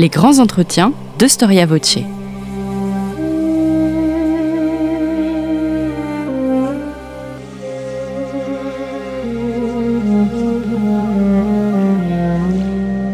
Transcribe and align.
les 0.00 0.08
grands 0.08 0.38
entretiens 0.38 0.94
de 1.18 1.26
Storia 1.26 1.66
Voce. 1.66 1.98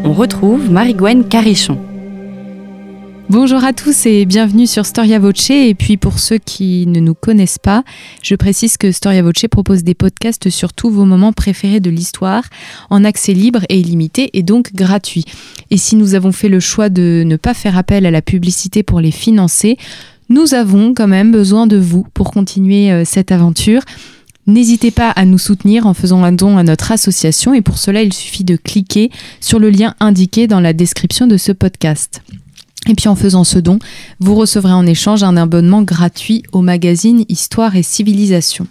On 0.05 0.13
retrouve 0.13 0.71
Marie-Gwen 0.71 1.25
Carichon. 1.25 1.77
Bonjour 3.29 3.65
à 3.65 3.73
tous 3.73 4.05
et 4.05 4.25
bienvenue 4.25 4.67
sur 4.67 4.85
Storia 4.85 5.19
Voce. 5.19 5.49
Et 5.49 5.75
puis 5.75 5.97
pour 5.97 6.17
ceux 6.17 6.37
qui 6.37 6.87
ne 6.87 7.01
nous 7.01 7.13
connaissent 7.13 7.57
pas, 7.57 7.83
je 8.23 8.35
précise 8.35 8.77
que 8.77 8.93
Storia 8.93 9.21
Voce 9.21 9.47
propose 9.51 9.83
des 9.83 9.95
podcasts 9.95 10.49
sur 10.49 10.71
tous 10.71 10.89
vos 10.89 11.03
moments 11.03 11.33
préférés 11.33 11.81
de 11.81 11.89
l'histoire 11.89 12.45
en 12.89 13.03
accès 13.03 13.33
libre 13.33 13.65
et 13.67 13.81
illimité 13.81 14.29
et 14.31 14.43
donc 14.43 14.73
gratuit. 14.73 15.25
Et 15.71 15.77
si 15.77 15.97
nous 15.97 16.15
avons 16.15 16.31
fait 16.31 16.47
le 16.47 16.61
choix 16.61 16.87
de 16.87 17.23
ne 17.25 17.35
pas 17.35 17.53
faire 17.53 17.77
appel 17.77 18.05
à 18.05 18.11
la 18.11 18.21
publicité 18.21 18.81
pour 18.81 19.01
les 19.01 19.11
financer, 19.11 19.77
nous 20.29 20.53
avons 20.53 20.93
quand 20.93 21.09
même 21.09 21.33
besoin 21.33 21.67
de 21.67 21.77
vous 21.77 22.07
pour 22.13 22.31
continuer 22.31 22.93
euh, 22.93 23.03
cette 23.05 23.33
aventure. 23.33 23.81
N'hésitez 24.45 24.91
pas 24.91 25.09
à 25.09 25.25
nous 25.25 25.37
soutenir 25.37 25.85
en 25.85 25.93
faisant 25.93 26.23
un 26.23 26.31
don 26.31 26.57
à 26.57 26.63
notre 26.63 26.93
association 26.93 27.53
et 27.53 27.61
pour 27.61 27.77
cela 27.77 28.03
il 28.03 28.13
suffit 28.13 28.45
de 28.45 28.55
cliquer 28.55 29.11
sur 29.41 29.59
le 29.59 29.69
lien 29.69 29.95
indiqué 29.99 30.47
dans 30.47 30.61
la 30.61 30.71
description 30.71 31.27
de 31.27 31.35
ce 31.35 31.51
podcast. 31.51 32.21
Et 32.85 32.95
puis 32.95 33.09
en 33.09 33.15
faisant 33.15 33.43
ce 33.43 33.59
don, 33.59 33.79
vous 34.19 34.35
recevrez 34.35 34.71
en 34.71 34.85
échange 34.85 35.23
un 35.23 35.35
abonnement 35.35 35.81
gratuit 35.81 36.43
au 36.51 36.61
magazine 36.61 37.25
Histoire 37.27 37.75
et 37.75 37.83
Civilisation. 37.83 38.67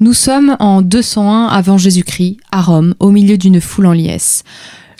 Nous 0.00 0.12
sommes 0.12 0.56
en 0.60 0.80
201 0.80 1.46
avant 1.46 1.76
Jésus-Christ, 1.76 2.38
à 2.52 2.62
Rome, 2.62 2.94
au 3.00 3.10
milieu 3.10 3.36
d'une 3.36 3.60
foule 3.60 3.86
en 3.86 3.92
liesse. 3.92 4.44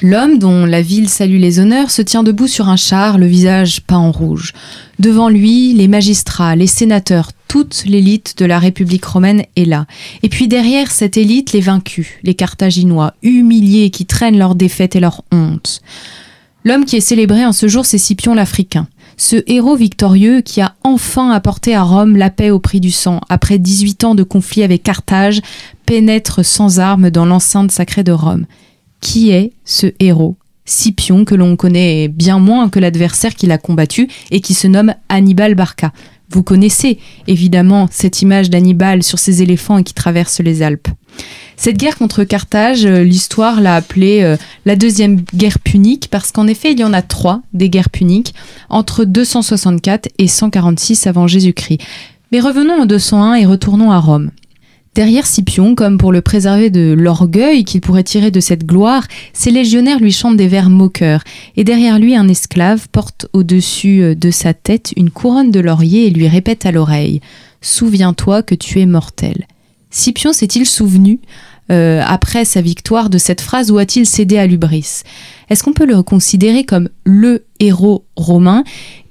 L'homme, 0.00 0.38
dont 0.38 0.64
la 0.64 0.80
ville 0.80 1.08
salue 1.08 1.40
les 1.40 1.58
honneurs, 1.58 1.90
se 1.90 2.02
tient 2.02 2.22
debout 2.22 2.46
sur 2.46 2.68
un 2.68 2.76
char, 2.76 3.18
le 3.18 3.26
visage 3.26 3.80
peint 3.80 3.98
en 3.98 4.12
rouge. 4.12 4.52
Devant 5.00 5.28
lui, 5.28 5.74
les 5.74 5.88
magistrats, 5.88 6.54
les 6.54 6.68
sénateurs, 6.68 7.32
toute 7.48 7.84
l'élite 7.84 8.38
de 8.38 8.44
la 8.44 8.60
République 8.60 9.04
romaine 9.04 9.44
est 9.56 9.64
là. 9.64 9.86
Et 10.22 10.28
puis 10.28 10.46
derrière 10.46 10.90
cette 10.92 11.16
élite, 11.16 11.52
les 11.52 11.60
vaincus, 11.60 12.08
les 12.22 12.34
Carthaginois, 12.34 13.14
humiliés, 13.22 13.90
qui 13.90 14.06
traînent 14.06 14.38
leur 14.38 14.54
défaite 14.54 14.94
et 14.94 15.00
leur 15.00 15.24
honte. 15.32 15.82
L'homme 16.64 16.84
qui 16.84 16.96
est 16.96 17.00
célébré 17.00 17.44
en 17.44 17.52
ce 17.52 17.68
jour, 17.68 17.86
c'est 17.86 17.98
Scipion 17.98 18.34
l'Africain. 18.34 18.88
Ce 19.16 19.36
héros 19.46 19.76
victorieux 19.76 20.40
qui 20.40 20.60
a 20.60 20.74
enfin 20.84 21.30
apporté 21.30 21.74
à 21.74 21.82
Rome 21.82 22.16
la 22.16 22.30
paix 22.30 22.50
au 22.50 22.58
prix 22.58 22.80
du 22.80 22.90
sang, 22.90 23.20
après 23.28 23.58
18 23.58 24.04
ans 24.04 24.14
de 24.14 24.22
conflit 24.22 24.62
avec 24.62 24.82
Carthage, 24.82 25.40
pénètre 25.86 26.44
sans 26.44 26.78
armes 26.78 27.10
dans 27.10 27.26
l'enceinte 27.26 27.72
sacrée 27.72 28.04
de 28.04 28.12
Rome. 28.12 28.46
Qui 29.00 29.30
est 29.30 29.52
ce 29.64 29.86
héros? 30.00 30.36
Scipion, 30.64 31.24
que 31.24 31.34
l'on 31.34 31.56
connaît 31.56 32.08
bien 32.08 32.38
moins 32.38 32.68
que 32.68 32.78
l'adversaire 32.78 33.34
qu'il 33.34 33.52
a 33.52 33.58
combattu 33.58 34.08
et 34.30 34.40
qui 34.40 34.54
se 34.54 34.66
nomme 34.66 34.94
Hannibal 35.08 35.54
Barca. 35.54 35.92
Vous 36.30 36.42
connaissez 36.42 36.98
évidemment 37.26 37.88
cette 37.90 38.20
image 38.20 38.50
d'Hannibal 38.50 39.02
sur 39.02 39.18
ses 39.18 39.42
éléphants 39.42 39.78
et 39.78 39.84
qui 39.84 39.94
traverse 39.94 40.40
les 40.40 40.62
Alpes. 40.62 40.88
Cette 41.60 41.76
guerre 41.76 41.98
contre 41.98 42.22
Carthage, 42.22 42.86
euh, 42.86 43.02
l'histoire 43.02 43.60
l'a 43.60 43.74
appelée 43.74 44.20
euh, 44.22 44.36
la 44.64 44.76
deuxième 44.76 45.22
guerre 45.34 45.58
punique 45.58 46.06
parce 46.08 46.30
qu'en 46.30 46.46
effet, 46.46 46.70
il 46.70 46.78
y 46.78 46.84
en 46.84 46.92
a 46.92 47.02
trois 47.02 47.42
des 47.52 47.68
guerres 47.68 47.90
puniques 47.90 48.32
entre 48.70 49.04
264 49.04 50.08
et 50.18 50.28
146 50.28 51.08
avant 51.08 51.26
Jésus-Christ. 51.26 51.80
Mais 52.30 52.38
revenons 52.38 52.82
en 52.82 52.86
201 52.86 53.34
et 53.34 53.44
retournons 53.44 53.90
à 53.90 53.98
Rome. 53.98 54.30
Derrière 54.94 55.26
Scipion, 55.26 55.74
comme 55.74 55.98
pour 55.98 56.12
le 56.12 56.20
préserver 56.20 56.70
de 56.70 56.94
l'orgueil 56.96 57.64
qu'il 57.64 57.80
pourrait 57.80 58.04
tirer 58.04 58.30
de 58.30 58.40
cette 58.40 58.64
gloire, 58.64 59.02
ses 59.32 59.50
légionnaires 59.50 59.98
lui 59.98 60.12
chantent 60.12 60.36
des 60.36 60.48
vers 60.48 60.70
moqueurs, 60.70 61.22
et 61.56 61.64
derrière 61.64 61.98
lui 61.98 62.14
un 62.14 62.28
esclave 62.28 62.88
porte 62.92 63.26
au-dessus 63.32 64.02
euh, 64.02 64.14
de 64.14 64.30
sa 64.30 64.54
tête 64.54 64.92
une 64.96 65.10
couronne 65.10 65.50
de 65.50 65.60
laurier 65.60 66.06
et 66.06 66.10
lui 66.10 66.28
répète 66.28 66.66
à 66.66 66.72
l'oreille 66.72 67.20
Souviens-toi 67.62 68.44
que 68.44 68.54
tu 68.54 68.80
es 68.80 68.86
mortel. 68.86 69.46
Scipion 69.90 70.32
s'est-il 70.32 70.66
souvenu 70.66 71.18
euh, 71.70 72.02
après 72.06 72.44
sa 72.44 72.60
victoire 72.60 73.10
de 73.10 73.18
cette 73.18 73.40
phrase 73.40 73.70
ou 73.70 73.78
a-t-il 73.78 74.06
cédé 74.06 74.38
à 74.38 74.46
l'ubris? 74.46 75.02
Est-ce 75.50 75.62
qu'on 75.62 75.72
peut 75.72 75.86
le 75.86 76.02
considérer 76.02 76.64
comme 76.64 76.88
le 77.04 77.44
héros 77.60 78.04
romain? 78.16 78.64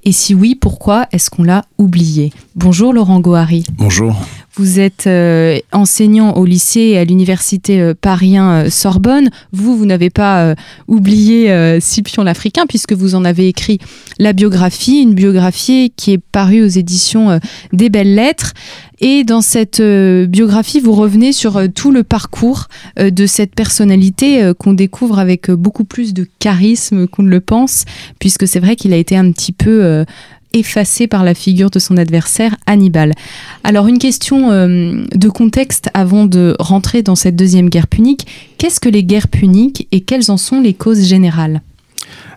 Et 0.04 0.12
si 0.12 0.34
oui, 0.34 0.54
pourquoi 0.54 1.06
est-ce 1.12 1.30
qu'on 1.30 1.42
l'a 1.42 1.64
oublié? 1.76 2.32
Bonjour 2.54 2.92
Laurent 2.92 3.20
Gohary. 3.20 3.64
Bonjour. 3.76 4.16
Vous 4.54 4.80
êtes 4.80 5.06
euh, 5.06 5.58
enseignant 5.72 6.34
au 6.34 6.44
lycée 6.44 6.80
et 6.80 6.98
à 6.98 7.04
l'université 7.04 7.80
euh, 7.80 7.94
parien 8.00 8.70
Sorbonne. 8.70 9.30
Vous, 9.52 9.76
vous 9.76 9.86
n'avez 9.86 10.10
pas 10.10 10.54
oublié 10.86 11.78
Scipion 11.80 12.22
l'Africain 12.22 12.66
puisque 12.66 12.92
vous 12.92 13.14
en 13.14 13.24
avez 13.24 13.48
écrit 13.48 13.78
la 14.18 14.32
biographie, 14.32 15.02
une 15.02 15.14
biographie 15.14 15.92
qui 15.96 16.12
est 16.12 16.18
parue 16.18 16.62
aux 16.62 16.68
éditions 16.68 17.38
des 17.72 17.88
Belles 17.88 18.14
Lettres. 18.14 18.54
Et 19.00 19.24
dans 19.24 19.40
cette 19.40 19.80
euh, 19.80 20.26
biographie, 20.26 20.80
vous 20.80 20.92
revenez 20.92 21.32
sur 21.32 21.56
euh, 21.56 21.66
tout 21.72 21.90
le 21.90 22.02
parcours 22.02 22.66
euh, 22.98 23.10
de 23.10 23.26
cette 23.26 23.54
personnalité 23.54 24.52
qu'on 24.58 24.72
découvre 24.72 25.18
avec 25.18 25.50
beaucoup 25.50 25.84
plus 25.84 26.14
de 26.14 26.26
charisme 26.38 27.06
qu'on 27.06 27.22
ne 27.22 27.30
le 27.30 27.40
pense, 27.40 27.84
puisque 28.18 28.48
c'est 28.48 28.60
vrai 28.60 28.76
qu'il 28.76 28.92
a 28.92 28.96
été 28.96 29.16
un 29.16 29.30
petit 29.32 29.52
peu 29.52 30.04
effacé 30.52 31.06
par 31.06 31.24
la 31.24 31.34
figure 31.34 31.70
de 31.70 31.78
son 31.78 31.96
adversaire 31.96 32.56
Hannibal. 32.66 33.12
Alors 33.64 33.86
une 33.86 33.98
question 33.98 34.50
de 34.50 35.28
contexte 35.28 35.90
avant 35.94 36.26
de 36.26 36.56
rentrer 36.58 37.02
dans 37.02 37.16
cette 37.16 37.36
deuxième 37.36 37.68
guerre 37.68 37.88
punique. 37.88 38.26
Qu'est-ce 38.58 38.80
que 38.80 38.88
les 38.88 39.04
guerres 39.04 39.28
puniques 39.28 39.86
et 39.92 40.00
quelles 40.00 40.30
en 40.30 40.36
sont 40.36 40.60
les 40.60 40.74
causes 40.74 41.04
générales? 41.04 41.60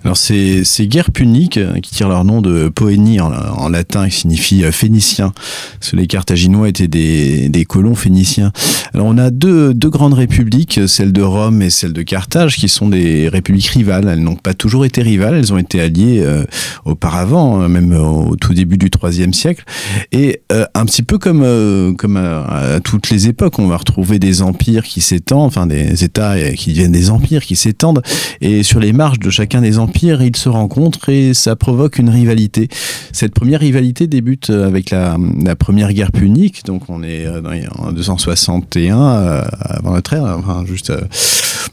Alors 0.04 0.18
ces, 0.18 0.64
ces 0.64 0.88
guerres 0.88 1.12
puniques 1.12 1.58
euh, 1.58 1.80
qui 1.80 1.92
tirent 1.92 2.10
leur 2.10 2.24
nom 2.24 2.42
de 2.42 2.70
Poénie 2.70 3.20
en, 3.20 3.70
latin 3.70 4.10
qui 4.10 4.18
signifie 4.18 4.64
euh, 4.64 4.72
phénicien, 4.72 5.32
parce 5.80 5.92
que 5.92 5.96
les 5.96 6.08
Carthaginois 6.08 6.70
étaient 6.70 6.88
des, 6.88 7.50
des 7.50 7.66
colons 7.66 7.96
phéniciens. 7.96 8.52
Alors 8.94 9.06
on 9.06 9.18
a 9.18 9.30
deux, 9.30 9.74
deux 9.74 9.90
grandes 9.90 10.16
républiques, 10.16 10.80
celle 10.88 11.14
de 11.14 11.22
Rome 11.22 11.62
et 11.62 11.70
celle 11.70 11.94
de 11.94 12.02
Carthage, 12.02 12.58
qui 12.58 12.68
sont 12.68 12.90
des 12.90 13.30
républiques 13.30 13.68
rivales. 13.68 14.08
Elles 14.08 14.24
n'ont 14.24 14.36
pas 14.36 14.54
toujours 14.54 14.86
été 14.86 15.02
rivales, 15.02 15.36
elles 15.36 15.54
ont 15.54 15.58
été 15.58 15.80
alliées 15.80 16.22
euh, 16.22 16.46
auparavant, 16.86 17.70
même 17.70 17.94
au 17.94 18.36
tout 18.36 18.54
début 18.54 18.78
du 18.78 18.90
IIIe 19.04 19.34
siècle. 19.34 19.64
Et 20.12 20.42
un 20.74 20.86
petit 20.86 21.04
peu 21.04 21.18
comme, 21.18 21.96
comme 21.98 22.18
à, 22.18 22.80
toutes 22.84 23.10
les 23.10 23.28
époques, 23.28 23.60
on 23.60 23.68
va 23.68 23.78
retrouver 23.78 24.20
des 24.20 24.42
empires 24.42 24.84
qui 24.84 25.02
s'étendent, 25.02 25.48
enfin 25.48 25.68
des 25.68 26.04
États 26.04 26.40
qui 26.54 26.72
deviennent 26.72 26.92
des 26.92 27.10
empires 27.10 27.44
qui 27.44 27.56
s'étendent, 27.56 28.02
et 28.42 28.64
sur 28.64 28.80
les 28.80 28.94
marges 28.94 29.20
de 29.20 29.30
chacun 29.30 29.62
des 29.62 29.78
empires 29.80 29.91
empires, 29.92 30.22
ils 30.22 30.38
se 30.38 30.48
rencontrent 30.48 31.10
et 31.10 31.34
ça 31.34 31.58
provoque 31.58 32.00
une 32.00 32.10
rivalité. 32.10 32.70
Cette 33.12 33.34
première 33.34 33.60
rivalité 33.60 34.08
débute 34.08 34.50
euh, 34.50 34.66
avec 34.66 34.92
la, 34.92 35.18
première 35.60 35.92
guerre 35.92 36.14
punique, 36.14 36.64
donc 36.66 36.84
on 36.88 37.04
est 37.04 37.26
euh, 37.26 37.42
en 37.78 37.92
261 37.92 38.98
euh, 38.98 39.44
avant 39.60 39.92
notre 39.92 40.14
ère, 40.14 40.24
enfin 40.24 40.64
juste 40.66 40.94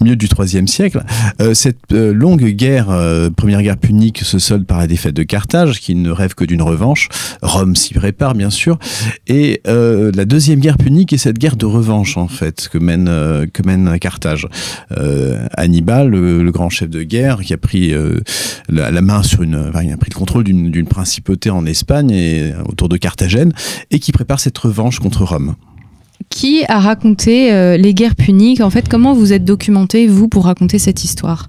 milieu 0.00 0.16
du 0.16 0.26
IIIe 0.26 0.68
siècle. 0.68 1.02
cette 1.54 1.92
longue 1.92 2.44
guerre, 2.44 2.88
première 3.36 3.62
guerre 3.62 3.76
punique, 3.76 4.20
se 4.24 4.38
solde 4.38 4.66
par 4.66 4.78
la 4.78 4.86
défaite 4.86 5.14
de 5.14 5.22
Carthage, 5.22 5.80
qui 5.80 5.94
ne 5.94 6.10
rêve 6.10 6.34
que 6.34 6.44
d'une 6.44 6.62
revanche. 6.62 7.08
Rome 7.42 7.76
s'y 7.76 7.94
prépare, 7.94 8.34
bien 8.34 8.50
sûr. 8.50 8.78
Et 9.26 9.60
la 9.66 10.24
deuxième 10.24 10.60
guerre 10.60 10.78
punique 10.78 11.12
est 11.12 11.18
cette 11.18 11.38
guerre 11.38 11.56
de 11.56 11.66
revanche, 11.66 12.16
en 12.16 12.28
fait, 12.28 12.68
que 12.70 12.78
mène, 12.78 13.06
que 13.52 13.62
mène 13.64 13.98
Carthage. 13.98 14.46
Hannibal, 15.56 16.08
le, 16.08 16.50
grand 16.50 16.70
chef 16.70 16.88
de 16.88 17.02
guerre, 17.02 17.40
qui 17.40 17.54
a 17.54 17.58
pris 17.58 17.92
la, 18.68 19.02
main 19.02 19.22
sur 19.22 19.42
une, 19.42 19.70
il 19.82 19.92
a 19.92 19.96
pris 19.96 20.10
le 20.10 20.18
contrôle 20.18 20.44
d'une 20.44 20.86
principauté 20.86 21.50
en 21.50 21.66
Espagne 21.66 22.10
et 22.10 22.52
autour 22.66 22.88
de 22.88 22.96
Carthagène 22.96 23.52
et 23.90 23.98
qui 23.98 24.12
prépare 24.12 24.40
cette 24.40 24.58
revanche 24.58 24.98
contre 25.00 25.24
Rome. 25.24 25.54
Qui 26.30 26.64
a 26.68 26.80
raconté 26.80 27.52
euh, 27.52 27.76
les 27.76 27.94
guerres 27.94 28.16
puniques? 28.16 28.60
En 28.60 28.70
fait, 28.70 28.88
comment 28.88 29.14
vous 29.14 29.32
êtes 29.32 29.44
documenté, 29.44 30.06
vous, 30.06 30.28
pour 30.28 30.44
raconter 30.44 30.78
cette 30.78 31.04
histoire? 31.04 31.48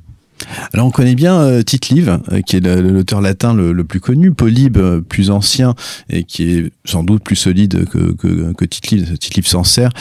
Alors 0.73 0.87
on 0.87 0.91
connaît 0.91 1.15
bien 1.15 1.39
euh, 1.39 1.61
Tite 1.61 1.89
Live, 1.89 2.19
euh, 2.31 2.41
qui 2.41 2.57
est 2.57 2.59
l'auteur 2.59 3.21
latin 3.21 3.53
le, 3.53 3.83
plus 3.83 3.99
connu, 3.99 4.31
Polybe 4.31 4.77
euh, 4.77 5.01
plus 5.01 5.29
ancien 5.29 5.75
et 6.09 6.23
qui 6.23 6.51
est 6.51 6.71
sans 6.85 7.03
doute 7.03 7.23
plus 7.23 7.35
solide 7.35 7.85
que, 7.89 8.13
que, 8.13 8.53
que 8.53 8.65
Tite 8.65 8.91
Live, 8.91 9.17
Tite 9.17 9.35
Live 9.35 9.47
s'en 9.47 9.63
sert. 9.63 9.91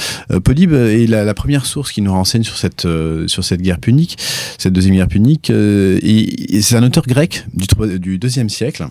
Polybe 0.45 0.75
est 0.75 1.07
la, 1.07 1.35
première 1.35 1.67
source 1.67 1.93
qui 1.93 2.03
nous 2.03 2.13
renseigne 2.13 2.43
sur 2.43 2.57
cette, 2.57 2.87
sur 3.27 3.45
cette 3.45 3.63
guerre 3.63 3.79
punique, 3.79 4.17
cette 4.59 4.73
deuxième 4.73 4.97
guerre 4.97 5.09
punique, 5.09 5.51
et, 5.51 6.61
c'est 6.63 6.77
un 6.77 6.83
auteur 6.83 7.07
grec 7.07 7.45
du, 7.55 7.99
du 7.99 8.19
deuxième 8.19 8.49
siècle 8.49 8.89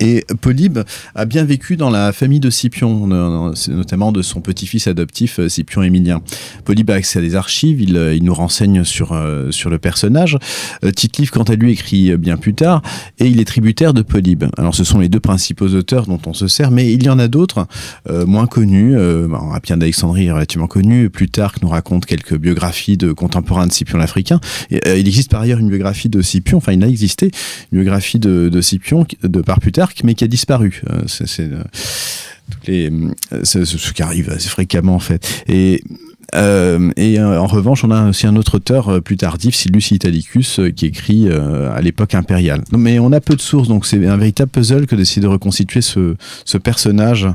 Et 0.00 0.24
Polybe 0.40 0.80
a 1.14 1.24
bien 1.24 1.44
vécu 1.44 1.76
dans 1.76 1.90
la 1.90 2.12
famille 2.12 2.40
de 2.40 2.50
Scipion, 2.50 3.06
notamment 3.68 4.12
de 4.12 4.22
son 4.22 4.40
petit-fils 4.40 4.86
adoptif 4.86 5.40
euh, 5.40 5.48
Scipion 5.48 5.82
Émilien. 5.82 6.22
Polybe 6.64 6.90
a 6.90 6.94
accès 6.94 7.18
à 7.18 7.22
des 7.22 7.34
archives, 7.34 7.80
il, 7.80 7.96
euh, 7.96 8.18
nous 8.20 8.34
renseigne 8.34 8.84
sur, 8.84 9.12
euh, 9.12 9.50
sur 9.50 9.70
le 9.70 9.78
personnage. 9.78 10.36
Tite-Livre, 10.94 11.32
quant 11.32 11.44
à 11.44 11.54
lui, 11.54 11.72
écrit 11.72 12.16
bien 12.16 12.36
plus 12.36 12.54
tard, 12.54 12.82
et 13.18 13.26
il 13.26 13.40
est 13.40 13.44
tributaire 13.44 13.94
de 13.94 14.02
Polybe. 14.02 14.44
Alors 14.56 14.74
ce 14.74 14.84
sont 14.84 14.98
les 14.98 15.08
deux 15.08 15.20
principaux 15.20 15.68
auteurs 15.68 16.06
dont 16.06 16.20
on 16.26 16.34
se 16.34 16.46
sert, 16.46 16.70
mais 16.70 16.92
il 16.92 17.02
y 17.02 17.08
en 17.08 17.18
a 17.18 17.28
d'autres 17.28 17.66
moins 18.26 18.46
connus. 18.46 18.96
Euh, 18.96 19.28
Appien 19.54 19.76
d'Alexandrie 19.76 20.26
est 20.26 20.32
relativement 20.32 20.66
connu. 20.66 21.10
Plutarque 21.10 21.62
nous 21.62 21.68
raconte 21.68 22.06
quelques 22.06 22.36
biographies 22.36 22.96
de 22.96 23.12
contemporains 23.12 23.66
de 23.66 23.72
Scipion 23.72 23.98
l'Africain. 23.98 24.40
il 24.70 25.08
existe 25.08 25.30
par 25.30 25.40
ailleurs 25.40 25.58
une 25.58 25.68
biographie 25.68 26.08
de 26.08 26.22
Scipion, 26.22 26.58
enfin 26.58 26.72
il 26.72 26.84
a 26.84 26.88
existé, 26.88 27.30
une 27.72 27.80
biographie 27.80 28.18
de, 28.18 28.48
de 28.48 28.60
Scipion 28.60 29.06
de 29.22 29.40
par 29.40 29.60
Plutarque 29.60 29.87
mais 30.04 30.14
qui 30.14 30.24
a 30.24 30.28
disparu. 30.28 30.82
Euh, 30.90 31.02
c'est 31.06 31.40
euh, 31.40 31.62
euh, 32.68 33.34
ce 33.44 33.92
qui 33.92 34.02
arrive 34.02 34.30
assez 34.30 34.48
fréquemment 34.48 34.94
en 34.94 35.00
fait. 35.00 35.44
Et 35.48 35.82
en 36.34 37.46
revanche, 37.46 37.84
on 37.84 37.90
a 37.90 38.08
aussi 38.08 38.26
un 38.26 38.36
autre 38.36 38.56
auteur 38.56 39.02
plus 39.02 39.16
tardif, 39.16 39.54
Silus 39.54 39.90
Italicus, 39.90 40.60
qui 40.76 40.86
écrit 40.86 41.28
à 41.30 41.80
l'époque 41.80 42.14
impériale. 42.14 42.62
Mais 42.76 42.98
on 42.98 43.12
a 43.12 43.20
peu 43.20 43.34
de 43.34 43.40
sources, 43.40 43.68
donc 43.68 43.86
c'est 43.86 44.06
un 44.06 44.16
véritable 44.16 44.50
puzzle 44.50 44.86
que 44.86 44.96
d'essayer 44.96 45.22
de 45.22 45.26
reconstituer 45.26 45.80
ce, 45.80 46.16
personnage 46.62 47.28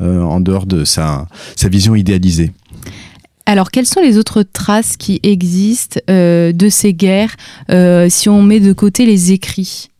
en 0.00 0.40
dehors 0.40 0.66
de 0.66 0.84
sa 0.84 1.26
vision 1.64 1.94
idéalisée. 1.94 2.52
Alors, 3.44 3.70
quelles 3.70 3.86
sont 3.86 4.02
les 4.02 4.18
autres 4.18 4.42
traces 4.42 4.96
qui 4.96 5.20
existent 5.22 6.00
de 6.08 6.68
ces 6.70 6.94
guerres 6.94 7.36
si 8.08 8.28
on 8.28 8.42
met 8.42 8.60
de 8.60 8.72
côté 8.72 9.04
les 9.04 9.32
écrits? 9.32 9.90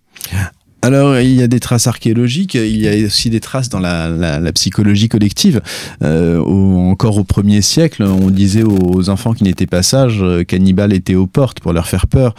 Alors, 0.81 1.19
il 1.19 1.35
y 1.35 1.43
a 1.43 1.49
des 1.49 1.59
traces 1.59 1.89
archéologiques, 1.89 2.55
il 2.55 2.81
y 2.81 2.89
a 2.89 3.07
aussi 3.07 3.31
des 3.31 3.41
traces 3.41 3.69
dans 3.69 3.81
la, 3.81 4.53
psychologie 4.53 5.09
collective. 5.09 5.61
Euh, 6.03 6.41
encore 6.41 7.19
au 7.19 7.25
premier 7.25 7.63
siècle, 7.63 8.05
on 8.05 8.31
disait 8.31 8.63
aux 8.63 9.11
enfants 9.11 9.35
qui 9.35 9.45
n'étaient 9.45 9.67
pas 9.67 9.83
sages 9.83 10.25
qu'Hannibal 10.47 10.93
était 10.93 11.17
aux 11.17 11.27
portes 11.27 11.61
pour 11.61 11.73
leur 11.73 11.89
faire 11.89 12.07
peur. 12.07 12.35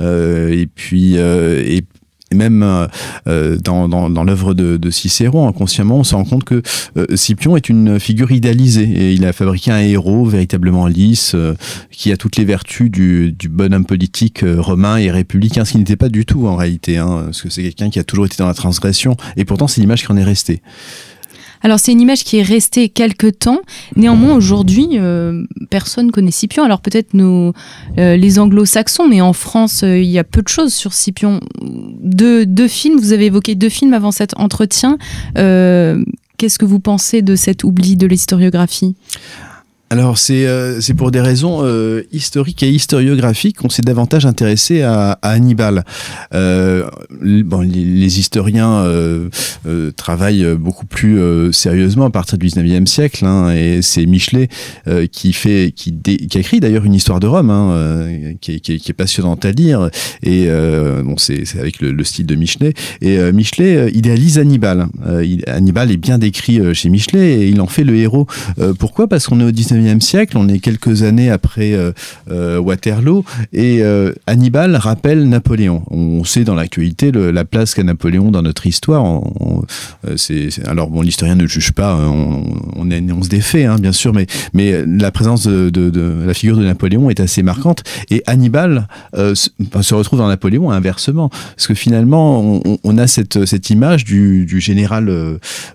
Euh, 0.00 0.48
et 0.50 0.66
puis, 0.66 1.14
euh, 1.16 1.62
même 2.34 2.62
euh, 2.62 2.86
euh, 3.26 3.56
dans, 3.56 4.24
l'œuvre 4.24 4.54
de, 4.54 4.90
Cicéron, 4.90 5.48
inconsciemment, 5.48 5.98
on 5.98 6.04
se 6.04 6.14
rend 6.14 6.24
compte 6.24 6.44
que 6.44 6.62
euh, 6.96 7.06
Scipion 7.16 7.56
est 7.56 7.68
une 7.68 7.98
figure 7.98 8.32
idéalisée 8.32 9.12
il 9.14 9.24
a 9.24 9.32
fabriqué 9.32 9.70
un 9.70 9.80
héros 9.80 10.24
véritablement 10.24 10.86
lisse 10.86 11.34
qui 11.90 12.12
a 12.12 12.16
toutes 12.16 12.36
les 12.36 12.44
vertus 12.44 12.90
du, 12.90 13.32
du 13.32 13.48
bonhomme 13.48 13.86
politique 13.86 14.44
romain 14.44 14.96
et 14.96 15.10
républicain, 15.10 15.64
ce 15.64 15.72
qui 15.72 15.78
n'était 15.78 15.96
pas 15.96 16.08
du 16.08 16.26
tout 16.26 16.46
en 16.46 16.56
réalité, 16.56 16.98
hein, 16.98 17.22
parce 17.26 17.42
que 17.42 17.50
c'est 17.50 17.62
quelqu'un 17.62 17.90
qui 17.90 17.98
a 17.98 18.04
toujours 18.04 18.26
été 18.26 18.36
dans 18.38 18.46
la 18.46 18.54
transgression 18.54 19.16
et 19.36 19.44
pourtant 19.44 19.66
c'est 19.66 19.80
l'image 19.80 20.04
qui 20.04 20.12
en 20.12 20.16
est 20.16 20.24
restée. 20.24 20.60
Alors 21.64 21.80
c'est 21.80 21.92
une 21.92 22.00
image 22.02 22.24
qui 22.24 22.36
est 22.36 22.42
restée 22.42 22.90
quelque 22.90 23.26
temps. 23.26 23.60
Néanmoins 23.96 24.36
aujourd'hui, 24.36 24.86
euh, 24.92 25.44
personne 25.70 26.12
connaît 26.12 26.30
Scipion. 26.30 26.62
Alors 26.62 26.80
peut-être 26.80 27.14
nos 27.14 27.54
euh, 27.98 28.16
les 28.16 28.38
Anglo-Saxons, 28.38 29.08
mais 29.08 29.22
en 29.22 29.32
France, 29.32 29.82
euh, 29.82 29.98
il 29.98 30.10
y 30.10 30.18
a 30.18 30.24
peu 30.24 30.42
de 30.42 30.48
choses 30.48 30.74
sur 30.74 30.92
Scipion. 30.92 31.40
Deux, 31.62 32.44
deux 32.44 32.68
films. 32.68 32.98
Vous 32.98 33.14
avez 33.14 33.26
évoqué 33.26 33.54
deux 33.54 33.70
films 33.70 33.94
avant 33.94 34.12
cet 34.12 34.38
entretien. 34.38 34.98
Qu'est-ce 35.34 36.58
que 36.58 36.66
vous 36.66 36.80
pensez 36.80 37.22
de 37.22 37.34
cet 37.34 37.64
oubli 37.64 37.96
de 37.96 38.06
l'historiographie? 38.06 38.94
Alors 39.94 40.18
c'est 40.18 40.44
euh, 40.44 40.80
pour 40.96 41.12
des 41.12 41.20
raisons 41.20 41.60
euh, 41.62 42.02
historiques 42.10 42.64
et 42.64 42.68
historiographiques 42.68 43.58
qu'on 43.58 43.68
s'est 43.68 43.82
davantage 43.82 44.26
intéressé 44.26 44.82
à, 44.82 45.12
Hannibal. 45.22 45.84
Euh, 46.34 46.88
bon, 47.20 47.60
les, 47.60 48.18
historiens 48.18 48.72
euh, 48.72 49.28
travaillent 49.96 50.56
beaucoup 50.56 50.86
plus 50.86 51.20
sérieusement 51.52 52.06
à 52.06 52.10
partir 52.10 52.38
du 52.38 52.48
19e 52.48 52.86
siècle, 52.86 53.24
hein, 53.24 53.52
et 53.54 53.82
c'est 53.82 54.04
Michelet 54.06 54.48
qui 55.12 55.32
fait 55.32 55.72
qui, 55.74 55.94
a 56.34 56.38
écrit 56.38 56.58
d'ailleurs 56.58 56.84
une 56.84 56.94
histoire 56.94 57.20
de 57.20 57.28
Rome, 57.28 57.50
hein, 57.50 58.34
qui, 58.40 58.52
est, 58.54 58.92
passionnante 58.92 59.44
à 59.44 59.52
lire, 59.52 59.90
et 60.22 60.46
bon 61.04 61.16
c'est 61.18 61.44
avec 61.58 61.80
le, 61.80 61.92
le, 61.92 62.04
style 62.04 62.26
de 62.26 62.34
Michelet. 62.34 62.74
Et 63.00 63.18
Michelet 63.32 63.90
idéalise 63.92 64.38
Hannibal. 64.38 64.88
Hannibal 65.46 65.92
est 65.92 65.96
bien 65.96 66.18
décrit 66.18 66.74
chez 66.74 66.88
Michelet 66.88 67.42
et 67.42 67.48
il 67.48 67.60
en 67.60 67.66
fait 67.66 67.84
le 67.84 67.96
héros. 67.96 68.26
pourquoi? 68.78 69.08
Parce 69.08 69.26
qu'on 69.26 69.40
est 69.40 69.44
au 69.44 69.52
19 69.52 69.83
19e 69.84 70.00
siècle, 70.00 70.38
on 70.38 70.48
est 70.48 70.58
quelques 70.58 71.02
années 71.02 71.30
après 71.30 71.72
euh, 71.72 71.92
euh, 72.30 72.58
Waterloo, 72.58 73.24
et 73.52 73.82
euh, 73.82 74.12
Hannibal 74.26 74.76
rappelle 74.76 75.28
Napoléon. 75.28 75.82
On 75.90 76.24
sait 76.24 76.44
dans 76.44 76.54
l'actualité 76.54 77.12
la 77.12 77.44
place 77.44 77.74
qu'a 77.74 77.82
Napoléon 77.82 78.30
dans 78.30 78.42
notre 78.42 78.66
histoire. 78.66 79.04
c'est, 80.16 80.48
alors 80.66 80.88
bon, 80.88 81.02
l'historien 81.02 81.34
ne 81.34 81.46
juge 81.46 81.72
pas, 81.72 81.96
on, 81.96 82.44
on, 82.76 82.90
on 82.90 83.22
se 83.22 83.28
défait, 83.28 83.64
hein, 83.64 83.76
bien 83.78 83.92
sûr, 83.92 84.12
mais, 84.12 84.26
mais 84.52 84.84
la 84.86 85.10
présence 85.10 85.46
de, 85.46 86.24
la 86.26 86.34
figure 86.34 86.56
de 86.56 86.64
Napoléon 86.64 87.10
est 87.10 87.20
assez 87.20 87.42
marquante, 87.42 87.82
et 88.10 88.22
Hannibal 88.26 88.88
se, 89.14 89.94
retrouve 89.94 90.18
dans 90.18 90.28
Napoléon 90.28 90.70
inversement, 90.70 91.28
parce 91.28 91.66
que 91.66 91.74
finalement, 91.74 92.40
on, 92.64 92.78
on 92.82 92.98
a 92.98 93.06
cette, 93.06 93.44
cette 93.44 93.70
image 93.70 94.04
du, 94.04 94.46
du 94.46 94.60
général 94.60 95.12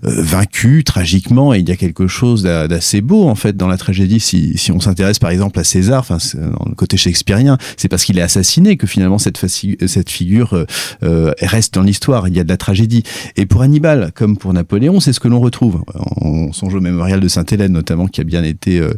vaincu 0.01 0.83
tragiquement, 0.83 1.53
et 1.53 1.59
il 1.59 1.69
y 1.69 1.71
a 1.71 1.77
quelque 1.77 2.07
chose 2.07 2.43
d'assez 2.43 3.01
beau 3.01 3.27
en 3.27 3.35
fait 3.35 3.55
dans 3.55 3.67
la 3.67 3.77
tragédie, 3.89 4.19
si, 4.19 4.55
si 4.55 4.71
on 4.71 4.79
s'intéresse 4.79 5.17
par 5.17 5.31
exemple 5.31 5.59
à 5.59 5.63
César, 5.63 5.99
enfin 5.99 6.17
le 6.35 6.75
côté 6.75 6.95
shakespearien, 6.95 7.57
c'est 7.75 7.87
parce 7.87 8.05
qu'il 8.05 8.19
est 8.19 8.21
assassiné 8.21 8.77
que 8.77 8.85
finalement 8.85 9.17
cette, 9.17 9.43
cette 9.47 10.09
figure 10.09 10.53
euh, 10.53 10.65
euh, 11.01 11.33
reste 11.41 11.73
dans 11.73 11.81
l'histoire. 11.81 12.27
Il 12.27 12.35
y 12.35 12.39
a 12.39 12.43
de 12.43 12.49
la 12.49 12.57
tragédie. 12.57 13.01
Et 13.35 13.47
pour 13.47 13.63
Hannibal, 13.63 14.11
comme 14.13 14.37
pour 14.37 14.53
Napoléon, 14.53 14.99
c'est 14.99 15.11
ce 15.11 15.19
que 15.19 15.27
l'on 15.27 15.39
retrouve. 15.39 15.83
On 16.21 16.53
songe 16.53 16.75
au 16.75 16.81
mémorial 16.81 17.19
de 17.19 17.27
Sainte-Hélène 17.27 17.71
notamment, 17.71 18.07
qui 18.07 18.21
a 18.21 18.23
bien 18.23 18.43
été, 18.43 18.79
euh, 18.79 18.93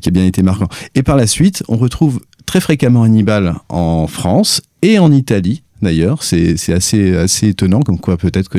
qui 0.00 0.08
a 0.08 0.12
bien 0.12 0.24
été 0.24 0.42
marquant. 0.42 0.68
Et 0.94 1.02
par 1.02 1.16
la 1.16 1.26
suite, 1.26 1.64
on 1.66 1.76
retrouve 1.76 2.20
très 2.46 2.60
fréquemment 2.60 3.02
Hannibal 3.02 3.56
en 3.68 4.06
France 4.06 4.62
et 4.82 5.00
en 5.00 5.10
Italie 5.10 5.64
d'ailleurs. 5.82 6.22
C'est 6.22 6.72
assez, 6.72 7.16
assez 7.16 7.48
étonnant, 7.48 7.80
comme 7.80 7.98
quoi 7.98 8.16
peut-être 8.16 8.48
que 8.48 8.58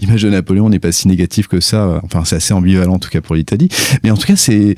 l'image 0.00 0.22
de 0.22 0.30
Napoléon 0.30 0.68
n'est 0.68 0.78
pas 0.78 0.92
si 0.92 1.08
négative 1.08 1.48
que 1.48 1.60
ça. 1.60 2.00
Enfin, 2.04 2.24
c'est 2.24 2.36
assez 2.36 2.54
ambivalent 2.54 2.94
en 2.94 2.98
tout 2.98 3.10
cas 3.10 3.20
pour 3.20 3.34
l'Italie. 3.34 3.68
Mais 4.02 4.10
en 4.10 4.16
tout 4.16 4.26
cas, 4.26 4.36
c'est 4.36 4.76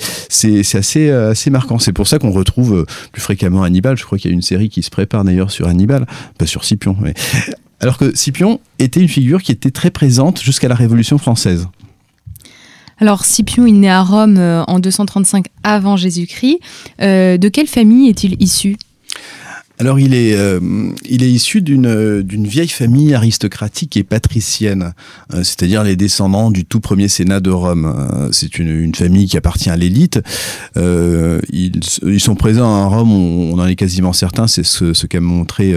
assez, 0.75 1.11
assez 1.11 1.51
marquant. 1.51 1.79
C'est 1.79 1.93
pour 1.93 2.07
ça 2.07 2.19
qu'on 2.19 2.31
retrouve 2.31 2.75
euh, 2.75 2.87
plus 3.13 3.23
fréquemment 3.23 3.63
Hannibal. 3.63 3.97
Je 3.97 4.05
crois 4.05 4.19
qu'il 4.19 4.31
y 4.31 4.35
a 4.35 4.35
une 4.35 4.43
série 4.43 4.69
qui 4.69 4.83
se 4.83 4.91
prépare 4.91 5.25
d'ailleurs 5.25 5.51
sur 5.51 5.69
Hannibal, 5.69 6.07
pas 6.39 6.47
sur 6.47 6.65
Scipion. 6.65 6.97
Mais... 7.01 7.15
Alors 7.81 7.99
que 7.99 8.17
Scipion 8.17 8.61
était 8.79 9.01
une 9.01 9.09
figure 9.09 9.43
qui 9.43 9.53
était 9.53 9.71
très 9.71 9.91
présente 9.91 10.41
jusqu'à 10.43 10.69
la 10.69 10.75
Révolution 10.75 11.19
française. 11.19 11.69
Alors 12.99 13.27
Scipion, 13.27 13.67
il 13.67 13.81
naît 13.81 13.91
à 13.91 14.03
Rome 14.03 14.39
euh, 14.39 14.65
en 14.65 14.79
235 14.79 15.47
avant 15.63 15.97
Jésus-Christ. 15.97 16.61
Euh, 17.03 17.37
de 17.37 17.49
quelle 17.49 17.67
famille 17.67 18.09
est-il 18.09 18.43
issu? 18.43 18.77
Alors 19.79 20.01
il 20.01 20.15
est, 20.15 20.35
euh, 20.35 20.59
il 21.05 21.23
est 21.23 21.31
issu 21.31 21.61
d'une 21.61 22.47
vieille 22.47 22.69
famille 22.69 23.13
aristocratique 23.13 23.97
et 23.97 24.05
patricienne, 24.05 24.95
euh, 25.35 25.39
c'est-à-dire 25.39 25.85
les 25.85 25.97
descendants 25.97 26.51
du 26.51 26.65
tout 26.65 26.81
premier 26.81 27.09
Sénat 27.09 27.41
de 27.41 27.51
Rome. 27.51 27.85
Euh, 27.85 28.29
c'est 28.33 28.59
une, 28.59 28.69
une, 28.69 28.95
famille 28.95 29.27
qui 29.27 29.37
appartient 29.37 29.69
à 29.69 29.77
l'élite. 29.77 30.21
Ils, 30.77 31.81
ils, 32.03 32.21
sont 32.21 32.35
présents 32.35 32.75
à 32.75 32.87
Rome, 32.87 33.13
on, 33.13 33.59
en 33.59 33.67
est 33.67 33.77
quasiment 33.77 34.15
certain. 34.15 34.47
C'est 34.47 34.65
ce, 34.65 34.95
ce 34.95 35.07
qu'a 35.07 35.21
montré 35.21 35.75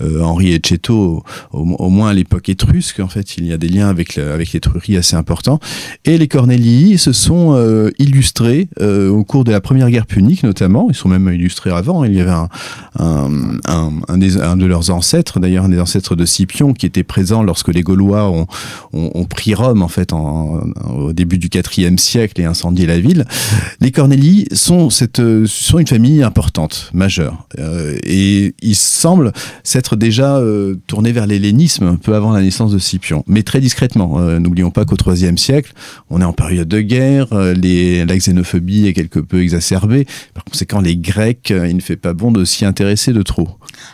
Henri 0.00 0.52
Ecceto, 0.52 1.22
au, 1.52 1.58
au, 1.60 1.88
moins 1.88 2.10
à 2.10 2.14
l'époque 2.14 2.48
étrusque. 2.48 3.00
En 3.00 3.08
fait, 3.08 3.38
il 3.38 3.46
y 3.46 3.52
a 3.52 3.56
des 3.56 3.68
liens 3.68 3.88
avec 3.88 4.18
avec 4.18 4.52
l'étrurie 4.52 4.96
assez 4.96 5.16
importants. 5.16 5.60
Et 6.04 6.18
les 6.18 6.28
Cornélii 6.28 6.98
se 6.98 7.12
sont 7.12 7.56
illustrés 7.98 8.68
au 8.80 9.24
cours 9.24 9.44
de 9.44 9.52
la 9.52 9.60
première 9.60 9.90
guerre 9.90 10.06
punique, 10.06 10.42
notamment. 10.42 10.88
Ils 10.90 10.96
sont 10.96 11.08
même 11.08 11.32
illustrés 11.32 11.70
avant. 11.70 12.04
Il 12.04 12.14
y 12.14 12.20
avait 12.20 12.30
un, 12.30 12.48
un 12.98 13.37
un, 13.66 13.90
un, 14.08 14.56
de 14.56 14.66
leurs 14.66 14.90
ancêtres, 14.90 15.40
d'ailleurs 15.40 15.64
un 15.64 15.68
des 15.68 15.80
ancêtres 15.80 16.16
de 16.16 16.24
Scipion, 16.24 16.72
qui 16.72 16.86
était 16.86 17.02
présent 17.02 17.42
lorsque 17.42 17.68
les 17.68 17.82
Gaulois 17.82 18.30
ont, 18.30 19.24
pris 19.24 19.54
Rome 19.54 19.82
en 19.82 19.88
fait 19.88 20.12
au 20.12 21.12
début 21.12 21.38
du 21.38 21.48
IVe 21.48 21.98
siècle 21.98 22.40
et 22.40 22.44
incendié 22.44 22.86
la 22.86 22.98
ville. 22.98 23.24
Les 23.80 23.90
Cornélii 23.90 24.46
sont, 24.52 24.90
cette, 24.90 25.22
sont 25.46 25.78
une 25.78 25.86
famille 25.86 26.22
importante, 26.22 26.90
majeure, 26.92 27.46
euh, 27.58 27.96
et 28.04 28.54
ils 28.62 28.76
semblent 28.76 29.32
s'être 29.62 29.96
déjà 29.96 30.36
euh, 30.36 30.76
tournés 30.86 31.12
vers 31.12 31.26
l'hellénisme 31.26 31.96
peu 31.98 32.14
avant 32.14 32.32
la 32.32 32.42
naissance 32.42 32.72
de 32.72 32.78
Scipion, 32.78 33.24
mais 33.26 33.42
très 33.42 33.60
discrètement. 33.60 34.18
Euh, 34.18 34.38
n'oublions 34.38 34.70
pas 34.70 34.84
qu'au 34.84 34.96
IIIe 34.96 35.38
siècle, 35.38 35.72
on 36.10 36.20
est 36.20 36.24
en 36.24 36.32
période 36.32 36.68
de 36.68 36.80
guerre, 36.80 37.28
les, 37.54 38.04
la 38.04 38.16
xénophobie 38.16 38.86
est 38.86 38.92
quelque 38.92 39.20
peu 39.20 39.42
exacerbée. 39.42 40.06
Par 40.34 40.44
conséquent, 40.44 40.80
les 40.80 40.96
Grecs, 40.96 41.50
il 41.50 41.76
ne 41.76 41.80
fait 41.80 41.96
pas 41.96 42.14
bon 42.14 42.32
de 42.32 42.44
s'y 42.44 42.64
intéresser 42.64 43.12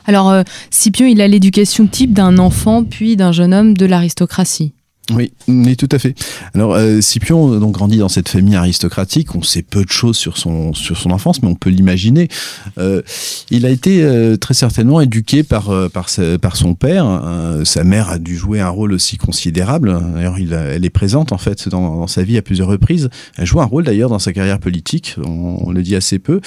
Alors, 0.07 0.31
euh, 0.31 0.43
Scipion, 0.71 1.07
il 1.07 1.21
a 1.21 1.29
l'éducation 1.29 1.87
type 1.87 2.12
d'un 2.12 2.38
enfant 2.38 2.85
puis 2.85 3.17
d'un 3.17 3.33
jeune 3.33 3.55
homme 3.55 3.76
de 3.76 3.87
l'aristocratie. 3.87 4.74
Oui, 5.12 5.32
tout 5.76 5.88
à 5.92 5.99
fait. 5.99 6.14
Alors 6.54 6.75
euh, 6.75 7.02
Scipion 7.02 7.58
donc 7.61 7.73
grandit 7.73 7.99
dans 7.99 8.08
cette 8.08 8.28
famille 8.28 8.56
aristocratique. 8.56 9.34
On 9.34 9.42
sait 9.42 9.62
peu 9.62 9.84
de 9.84 9.90
choses 9.90 10.16
sur 10.16 10.38
son 10.38 10.73
sur 10.73 10.96
son 10.96 11.11
enfance, 11.11 11.42
mais 11.42 11.49
on 11.49 11.54
peut 11.54 11.68
l'imaginer. 11.68 12.28
Euh, 12.78 13.02
il 13.50 13.66
a 13.66 13.70
été 13.70 14.02
euh, 14.02 14.37
très 14.37 14.54
certainement 14.54 15.02
éduqué 15.02 15.42
par 15.42 15.70
euh, 15.70 15.88
par 15.90 16.08
par 16.40 16.56
son 16.56 16.75
père. 16.75 17.04
Euh, 17.06 17.64
sa 17.64 17.84
mère 17.84 18.08
a 18.08 18.18
dû 18.18 18.37
jouer 18.37 18.61
un 18.61 18.68
rôle 18.68 18.92
aussi 18.92 19.16
considérable. 19.16 19.99
D'ailleurs, 20.14 20.37
elle 20.38 20.84
est 20.84 20.90
présente 20.90 21.32
en 21.32 21.38
fait 21.38 21.68
dans, 21.68 22.06
sa 22.06 22.23
vie 22.23 22.38
à 22.38 22.42
plusieurs 22.42 22.68
reprises. 22.68 23.11
Elle 23.37 23.46
joue 23.46 23.61
un 23.61 23.66
rôle 23.66 23.84
d'ailleurs 23.84 24.11
dans 24.11 24.18
sa 24.18 24.32
carrière 24.32 24.58
politique. 24.58 25.16
On, 25.25 25.70
le 25.70 25.82
dit 25.82 25.96
assez 25.96 26.18
peu. 26.18 26.40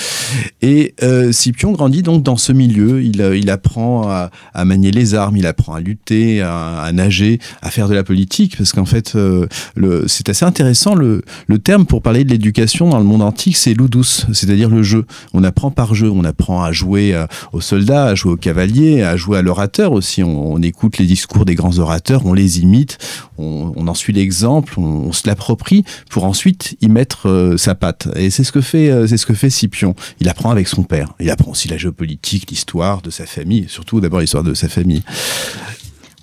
Et 0.61 0.95
euh, 1.03 1.31
Scipion 1.31 1.71
grandit 1.71 2.01
donc 2.01 2.23
dans 2.23 2.37
ce 2.37 2.51
milieu. 2.53 3.03
Il, 3.03 3.21
euh, 3.21 3.41
apprend 3.47 4.09
à, 4.09 4.29
manier 4.65 4.91
les 4.91 5.15
armes, 5.15 5.37
il 5.37 5.47
apprend 5.47 5.73
à 5.73 5.79
lutter, 5.79 6.41
à 6.41 6.91
nager, 6.93 7.39
à 7.61 7.71
faire 7.71 7.87
de 7.87 7.93
la 7.93 8.03
politique, 8.03 8.46
parce 8.55 8.71
qu'en 8.71 8.85
fait, 8.85 9.15
euh, 9.15 9.47
c'est 10.07 10.29
assez 10.29 10.45
intéressant. 10.45 10.95
Le, 10.95 11.21
terme 11.63 11.85
pour 11.85 12.01
parler 12.01 12.23
de 12.23 12.29
l'éducation 12.29 12.89
dans 12.89 12.99
le 12.99 13.03
monde 13.03 13.23
antique, 13.23 13.57
c'est 13.57 13.73
ludus, 13.73 14.27
c'est-à-dire 14.31 14.69
le 14.69 14.83
jeu. 14.83 15.05
On 15.33 15.43
apprend 15.43 15.71
par 15.71 15.95
jeu, 15.95 16.09
on 16.09 16.23
apprend 16.23 16.63
à 16.63 16.71
jouer 16.71 17.13
euh, 17.13 17.25
aux 17.51 17.61
soldats, 17.61 18.05
à 18.05 18.15
jouer 18.15 18.33
aux 18.33 18.37
cavaliers, 18.37 19.01
à 19.01 19.17
jouer 19.17 19.39
à 19.39 19.41
l'orateur 19.41 19.91
aussi. 19.91 20.23
On, 20.23 20.61
écoute 20.61 20.97
les 20.97 21.05
discours 21.05 21.45
des 21.45 21.55
grands 21.55 21.79
orateurs, 21.79 22.25
on 22.25 22.33
les 22.33 22.59
imite, 22.59 22.97
on, 23.37 23.87
en 23.87 23.93
suit 23.93 24.13
l'exemple, 24.13 24.79
on, 24.79 25.11
se 25.11 25.27
l'approprie 25.27 25.83
pour 26.09 26.25
ensuite 26.25 26.77
y 26.81 26.89
mettre 26.89 27.27
euh, 27.27 27.57
sa 27.57 27.75
patte. 27.75 28.07
Et 28.15 28.29
c'est 28.29 28.43
ce 28.43 28.51
que 28.51 28.61
fait, 28.61 29.07
c'est 29.07 29.17
ce 29.17 29.25
que 29.25 29.33
fait 29.33 29.49
Scipion. 29.49 29.95
Il 30.19 30.29
apprend 30.29 30.51
avec 30.51 30.67
son 30.67 30.83
père. 30.83 31.13
Il 31.19 31.29
apprend 31.29 31.51
aussi 31.51 31.67
la 31.67 31.77
géopolitique, 31.77 32.49
l'histoire 32.49 33.01
de 33.01 33.09
sa 33.09 33.25
famille, 33.25 33.65
surtout 33.67 33.99
d'abord 33.99 34.19
l'histoire 34.19 34.43
de 34.43 34.53
sa 34.53 34.67
famille. 34.67 35.03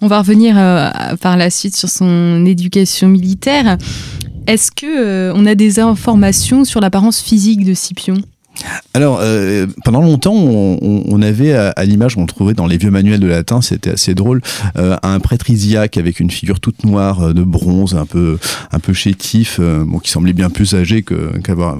On 0.02 0.06
va 0.06 0.18
revenir 0.18 0.56
euh, 0.58 0.90
par 1.20 1.36
la 1.36 1.50
suite 1.50 1.76
sur 1.76 1.88
son 1.88 2.44
éducation 2.46 3.08
militaire. 3.08 3.78
Est-ce 4.46 4.70
que 4.70 4.86
euh, 4.86 5.32
on 5.34 5.46
a 5.46 5.54
des 5.54 5.80
informations 5.80 6.64
sur 6.64 6.80
l'apparence 6.80 7.20
physique 7.20 7.64
de 7.64 7.74
Scipion? 7.74 8.16
Alors, 8.92 9.18
euh, 9.20 9.66
pendant 9.84 10.00
longtemps, 10.00 10.34
on, 10.34 11.22
avait 11.22 11.52
à, 11.52 11.84
l'image, 11.84 12.16
on 12.16 12.26
trouvait 12.26 12.54
dans 12.54 12.66
les 12.66 12.76
vieux 12.76 12.90
manuels 12.90 13.20
de 13.20 13.26
latin, 13.26 13.60
c'était 13.60 13.90
assez 13.90 14.14
drôle, 14.14 14.40
euh, 14.76 14.96
un 15.02 15.20
prêtre 15.20 15.50
isiaque 15.50 15.96
avec 15.96 16.20
une 16.20 16.30
figure 16.30 16.60
toute 16.60 16.84
noire 16.84 17.20
euh, 17.20 17.32
de 17.32 17.42
bronze, 17.42 17.94
un 17.94 18.06
peu, 18.06 18.38
un 18.72 18.78
peu 18.78 18.92
chétif, 18.92 19.60
qui 20.02 20.10
semblait 20.10 20.32
bien 20.32 20.50
plus 20.50 20.74
âgé 20.74 21.02
que, 21.02 21.38
qu'avoir, 21.38 21.78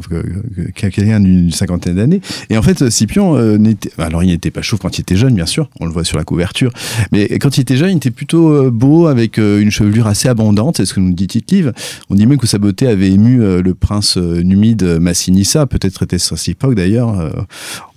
quelqu'un 0.74 1.20
d'une 1.20 1.50
cinquantaine 1.50 1.96
d'années. 1.96 2.20
Et 2.50 2.56
en 2.56 2.62
fait, 2.62 2.90
Scipion 2.90 3.38
n'était, 3.58 3.90
alors 3.98 4.22
il 4.22 4.28
n'était 4.28 4.50
pas 4.50 4.62
chauve 4.62 4.80
quand 4.80 4.98
il 4.98 5.02
était 5.02 5.16
jeune, 5.16 5.34
bien 5.34 5.46
sûr, 5.46 5.68
on 5.80 5.86
le 5.86 5.92
voit 5.92 6.04
sur 6.04 6.16
la 6.16 6.24
couverture, 6.24 6.72
mais 7.12 7.38
quand 7.38 7.56
il 7.56 7.60
était 7.60 7.76
jeune, 7.76 7.90
il 7.90 7.96
était 7.96 8.10
plutôt 8.10 8.70
beau, 8.70 9.06
avec 9.06 9.38
une 9.38 9.70
chevelure 9.70 10.06
assez 10.06 10.28
abondante, 10.28 10.78
c'est 10.78 10.86
ce 10.86 10.94
que 10.94 11.00
nous 11.00 11.12
dit 11.12 11.26
Tite-Live. 11.26 11.72
On 12.10 12.14
dit 12.14 12.26
même 12.26 12.38
que 12.38 12.46
sa 12.46 12.58
beauté 12.58 12.86
avait 12.86 13.10
ému 13.10 13.38
le 13.38 13.74
prince 13.74 14.16
numide 14.16 14.82
Massinissa, 15.00 15.66
peut-être 15.66 16.02
était-ce 16.04 16.34
à 16.34 16.36
cette 16.36 16.48
époque 16.48 16.73
d'ailleurs, 16.74 17.18
euh, 17.18 17.30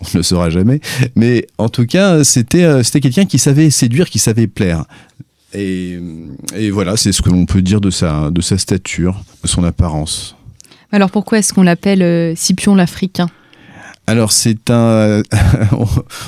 on 0.02 0.06
ne 0.14 0.18
le 0.18 0.24
saura 0.24 0.50
jamais. 0.50 0.80
Mais 1.16 1.48
en 1.58 1.70
tout 1.70 1.86
cas, 1.86 2.24
c'était 2.24 2.64
euh, 2.64 2.84
c'était 2.84 3.02
quelqu'un 3.02 3.26
qui 3.26 3.40
savait 3.40 3.70
séduire, 3.70 4.10
qui 4.10 4.20
savait 4.20 4.48
plaire. 4.48 4.86
Et, 5.54 5.98
et 6.56 6.70
voilà, 6.70 6.98
c'est 6.98 7.12
ce 7.12 7.22
que 7.22 7.30
l'on 7.30 7.46
peut 7.46 7.62
dire 7.62 7.82
de 7.82 7.90
sa, 7.90 8.30
de 8.32 8.42
sa 8.42 8.58
stature, 8.58 9.24
de 9.44 9.48
son 9.48 9.64
apparence. 9.64 10.36
Alors 10.92 11.10
pourquoi 11.12 11.40
est-ce 11.40 11.54
qu'on 11.54 11.64
l'appelle 11.64 12.02
euh, 12.02 12.34
Scipion 12.36 12.76
l'Africain? 12.76 13.28
Alors 14.10 14.32
c'est 14.32 14.70
un, 14.70 15.22
on 15.74 15.86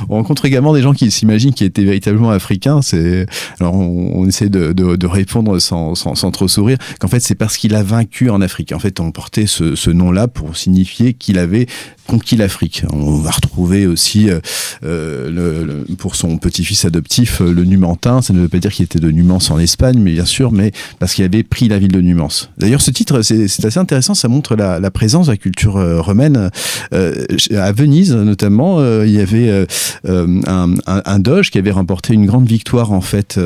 on 0.09 0.15
rencontre 0.15 0.43
également 0.43 0.73
des 0.73 0.81
gens 0.81 0.91
qui 0.91 1.09
s'imaginent 1.11 1.53
qu'il 1.53 1.65
était 1.65 1.83
véritablement 1.85 2.29
africain. 2.29 2.81
C'est 2.81 3.25
alors 3.61 3.73
on, 3.73 4.19
on 4.19 4.27
essaie 4.27 4.49
de, 4.49 4.73
de, 4.73 4.97
de 4.97 5.07
répondre 5.07 5.57
sans, 5.59 5.95
sans, 5.95 6.13
sans 6.15 6.31
trop 6.31 6.49
sourire 6.49 6.77
qu'en 6.99 7.07
fait 7.07 7.21
c'est 7.21 7.35
parce 7.35 7.55
qu'il 7.55 7.75
a 7.75 7.83
vaincu 7.83 8.29
en 8.29 8.41
Afrique. 8.41 8.73
En 8.73 8.79
fait 8.79 8.99
on 8.99 9.11
portait 9.11 9.47
ce, 9.47 9.75
ce 9.75 9.89
nom-là 9.91 10.27
pour 10.27 10.57
signifier 10.57 11.13
qu'il 11.13 11.39
avait 11.39 11.67
conquis 12.09 12.35
l'Afrique. 12.35 12.83
On 12.91 13.17
va 13.19 13.29
retrouver 13.31 13.85
aussi 13.85 14.29
euh, 14.29 14.39
euh, 14.83 15.29
le, 15.29 15.63
le- 15.87 15.95
pour 15.95 16.15
son 16.15 16.37
petit-fils 16.37 16.85
adoptif 16.85 17.41
euh, 17.41 17.53
le 17.53 17.63
Numantin. 17.65 18.21
Ça 18.23 18.33
ne 18.33 18.39
veut 18.39 18.47
pas 18.47 18.57
dire 18.57 18.71
qu'il 18.71 18.83
était 18.85 18.99
de 18.99 19.11
Numance 19.11 19.51
en 19.51 19.59
Espagne, 19.59 19.99
mais 19.99 20.11
bien 20.13 20.25
sûr, 20.25 20.51
mais 20.51 20.71
parce 20.97 21.13
qu'il 21.13 21.23
avait 21.23 21.43
pris 21.43 21.67
la 21.67 21.77
ville 21.77 21.91
de 21.91 22.01
Numance. 22.01 22.49
D'ailleurs, 22.57 22.81
ce 22.81 22.89
titre, 22.91 23.21
c'est 23.21 23.43
assez 23.65 23.77
intéressant. 23.79 24.15
Ça 24.15 24.27
montre 24.27 24.55
la, 24.55 24.79
la 24.79 24.91
présence 24.91 25.27
de 25.27 25.31
la 25.33 25.37
culture 25.37 25.77
euh, 25.77 26.01
romaine. 26.01 26.49
Euh, 26.93 27.25
à 27.55 27.71
Venise, 27.71 28.13
notamment, 28.15 28.79
euh, 28.79 29.05
il 29.05 29.13
y 29.13 29.19
avait 29.19 29.65
un, 30.07 30.39
un, 30.47 30.73
un 31.05 31.19
doge 31.19 31.51
qui 31.51 31.57
avait 31.59 31.71
remporté 31.71 32.13
une 32.15 32.25
grande 32.25 32.47
victoire 32.47 32.91
en 32.91 33.01
fait, 33.01 33.39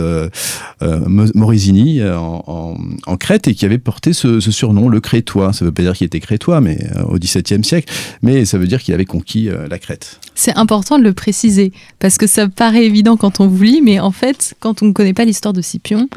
Mo- 0.82 1.32
Morisini 1.36 2.02
en, 2.04 2.44
en, 2.48 2.78
en 3.06 3.18
Crète 3.18 3.48
et 3.48 3.56
qui 3.56 3.66
avait 3.66 3.78
porté 3.78 4.14
ce, 4.14 4.40
ce 4.40 4.52
surnom, 4.52 4.88
le 4.90 5.00
Crétois. 5.02 5.52
Ça 5.54 5.66
ne 5.66 5.70
veut 5.70 5.74
pas 5.74 5.84
dire 5.84 5.94
qu'il 5.94 6.06
était 6.06 6.20
crétois, 6.20 6.62
mais 6.62 6.88
au 7.08 7.18
XVIIe 7.18 7.64
siècle, 7.64 7.92
mais 8.22 8.46
ça 8.54 8.60
veut 8.60 8.68
dire 8.68 8.84
qu'il 8.84 8.94
avait 8.94 9.06
conquis 9.06 9.50
euh, 9.50 9.68
la 9.68 9.80
Crète. 9.80 10.20
C'est 10.36 10.56
important 10.56 11.00
de 11.00 11.04
le 11.04 11.14
préciser 11.14 11.72
parce 11.98 12.20
que 12.20 12.28
ça 12.28 12.48
paraît 12.48 12.86
évident 12.86 13.18
quand 13.18 13.40
on 13.40 13.48
vous 13.48 13.64
lit, 13.64 13.82
mais 13.82 14.00
en 14.00 14.12
fait, 14.12 14.54
quand 14.60 14.84
on 14.84 14.86
ne 14.86 14.92
connaît 14.92 15.16
pas 15.16 15.26
l'histoire 15.26 15.54
de 15.54 15.62
Scipion, 15.64 16.08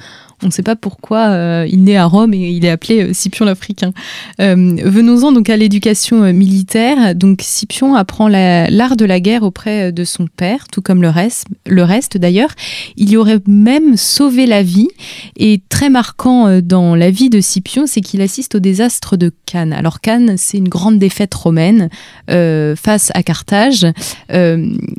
on 0.43 0.47
ne 0.47 0.50
sait 0.50 0.62
pas 0.62 0.76
pourquoi 0.76 1.28
euh, 1.28 1.66
il 1.69 1.83
naît 1.85 1.97
à 1.97 2.05
Rome 2.05 2.35
et 2.35 2.50
il 2.50 2.64
est 2.64 2.71
appelé 2.71 3.02
euh, 3.02 3.12
Scipion 3.14 3.45
l'Africain. 3.47 3.93
Euh, 4.40 4.76
Venons-en 4.85 5.33
donc 5.33 5.49
à 5.49 5.57
l'éducation 5.57 6.33
militaire. 6.33 7.14
Donc 7.14 7.40
Scipion 7.43 7.95
apprend 7.95 8.28
la- 8.28 8.69
l'art 8.69 8.97
de 8.97 9.05
la 9.05 9.19
guerre 9.21 9.43
auprès 9.45 9.93
de 9.93 10.05
son 10.05 10.26
père, 10.26 10.66
tout 10.71 10.83
comme 10.83 11.00
le 11.00 11.09
reste. 11.09 11.47
Le 11.66 11.83
reste 11.83 12.19
d'ailleurs, 12.19 12.50
il 12.97 13.09
y 13.11 13.16
aurait 13.16 13.40
même 13.47 13.97
sauvé 13.97 14.47
la 14.47 14.62
vie. 14.62 14.88
Et 15.37 15.62
très 15.69 15.88
marquant 15.88 16.61
dans 16.61 16.95
la 16.95 17.11
vie 17.11 17.31
de 17.31 17.40
Scipion, 17.40 17.87
c'est 17.87 18.00
qu'il 18.02 18.21
assiste 18.21 18.57
au 18.57 18.61
désastre 18.61 19.16
de 19.16 19.33
Cannes. 19.47 19.73
Alors 19.73 20.00
Cannes, 20.00 20.35
c'est 20.37 20.59
une 20.59 20.69
grande 20.69 20.99
défaite 20.99 21.33
romaine 21.35 21.88
face 22.28 23.11
à 23.14 23.23
Carthage. 23.23 23.87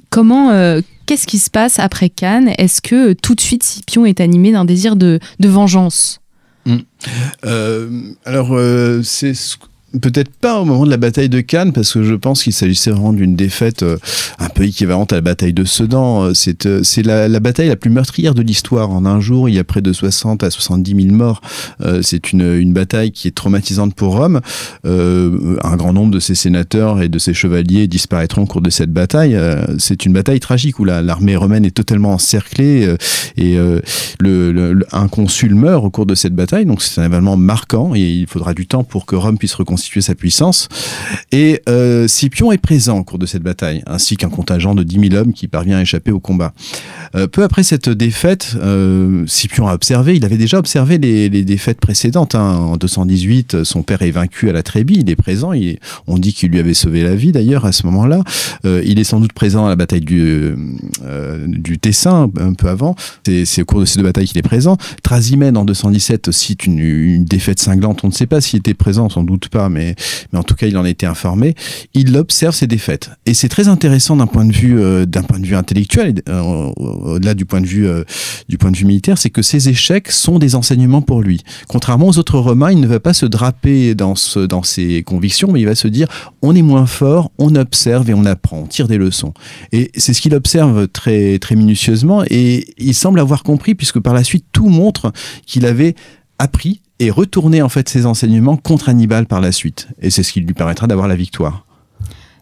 Comment, 0.10 0.80
qu'est-ce 1.08 1.26
qui 1.26 1.40
se 1.40 1.50
passe 1.50 1.80
après 1.80 2.10
Cannes? 2.10 2.54
Est-ce 2.60 2.82
que 2.82 3.10
euh, 3.12 3.16
tout 3.16 3.34
de 3.34 3.42
suite 3.42 3.64
Scipion 3.64 4.06
est 4.06 4.22
animé 4.22 4.52
d'un 4.52 4.66
désir 4.66 4.96
de, 4.96 5.20
vengeance? 5.42 6.20
Euh, 7.46 7.90
alors, 8.26 8.50
euh, 8.52 9.02
c'est 9.04 9.34
ce- 9.34 9.56
peut-être 10.02 10.32
pas 10.32 10.60
au 10.60 10.66
moment 10.66 10.86
de 10.86 10.90
la 10.90 10.98
bataille 10.98 11.30
de 11.30 11.40
Cannes, 11.42 11.72
parce 11.74 11.94
que 11.94 12.04
je 12.04 12.14
pense 12.16 12.44
qu'il 12.44 12.54
s'agissait 12.54 12.92
vraiment 12.92 13.14
d'une 13.14 13.36
défaite 13.36 13.84
euh, 13.84 13.98
un 14.40 14.50
peu 14.50 14.64
équivalente 14.64 15.14
à 15.14 15.16
la 15.16 15.22
bataille 15.22 15.54
de 15.54 15.64
Sedan. 15.64 16.24
Euh, 16.26 16.32
C'est 16.34 16.66
euh, 16.66 16.82
c'est 16.84 17.04
la, 17.04 17.28
la 17.28 17.40
bataille 17.40 17.70
la 17.70 17.76
plus 17.76 17.90
meurtrière 17.90 18.34
de 18.36 18.42
l'histoire. 18.42 18.92
En 18.92 19.06
un 19.06 19.20
jour, 19.20 19.50
il 19.50 19.56
y 19.56 19.60
a 19.60 19.64
près 19.64 19.82
de 19.82 19.94
60 19.94 20.44
à 20.44 20.50
70 20.52 20.96
000 21.04 21.16
morts. 21.16 21.42
C'est 22.02 22.32
une, 22.32 22.42
une 22.56 22.74
bataille 22.74 23.12
qui 23.12 23.28
est 23.28 23.32
traumatisante 23.36 23.94
pour 23.96 24.18
Rome. 24.18 24.42
Un 24.86 25.76
grand 25.78 25.94
nombre 25.94 26.12
de 26.12 26.20
ses 26.20 26.36
sénateurs 26.36 27.02
et 27.02 27.10
de 27.10 27.20
ses 27.20 27.34
chevaliers 27.34 27.88
disparaîtront 27.88 28.44
au 28.44 28.46
cours 28.46 28.62
de 28.62 28.70
cette 28.70 28.92
bataille. 28.92 29.38
C'est 29.80 30.06
une 30.06 30.14
bataille 30.14 30.40
tragique 30.40 30.80
où 30.80 30.86
la- 30.86 31.02
l'armée 31.02 31.36
romaine 31.36 31.66
est 31.66 31.72
totalement 31.72 32.14
encerclée 32.14 32.96
et 33.38 33.58
le, 34.20 34.80
un 34.92 35.08
consul 35.08 35.56
meurt 35.56 35.84
au 35.86 35.90
cours 35.90 36.06
de 36.06 36.16
cette 36.16 36.34
bataille, 36.34 36.66
donc 36.66 36.82
c'est 36.82 37.02
un 37.02 37.06
événement 37.06 37.38
marquant 37.38 37.94
et 37.96 38.02
il 38.02 38.28
faudra 38.28 38.54
du 38.54 38.68
temps 38.68 38.84
pour 38.84 39.06
que 39.06 39.16
Rome 39.16 39.38
puisse 39.38 39.54
reconstituer 39.88 40.02
sa 40.02 40.16
puissance. 40.16 40.68
Et 41.32 41.62
euh, 41.70 42.08
Scipion 42.08 42.52
est 42.52 42.58
présent 42.58 42.98
au 43.00 43.04
cours 43.04 43.20
de 43.20 43.26
cette 43.26 43.44
bataille, 43.44 43.84
ainsi 43.88 44.18
qu'un 44.18 44.30
contingent 44.30 44.76
de 44.76 44.84
10 44.84 45.10
000 45.10 45.22
hommes 45.22 45.34
qui 45.34 45.48
parvient 45.48 45.78
à 45.78 45.82
échapper 45.82 46.12
au 46.12 46.20
combat. 46.20 46.54
Euh, 47.16 47.28
peu 47.28 47.44
après 47.44 47.64
cette 47.64 47.90
défaite, 47.90 48.56
euh, 48.62 49.26
Scipion 49.28 49.68
a 49.68 49.74
observé, 49.74 50.16
il 50.16 50.26
avait 50.26 50.38
déjà 50.38 50.58
observé 50.60 50.98
les, 50.98 51.30
défaites 51.30 51.80
précédentes. 51.80 52.36
hein. 52.36 52.56
En 52.58 52.78
218, 52.78 53.64
son 53.64 53.84
père 53.84 54.02
est 54.02 54.12
vaincu 54.12 54.50
à 54.50 54.54
la 54.54 54.64
Trébie, 54.64 54.98
il 55.00 55.10
est 55.10 55.16
présent, 55.16 55.52
on 56.08 56.18
dit 56.18 56.34
qu'il 56.34 56.52
lui 56.52 56.60
avait 56.60 56.74
sauvé 56.74 57.04
la 57.04 57.16
vie 57.16 57.32
d'ailleurs 57.32 57.66
à 57.66 57.72
ce 57.72 57.86
moment-là. 57.86 58.22
Euh, 58.66 58.82
il 58.86 59.00
est 59.00 59.04
sans 59.04 59.20
doute 59.20 59.34
présent 59.34 59.66
à 59.66 59.70
la 59.70 59.76
bataille 59.76 60.02
du, 60.02 60.58
Tessin, 61.82 62.30
un 62.40 62.54
peu 62.54 62.68
avant. 62.68 62.96
C'est 63.26 63.62
au 63.62 63.66
cours 63.66 63.80
de 63.80 63.86
ces 63.86 63.98
deux 63.98 64.04
batailles 64.04 64.28
qu'il 64.28 64.38
est 64.38 64.42
présent. 64.42 64.78
Trasimène 65.04 65.58
en 65.58 65.66
217 65.66 66.32
cite 66.32 66.66
une 66.66 67.24
défaite 67.24 67.60
cinglante. 67.60 68.04
On 68.04 68.08
ne 68.08 68.14
sait 68.14 68.26
pas 68.26 68.42
s'il 68.42 68.60
était 68.60 68.74
présent, 68.74 69.10
sans 69.10 69.24
doute 69.24 69.50
pas, 69.50 69.67
mais, 69.70 69.96
en 70.34 70.44
tout 70.44 70.56
cas, 70.56 70.68
il 70.68 70.78
en 70.78 70.86
était 70.86 71.06
informé. 71.06 71.56
Il 71.94 72.16
observe 72.18 72.56
ces 72.56 72.68
défaites. 72.68 73.10
Et 73.26 73.34
c'est 73.34 73.50
très 73.50 73.68
intéressant 73.68 74.16
d'un 74.16 74.28
point 74.28 74.46
de 74.46 74.54
vue, 74.54 74.80
euh, 74.80 75.06
d'un 75.06 75.24
point 75.24 75.40
de 75.40 75.46
vue 75.46 75.56
intellectuel, 75.56 76.16
euh, 76.30 76.72
au-delà 76.76 77.34
du 77.34 77.46
point 77.46 77.62
de 77.62 77.66
vue, 77.66 77.88
euh, 77.88 78.04
du 78.50 78.58
point 78.58 78.72
de 78.72 78.78
vue 78.78 78.86
militaire, 78.86 79.18
c'est 79.18 79.30
que 79.30 79.42
ces 79.42 79.70
échecs 79.70 80.12
sont 80.12 80.40
des 80.40 80.56
enseignements 80.56 81.02
pour 81.02 81.22
lui. 81.22 81.42
Contrairement 81.68 82.08
aux 82.08 82.18
autres 82.18 82.40
Romains, 82.40 82.72
il 82.72 82.80
ne 82.80 82.88
va 82.88 83.00
pas 83.00 83.14
se 83.14 83.26
draper 83.26 83.96
dans, 83.96 84.14
dans 84.50 84.64
ses 84.64 85.04
convictions, 85.04 85.52
mais 85.52 85.62
il 85.62 85.66
va 85.66 85.76
se 85.76 85.88
dire 85.88 86.08
on 86.42 86.56
est 86.56 86.62
moins 86.62 86.86
fort, 86.86 87.32
on 87.38 87.56
observe 87.56 88.10
et 88.10 88.14
on 88.14 88.26
apprend, 88.26 88.60
on 88.60 88.68
tire 88.68 88.88
des 88.88 88.98
leçons. 88.98 89.34
Et 89.72 89.92
c'est 89.96 90.14
ce 90.14 90.22
qu'il 90.22 90.34
observe 90.36 90.88
très, 90.88 91.40
très 91.40 91.56
minutieusement 91.56 92.24
et 92.30 92.74
il 92.78 92.94
semble 92.94 93.20
avoir 93.20 93.44
compris 93.44 93.76
puisque 93.76 94.00
par 94.00 94.14
la 94.14 94.24
suite 94.24 94.46
tout 94.52 94.70
montre 94.70 95.12
qu'il 95.46 95.66
avait 95.66 95.96
appris 96.40 96.82
et 97.00 97.12
retourné 97.12 97.62
en 97.62 97.70
fait 97.70 97.88
ses 97.90 98.06
enseignements 98.06 98.58
contre 98.58 98.90
Hannibal 98.90 99.26
par 99.26 99.42
la 99.42 99.52
suite. 99.52 99.88
Et 100.02 100.10
c'est 100.10 100.24
ce 100.24 100.32
qui 100.32 100.42
lui 100.42 100.54
permettra 100.54 100.88
d'avoir 100.88 101.08
la 101.08 101.16
victoire. 101.16 101.66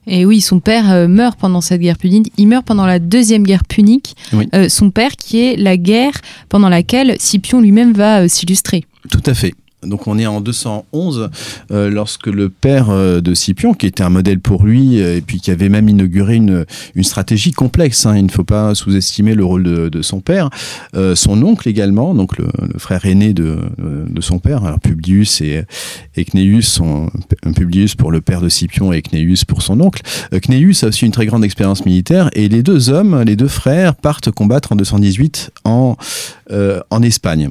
Et 0.07 0.25
oui, 0.25 0.41
son 0.41 0.59
père 0.59 0.91
euh, 0.91 1.07
meurt 1.07 1.37
pendant 1.39 1.61
cette 1.61 1.81
guerre 1.81 1.97
punique. 1.97 2.31
Il 2.37 2.47
meurt 2.47 2.65
pendant 2.65 2.85
la 2.85 2.99
deuxième 2.99 3.43
guerre 3.43 3.63
punique. 3.63 4.15
Oui. 4.33 4.47
Euh, 4.53 4.69
son 4.69 4.91
père, 4.91 5.15
qui 5.15 5.39
est 5.39 5.55
la 5.55 5.77
guerre 5.77 6.13
pendant 6.47 6.69
laquelle 6.69 7.15
Scipion 7.19 7.59
lui-même 7.59 7.93
va 7.93 8.21
euh, 8.21 8.27
s'illustrer. 8.27 8.85
Tout 9.09 9.23
à 9.25 9.33
fait. 9.33 9.53
Donc 9.85 10.07
on 10.07 10.17
est 10.17 10.25
en 10.25 10.41
211 10.41 11.29
euh, 11.71 11.89
lorsque 11.89 12.27
le 12.27 12.49
père 12.49 12.89
euh, 12.89 13.21
de 13.21 13.33
Scipion, 13.33 13.73
qui 13.73 13.85
était 13.85 14.03
un 14.03 14.09
modèle 14.09 14.39
pour 14.39 14.63
lui 14.65 15.01
euh, 15.01 15.17
et 15.17 15.21
puis 15.21 15.39
qui 15.39 15.51
avait 15.51 15.69
même 15.69 15.89
inauguré 15.89 16.35
une, 16.35 16.65
stratégie 17.01 17.51
complexe, 17.51 18.05
hein, 18.05 18.17
il 18.17 18.25
ne 18.25 18.31
faut 18.31 18.43
pas 18.43 18.73
sous-estimer 18.73 19.35
le 19.35 19.45
rôle 19.45 19.63
de, 19.63 20.01
son 20.01 20.21
père, 20.21 20.49
son 21.13 21.41
oncle 21.43 21.69
également, 21.69 22.15
donc 22.15 22.37
le, 22.37 22.47
frère 22.77 23.05
aîné 23.05 23.33
de, 23.33 23.59
son 24.21 24.39
père, 24.39 24.77
Publius 24.81 25.41
et, 25.41 25.63
et 26.15 26.25
Publius 26.25 27.95
pour 27.95 28.11
le 28.11 28.21
père 28.21 28.41
de 28.41 28.49
Scipion 28.49 28.91
et 28.91 29.01
Cnéus 29.03 29.45
pour 29.45 29.61
son 29.61 29.79
oncle. 29.81 30.01
Cnéus 30.41 30.83
a 30.83 30.87
aussi 30.87 31.05
une 31.05 31.11
très 31.11 31.27
grande 31.27 31.43
expérience 31.43 31.85
militaire 31.85 32.29
et 32.33 32.49
les 32.49 32.63
deux 32.63 32.89
hommes, 32.89 33.21
les 33.21 33.35
deux 33.35 33.47
frères, 33.47 33.95
partent 33.95 34.31
combattre 34.31 34.71
en 34.71 34.75
218 34.75 35.51
en, 35.63 35.95
en 36.51 37.01
Espagne. 37.01 37.49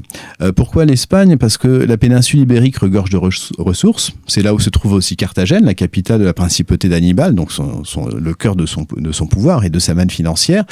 pourquoi 0.56 0.84
l'Espagne? 0.84 1.36
Parce 1.36 1.58
que 1.58 1.68
la 1.68 1.96
péninsule 1.96 2.40
ibérique 2.40 2.78
regorge 2.78 3.10
de 3.10 3.16
ressources. 3.16 4.12
C'est 4.26 4.42
là 4.42 4.54
où 4.54 4.60
se 4.60 4.70
trouve 4.70 4.92
aussi 4.92 5.16
Carthagène, 5.16 5.64
la 5.64 5.74
capitale 5.74 6.20
de 6.20 6.24
la 6.24 6.34
principauté 6.34 6.88
d'Hannibal, 6.88 7.34
donc 7.34 7.52
son, 7.52 7.82
le 8.06 8.34
cœur 8.34 8.56
de 8.56 8.66
son, 8.66 8.86
de 8.96 9.12
son 9.12 9.26
pouvoir 9.26 9.64
et 9.64 9.70
de 9.70 9.78
sa 9.78 9.94
manne 9.94 10.10
financière. 10.10 10.64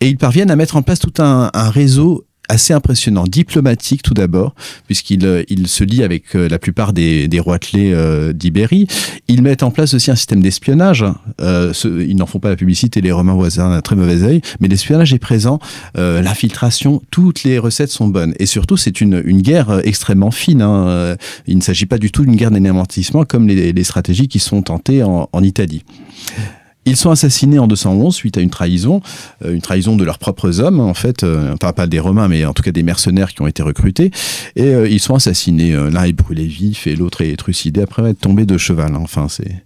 Et 0.00 0.08
ils 0.08 0.18
parviennent 0.18 0.50
à 0.50 0.56
mettre 0.56 0.76
en 0.76 0.82
place 0.82 0.98
tout 0.98 1.22
un, 1.22 1.50
un 1.52 1.70
réseau 1.70 2.26
assez 2.50 2.72
impressionnant, 2.72 3.24
diplomatique 3.24 4.02
tout 4.02 4.12
d'abord, 4.12 4.54
puisqu'il 4.86 5.24
euh, 5.24 5.44
il 5.48 5.68
se 5.68 5.84
lie 5.84 6.02
avec 6.02 6.34
euh, 6.34 6.48
la 6.48 6.58
plupart 6.58 6.92
des, 6.92 7.28
des 7.28 7.38
roitelets 7.38 7.92
euh, 7.94 8.32
d'Ibérie. 8.32 8.88
Ils 9.28 9.42
mettent 9.42 9.62
en 9.62 9.70
place 9.70 9.94
aussi 9.94 10.10
un 10.10 10.16
système 10.16 10.42
d'espionnage. 10.42 11.04
Euh, 11.40 11.72
ils 11.84 12.16
n'en 12.16 12.26
font 12.26 12.40
pas 12.40 12.48
la 12.48 12.56
publicité, 12.56 13.00
les 13.00 13.12
Romains 13.12 13.34
voisins 13.34 13.70
un 13.70 13.80
très 13.80 13.94
mauvais 13.94 14.22
œil, 14.24 14.40
mais 14.58 14.66
l'espionnage 14.66 15.14
est 15.14 15.18
présent, 15.18 15.60
euh, 15.96 16.20
l'infiltration, 16.20 17.00
toutes 17.10 17.44
les 17.44 17.58
recettes 17.58 17.90
sont 17.90 18.08
bonnes. 18.08 18.34
Et 18.40 18.46
surtout, 18.46 18.76
c'est 18.76 19.00
une, 19.00 19.22
une 19.24 19.42
guerre 19.42 19.80
extrêmement 19.84 20.32
fine. 20.32 20.62
Hein. 20.62 21.16
Il 21.46 21.56
ne 21.56 21.62
s'agit 21.62 21.86
pas 21.86 21.98
du 21.98 22.10
tout 22.10 22.24
d'une 22.24 22.36
guerre 22.36 22.50
d'énermentissement 22.50 23.24
comme 23.24 23.46
les, 23.46 23.72
les, 23.72 23.84
stratégies 23.84 24.28
qui 24.28 24.40
sont 24.40 24.62
tentées 24.62 25.02
en, 25.02 25.28
en 25.32 25.42
Italie. 25.42 25.84
Ils 26.86 26.96
sont 26.96 27.10
assassinés 27.10 27.58
en 27.58 27.66
211 27.66 28.14
suite 28.14 28.38
à 28.38 28.40
une 28.40 28.48
trahison, 28.50 29.02
euh, 29.44 29.54
une 29.54 29.60
trahison 29.60 29.96
de 29.96 30.04
leurs 30.04 30.18
propres 30.18 30.60
hommes, 30.60 30.80
en 30.80 30.94
fait, 30.94 31.24
euh, 31.24 31.52
enfin 31.52 31.72
pas 31.72 31.86
des 31.86 32.00
Romains, 32.00 32.28
mais 32.28 32.46
en 32.46 32.54
tout 32.54 32.62
cas 32.62 32.72
des 32.72 32.82
mercenaires 32.82 33.34
qui 33.34 33.42
ont 33.42 33.46
été 33.46 33.62
recrutés. 33.62 34.10
Et 34.56 34.74
euh, 34.74 34.88
ils 34.88 35.00
sont 35.00 35.14
assassinés. 35.14 35.72
L'un 35.72 36.04
est 36.04 36.12
brûlé 36.12 36.46
vif 36.46 36.86
et 36.86 36.96
l'autre 36.96 37.20
est 37.20 37.36
trucidé 37.36 37.82
après 37.82 38.10
être 38.10 38.20
tombé 38.20 38.46
de 38.46 38.56
cheval. 38.56 38.96
Enfin, 38.96 39.28
c'est. 39.28 39.62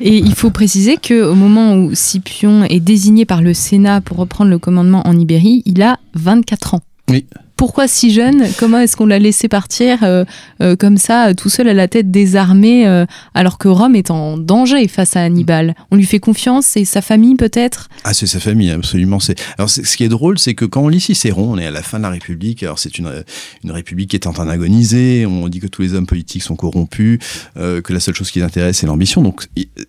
Et 0.00 0.18
il 0.18 0.34
faut 0.34 0.50
préciser 0.50 0.96
qu'au 0.96 1.34
moment 1.34 1.76
où 1.76 1.94
Scipion 1.94 2.64
est 2.64 2.80
désigné 2.80 3.24
par 3.24 3.42
le 3.42 3.54
Sénat 3.54 4.00
pour 4.00 4.16
reprendre 4.16 4.50
le 4.50 4.58
commandement 4.58 5.06
en 5.06 5.18
Ibérie, 5.18 5.62
il 5.66 5.82
a 5.82 5.98
24 6.14 6.74
ans. 6.74 6.82
Oui 7.08 7.26
pourquoi 7.56 7.88
si 7.88 8.12
jeune? 8.12 8.44
Comment 8.58 8.78
est-ce 8.78 8.96
qu'on 8.96 9.06
l'a 9.06 9.18
laissé 9.18 9.48
partir 9.48 10.02
euh, 10.02 10.24
euh, 10.60 10.76
comme 10.76 10.96
ça, 10.96 11.34
tout 11.34 11.48
seul 11.48 11.68
à 11.68 11.74
la 11.74 11.88
tête 11.88 12.10
des 12.10 12.36
armées, 12.36 12.86
euh, 12.86 13.06
alors 13.34 13.58
que 13.58 13.68
Rome 13.68 13.94
est 13.94 14.10
en 14.10 14.36
danger 14.36 14.88
face 14.88 15.16
à 15.16 15.22
Hannibal? 15.22 15.74
On 15.90 15.96
lui 15.96 16.04
fait 16.04 16.18
confiance 16.18 16.76
et 16.76 16.84
sa 16.84 17.00
famille 17.00 17.36
peut-être? 17.36 17.88
Ah, 18.04 18.12
c'est 18.12 18.26
sa 18.26 18.40
famille, 18.40 18.70
absolument. 18.70 19.20
C'est 19.20 19.40
alors 19.58 19.70
ce 19.70 19.96
qui 19.96 20.04
est 20.04 20.08
drôle, 20.08 20.38
c'est 20.38 20.54
que 20.54 20.64
quand 20.64 20.82
on 20.82 20.88
lit 20.88 21.00
Cicéron, 21.00 21.52
on 21.52 21.58
est 21.58 21.66
à 21.66 21.70
la 21.70 21.82
fin 21.82 21.98
de 21.98 22.02
la 22.02 22.10
République. 22.10 22.62
Alors 22.62 22.78
c'est 22.78 22.98
une 22.98 23.24
une 23.62 23.70
République 23.70 24.10
qui 24.10 24.16
est 24.16 24.44
d'agoniser. 24.44 25.26
On 25.26 25.48
dit 25.48 25.60
que 25.60 25.66
tous 25.66 25.82
les 25.82 25.94
hommes 25.94 26.06
politiques 26.06 26.42
sont 26.42 26.56
corrompus, 26.56 27.18
que 27.54 27.92
la 27.92 28.00
seule 28.00 28.14
chose 28.14 28.30
qui 28.30 28.40
l'intéresse 28.40 28.78
c'est 28.78 28.86
l'ambition. 28.86 29.22
Donc 29.22 29.46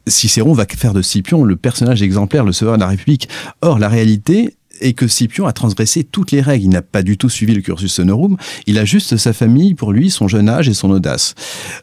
Cicéron 0.08 0.54
va 0.54 0.66
faire 0.66 0.94
de 0.94 1.02
Scipion 1.02 1.44
le 1.44 1.56
personnage 1.56 2.02
exemplaire, 2.02 2.44
le 2.44 2.52
sauveur 2.52 2.76
de 2.76 2.82
la 2.82 2.88
République. 2.88 3.30
Or 3.62 3.80
la 3.80 3.90
réalité 3.90 4.56
et 4.82 4.94
que 4.94 5.08
Scipion 5.08 5.46
a 5.46 5.54
transgressé 5.54 6.04
toutes 6.04 6.32
les 6.32 6.42
règles. 6.42 6.66
Il 6.66 6.70
n'a 6.70 6.82
pas 6.82 7.04
du 7.04 7.18
tout 7.18 7.30
suivi 7.30 7.54
le 7.54 7.62
cursus 7.62 8.00
honorum. 8.00 8.38
Il 8.68 8.78
a 8.78 8.86
juste 8.86 9.18
sa 9.18 9.34
famille 9.34 9.74
pour 9.74 9.92
lui, 9.92 10.10
son 10.10 10.28
jeune 10.28 10.50
âge 10.50 10.70
et 10.70 10.74
son 10.74 10.90
audace. 10.90 11.36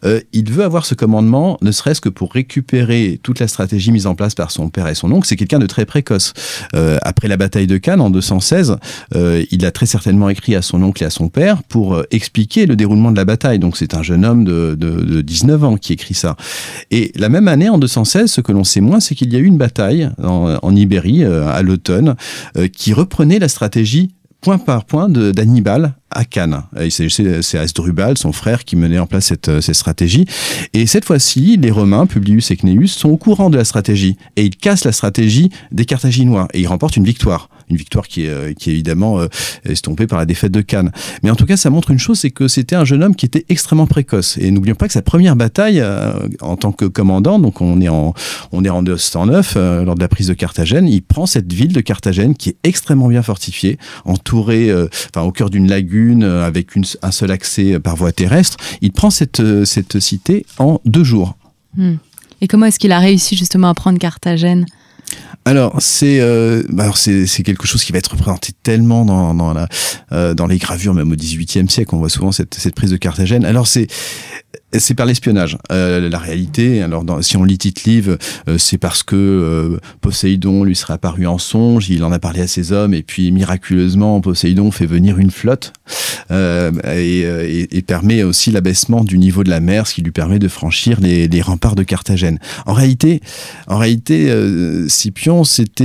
Euh, 0.04 0.20
il 0.32 0.50
veut 0.50 0.64
avoir 0.64 0.86
ce 0.86 0.94
commandement, 0.94 1.58
ne 1.62 1.70
serait-ce 1.70 2.00
que 2.00 2.08
pour 2.08 2.32
récupérer 2.32 3.20
toute 3.22 3.40
la 3.40 3.48
stratégie 3.48 3.92
mise 3.92 4.06
en 4.06 4.14
place 4.14 4.34
par 4.34 4.50
son 4.50 4.68
père 4.68 4.88
et 4.88 4.94
son 4.94 5.10
oncle. 5.12 5.26
C'est 5.26 5.36
quelqu'un 5.36 5.58
de 5.58 5.66
très 5.66 5.86
précoce. 5.86 6.32
Euh, 6.74 6.98
après 7.02 7.28
la 7.28 7.36
bataille 7.36 7.66
de 7.66 7.78
Cannes 7.78 8.00
en 8.00 8.10
216, 8.10 8.76
euh, 9.14 9.44
il 9.50 9.64
a 9.64 9.70
très 9.70 9.86
certainement 9.86 10.28
écrit 10.28 10.54
à 10.54 10.62
son 10.62 10.82
oncle 10.82 11.02
et 11.02 11.06
à 11.06 11.10
son 11.10 11.28
père 11.28 11.62
pour 11.62 11.94
euh, 11.94 12.04
expliquer 12.10 12.66
le 12.66 12.76
déroulement 12.76 13.10
de 13.10 13.16
la 13.16 13.24
bataille. 13.24 13.58
Donc 13.58 13.76
c'est 13.76 13.94
un 13.94 14.02
jeune 14.02 14.24
homme 14.24 14.44
de, 14.44 14.76
de, 14.78 14.90
de, 14.90 15.20
19 15.20 15.64
ans 15.64 15.76
qui 15.76 15.92
écrit 15.92 16.14
ça. 16.14 16.36
Et 16.90 17.12
la 17.16 17.28
même 17.28 17.48
année, 17.48 17.68
en 17.68 17.78
216, 17.78 18.30
ce 18.30 18.40
que 18.40 18.52
l'on 18.52 18.64
sait 18.64 18.80
moins, 18.80 19.00
c'est 19.00 19.14
qu'il 19.14 19.32
y 19.32 19.36
a 19.36 19.38
eu 19.38 19.44
une 19.44 19.58
bataille 19.58 20.10
en, 20.22 20.58
en 20.62 20.76
Ibérie 20.76 21.24
euh, 21.24 21.46
à 21.48 21.62
l'automne 21.62 22.14
qui 22.76 22.81
reprenait 22.90 23.38
la 23.38 23.48
stratégie 23.48 24.10
point 24.42 24.58
par 24.58 24.84
point 24.84 25.08
d'Hannibal 25.08 25.94
à 26.10 26.24
Cannes. 26.24 26.62
C'est 26.90 27.58
Asdrubal, 27.58 28.18
son 28.18 28.32
frère, 28.32 28.64
qui 28.64 28.76
menait 28.76 28.98
en 28.98 29.06
place 29.06 29.26
cette, 29.26 29.60
cette 29.60 29.76
stratégie. 29.76 30.26
Et 30.74 30.86
cette 30.86 31.04
fois-ci, 31.04 31.56
les 31.56 31.70
Romains, 31.70 32.06
Publius 32.06 32.50
et 32.50 32.56
Cnéus, 32.56 32.88
sont 32.88 33.08
au 33.08 33.16
courant 33.16 33.50
de 33.50 33.56
la 33.56 33.64
stratégie. 33.64 34.16
Et 34.36 34.44
ils 34.44 34.56
cassent 34.56 34.84
la 34.84 34.92
stratégie 34.92 35.50
des 35.70 35.84
Carthaginois. 35.84 36.48
Et 36.52 36.60
ils 36.60 36.66
remportent 36.66 36.96
une 36.96 37.04
victoire 37.04 37.48
une 37.68 37.76
victoire 37.76 38.08
qui 38.08 38.24
est, 38.24 38.28
euh, 38.28 38.52
qui 38.52 38.70
est 38.70 38.72
évidemment 38.72 39.20
euh, 39.20 39.28
estompée 39.64 40.06
par 40.06 40.18
la 40.18 40.26
défaite 40.26 40.52
de 40.52 40.60
Cannes. 40.60 40.92
Mais 41.22 41.30
en 41.30 41.36
tout 41.36 41.46
cas, 41.46 41.56
ça 41.56 41.70
montre 41.70 41.90
une 41.90 41.98
chose, 41.98 42.18
c'est 42.18 42.30
que 42.30 42.48
c'était 42.48 42.76
un 42.76 42.84
jeune 42.84 43.02
homme 43.02 43.16
qui 43.16 43.26
était 43.26 43.44
extrêmement 43.48 43.86
précoce. 43.86 44.38
Et 44.38 44.50
n'oublions 44.50 44.74
pas 44.74 44.86
que 44.86 44.92
sa 44.92 45.02
première 45.02 45.36
bataille 45.36 45.80
euh, 45.80 46.12
en 46.40 46.56
tant 46.56 46.72
que 46.72 46.84
commandant, 46.84 47.38
donc 47.38 47.60
on 47.60 47.80
est 47.80 47.88
en, 47.88 48.14
on 48.52 48.64
est 48.64 48.70
en 48.70 48.82
209, 48.82 49.56
lors 49.84 49.94
de 49.94 50.00
la 50.00 50.08
prise 50.08 50.28
de 50.28 50.34
Carthagène, 50.34 50.88
il 50.88 51.02
prend 51.02 51.26
cette 51.26 51.52
ville 51.52 51.72
de 51.72 51.80
Carthagène 51.80 52.34
qui 52.34 52.50
est 52.50 52.56
extrêmement 52.64 53.08
bien 53.08 53.22
fortifiée, 53.22 53.78
entourée, 54.04 54.70
enfin 55.14 55.26
au 55.26 55.32
cœur 55.32 55.50
d'une 55.50 55.68
lagune, 55.68 56.24
avec 56.24 56.68
un 57.02 57.10
seul 57.10 57.30
accès 57.30 57.78
par 57.80 57.96
voie 57.96 58.12
terrestre. 58.12 58.56
Il 58.80 58.92
prend 58.92 59.10
cette, 59.10 59.42
cette 59.64 60.00
cité 60.00 60.46
en 60.58 60.80
deux 60.84 61.04
jours. 61.04 61.36
Hmm. 61.76 61.96
Et 62.40 62.48
comment 62.48 62.66
est-ce 62.66 62.78
qu'il 62.78 62.92
a 62.92 62.98
réussi 62.98 63.36
justement 63.36 63.68
à 63.68 63.74
prendre 63.74 63.98
Carthagène 63.98 64.66
alors 65.44 65.76
c'est 65.80 66.20
euh, 66.20 66.62
bah, 66.68 66.90
c'est 66.94 67.42
quelque 67.42 67.66
chose 67.66 67.82
qui 67.82 67.92
va 67.92 67.98
être 67.98 68.12
représenté 68.12 68.52
tellement 68.62 69.04
dans 69.04 69.34
dans, 69.34 69.52
la, 69.52 69.68
euh, 70.12 70.34
dans 70.34 70.46
les 70.46 70.58
gravures 70.58 70.94
même 70.94 71.10
au 71.10 71.16
XVIIIe 71.16 71.68
siècle 71.68 71.94
on 71.94 71.98
voit 71.98 72.08
souvent 72.08 72.30
cette, 72.30 72.54
cette 72.54 72.74
prise 72.74 72.90
de 72.90 72.96
Carthagène. 72.96 73.44
Alors 73.44 73.66
c'est 73.66 73.88
c'est 74.78 74.94
par 74.94 75.06
l'espionnage. 75.06 75.58
Euh, 75.70 76.08
la 76.08 76.18
réalité, 76.18 76.82
alors 76.82 77.04
dans, 77.04 77.20
si 77.22 77.36
on 77.36 77.44
lit 77.44 77.58
Tite-Live, 77.58 78.18
euh, 78.48 78.58
c'est 78.58 78.78
parce 78.78 79.02
que 79.02 79.16
euh, 79.16 79.78
Poséidon 80.00 80.64
lui 80.64 80.74
serait 80.74 80.94
apparu 80.94 81.26
en 81.26 81.38
songe, 81.38 81.90
il 81.90 82.04
en 82.04 82.12
a 82.12 82.18
parlé 82.18 82.40
à 82.40 82.46
ses 82.46 82.72
hommes, 82.72 82.94
et 82.94 83.02
puis 83.02 83.30
miraculeusement, 83.32 84.20
Poséidon 84.20 84.70
fait 84.70 84.86
venir 84.86 85.18
une 85.18 85.30
flotte 85.30 85.72
euh, 86.30 86.72
et, 86.94 87.20
et, 87.20 87.76
et, 87.76 87.82
permet 87.82 88.22
aussi 88.22 88.50
l'abaissement 88.50 89.04
du 89.04 89.18
niveau 89.18 89.44
de 89.44 89.50
la 89.50 89.60
mer, 89.60 89.86
ce 89.86 89.94
qui 89.94 90.02
lui 90.02 90.12
permet 90.12 90.38
de 90.38 90.48
franchir 90.48 91.00
les, 91.00 91.28
les 91.28 91.42
remparts 91.42 91.74
de 91.74 91.82
Carthagène. 91.82 92.38
En 92.66 92.72
réalité, 92.72 93.20
en 93.66 93.78
réalité, 93.78 94.30
euh, 94.30 94.88
Scipion 94.88 95.44
s'était 95.44 95.82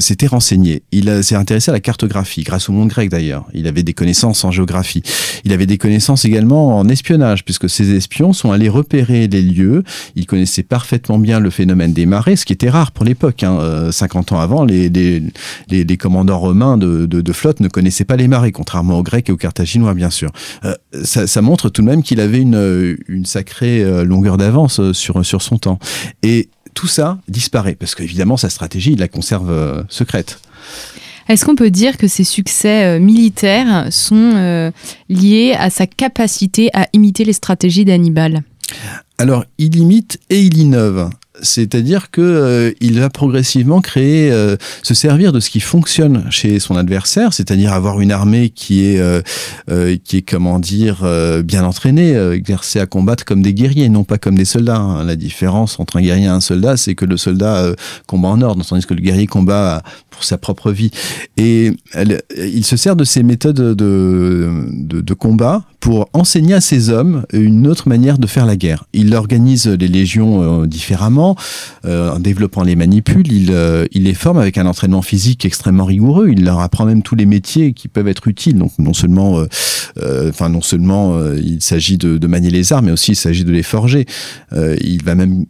s'était 0.00 0.26
renseigné. 0.26 0.82
Il 0.92 1.24
s'est 1.24 1.34
intéressé 1.34 1.70
à 1.70 1.74
la 1.74 1.80
cartographie, 1.80 2.42
grâce 2.42 2.68
au 2.68 2.72
monde 2.72 2.88
grec 2.88 3.10
d'ailleurs. 3.10 3.46
Il 3.54 3.66
avait 3.66 3.82
des 3.82 3.94
connaissances 3.94 4.44
en 4.44 4.50
géographie. 4.50 5.02
Il 5.44 5.52
avait 5.52 5.66
des 5.66 5.78
connaissances 5.78 6.24
également 6.24 6.78
en 6.78 6.88
espionnage, 6.88 7.44
puisque 7.44 7.68
ses 7.68 7.94
espions 7.94 8.19
sont 8.32 8.52
allés 8.52 8.68
repérer 8.68 9.26
les 9.26 9.42
lieux. 9.42 9.82
Ils 10.16 10.26
connaissaient 10.26 10.62
parfaitement 10.62 11.18
bien 11.18 11.40
le 11.40 11.50
phénomène 11.50 11.92
des 11.92 12.06
marées, 12.06 12.36
ce 12.36 12.44
qui 12.44 12.52
était 12.52 12.70
rare 12.70 12.92
pour 12.92 13.04
l'époque. 13.04 13.42
Hein. 13.42 13.90
50 13.90 14.32
euh, 14.32 14.34
ans 14.34 14.40
avant, 14.40 14.64
les, 14.64 15.96
commandants 15.98 16.38
romains 16.38 16.76
de, 16.76 17.32
flotte 17.32 17.60
ne 17.60 17.68
connaissaient 17.68 18.04
pas 18.04 18.16
les 18.16 18.28
marées, 18.28 18.52
contrairement 18.52 18.98
aux 18.98 19.02
Grecs 19.02 19.28
et 19.28 19.32
aux 19.32 19.36
Carthaginois, 19.36 19.94
bien 19.94 20.10
sûr. 20.10 20.30
Euh, 20.64 20.74
ça, 21.04 21.42
montre 21.42 21.68
tout 21.68 21.82
de 21.82 21.86
même 21.86 22.02
qu'il 22.02 22.20
avait 22.20 22.40
une, 22.40 22.96
une 23.08 23.24
sacrée 23.24 23.82
euh, 23.82 24.04
longueur 24.04 24.36
d'avance 24.36 24.92
sur, 24.92 25.24
sur 25.24 25.42
son 25.42 25.58
temps. 25.58 25.78
Et 26.22 26.48
tout 26.74 26.86
ça 26.86 27.18
disparaît, 27.28 27.74
parce 27.74 27.94
qu'évidemment, 27.94 28.36
sa 28.36 28.50
stratégie, 28.50 28.92
il 28.92 28.98
la 28.98 29.08
conserve 29.08 29.84
secrète. 29.88 30.40
Est-ce 31.30 31.44
qu'on 31.44 31.54
peut 31.54 31.70
dire 31.70 31.96
que 31.96 32.08
ses 32.08 32.24
succès 32.24 32.84
euh, 32.86 32.98
militaires 32.98 33.86
sont 33.92 34.32
euh, 34.34 34.72
liés 35.08 35.54
à 35.56 35.70
sa 35.70 35.86
capacité 35.86 36.70
à 36.74 36.88
imiter 36.92 37.24
les 37.24 37.32
stratégies 37.32 37.84
d'Hannibal? 37.84 38.42
Alors, 39.16 39.44
il 39.56 39.76
imite 39.76 40.18
et 40.28 40.40
il 40.40 40.58
innove. 40.58 41.08
C'est-à-dire 41.42 42.10
que 42.10 42.20
euh, 42.20 42.72
il 42.80 42.98
va 42.98 43.08
progressivement 43.08 43.80
créer, 43.80 44.32
euh, 44.32 44.56
se 44.82 44.94
servir 44.94 45.32
de 45.32 45.38
ce 45.38 45.48
qui 45.48 45.60
fonctionne 45.60 46.26
chez 46.30 46.58
son 46.58 46.76
adversaire, 46.76 47.32
c'est-à-dire 47.32 47.72
avoir 47.72 48.00
une 48.00 48.10
armée 48.10 48.50
qui 48.50 48.84
est, 48.84 48.98
euh, 48.98 49.22
euh 49.70 49.96
qui 50.02 50.18
est 50.18 50.22
comment 50.22 50.58
dire, 50.58 51.02
euh, 51.04 51.42
bien 51.42 51.64
entraînée, 51.64 52.14
exercée 52.32 52.80
à 52.80 52.86
combattre 52.86 53.24
comme 53.24 53.42
des 53.42 53.54
guerriers, 53.54 53.88
non 53.88 54.02
pas 54.02 54.18
comme 54.18 54.36
des 54.36 54.44
soldats. 54.44 54.78
Hein. 54.78 55.04
La 55.04 55.14
différence 55.14 55.78
entre 55.78 55.98
un 55.98 56.02
guerrier 56.02 56.24
et 56.24 56.28
un 56.28 56.40
soldat, 56.40 56.76
c'est 56.76 56.96
que 56.96 57.04
le 57.04 57.16
soldat 57.16 57.74
combat 58.06 58.28
en 58.28 58.42
ordre, 58.42 58.64
tandis 58.64 58.84
que 58.84 58.94
le 58.94 59.00
guerrier 59.00 59.26
combat 59.26 59.82
pour 60.10 60.24
sa 60.24 60.36
propre 60.36 60.72
vie. 60.72 60.90
Et 61.36 61.72
elle, 61.92 62.22
il 62.36 62.64
se 62.64 62.76
sert 62.76 62.96
de 62.96 63.04
ces 63.04 63.22
méthodes 63.22 63.56
de, 63.56 64.50
de, 64.72 65.00
de 65.00 65.14
combat 65.14 65.62
pour 65.80 66.08
enseigner 66.12 66.54
à 66.54 66.60
ses 66.60 66.90
hommes 66.90 67.24
une 67.32 67.66
autre 67.66 67.88
manière 67.88 68.18
de 68.18 68.26
faire 68.26 68.46
la 68.46 68.56
guerre. 68.56 68.84
Il 68.92 69.14
organise 69.14 69.66
les 69.66 69.88
légions 69.88 70.66
différemment, 70.66 71.36
en 71.84 72.18
développant 72.18 72.62
les 72.62 72.76
manipules, 72.76 73.30
il, 73.32 73.54
il 73.92 74.04
les 74.04 74.14
forme 74.14 74.38
avec 74.38 74.58
un 74.58 74.66
entraînement 74.66 75.02
physique 75.02 75.44
extrêmement 75.44 75.84
rigoureux, 75.84 76.30
il 76.30 76.44
leur 76.44 76.60
apprend 76.60 76.84
même 76.84 77.02
tous 77.02 77.14
les 77.14 77.26
métiers 77.26 77.72
qui 77.72 77.88
peuvent 77.88 78.08
être 78.08 78.28
utiles. 78.28 78.58
Donc 78.58 78.72
non 78.78 78.92
seulement, 78.92 79.42
enfin 80.28 80.48
non 80.48 80.60
seulement 80.60 81.18
il 81.34 81.62
s'agit 81.62 81.98
de, 81.98 82.18
de, 82.18 82.26
manier 82.26 82.50
les 82.50 82.72
armes, 82.72 82.86
mais 82.86 82.92
aussi 82.92 83.12
il 83.12 83.16
s'agit 83.16 83.44
de 83.44 83.52
les 83.52 83.62
forger. 83.62 84.06
il 84.54 85.02
va 85.04 85.14
même 85.14 85.46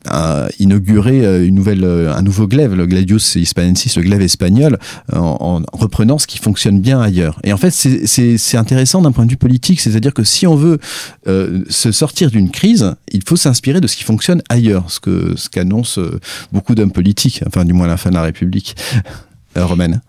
inaugurer 0.59 1.47
une 1.47 1.55
nouvelle, 1.55 1.85
un 1.85 2.23
nouveau 2.23 2.47
glaive, 2.47 2.75
le 2.75 2.87
gladius 2.87 3.35
hispanensis, 3.35 3.97
le 3.97 4.03
glaive 4.03 4.23
espagnol, 4.23 4.79
en, 5.13 5.63
reprenant 5.73 6.19
ce 6.19 6.27
qui 6.27 6.39
fonctionne 6.39 6.81
bien 6.81 7.01
ailleurs. 7.01 7.39
Et 7.45 7.53
en 7.53 7.57
fait, 7.57 7.71
c'est 7.71 8.57
intéressant 8.57 9.03
d'un 9.03 9.13
point 9.13 9.27
de 9.27 9.31
vue 9.31 9.37
politique, 9.37 9.81
c'est-à-dire 9.81 10.15
que 10.15 10.20
si 10.25 10.47
on 10.47 10.55
veut 10.55 10.79
euh, 11.27 11.65
se 11.69 11.93
sortir 11.93 12.31
d'une 12.31 12.51
crise, 12.51 12.95
il 13.13 13.23
faut 13.27 13.37
s'inspirer 13.37 13.81
de 13.81 13.87
ce 13.87 13.97
qui 13.97 14.05
fonctionne 14.05 14.43
ailleurs, 14.49 14.91
ce 14.91 15.01
que 15.01 15.35
ce 15.37 15.49
qu'annoncent 15.49 16.01
euh, 16.01 16.21
beaucoup 16.53 16.75
d'hommes 16.75 16.93
politiques, 16.93 17.43
enfin 17.47 17.65
du 17.65 17.73
moins 17.73 17.87
la 17.87 17.97
fin 17.97 18.11
de 18.11 18.15
la 18.15 18.23
République 18.23 18.77
euh, 19.57 19.65
romaine. 19.65 20.01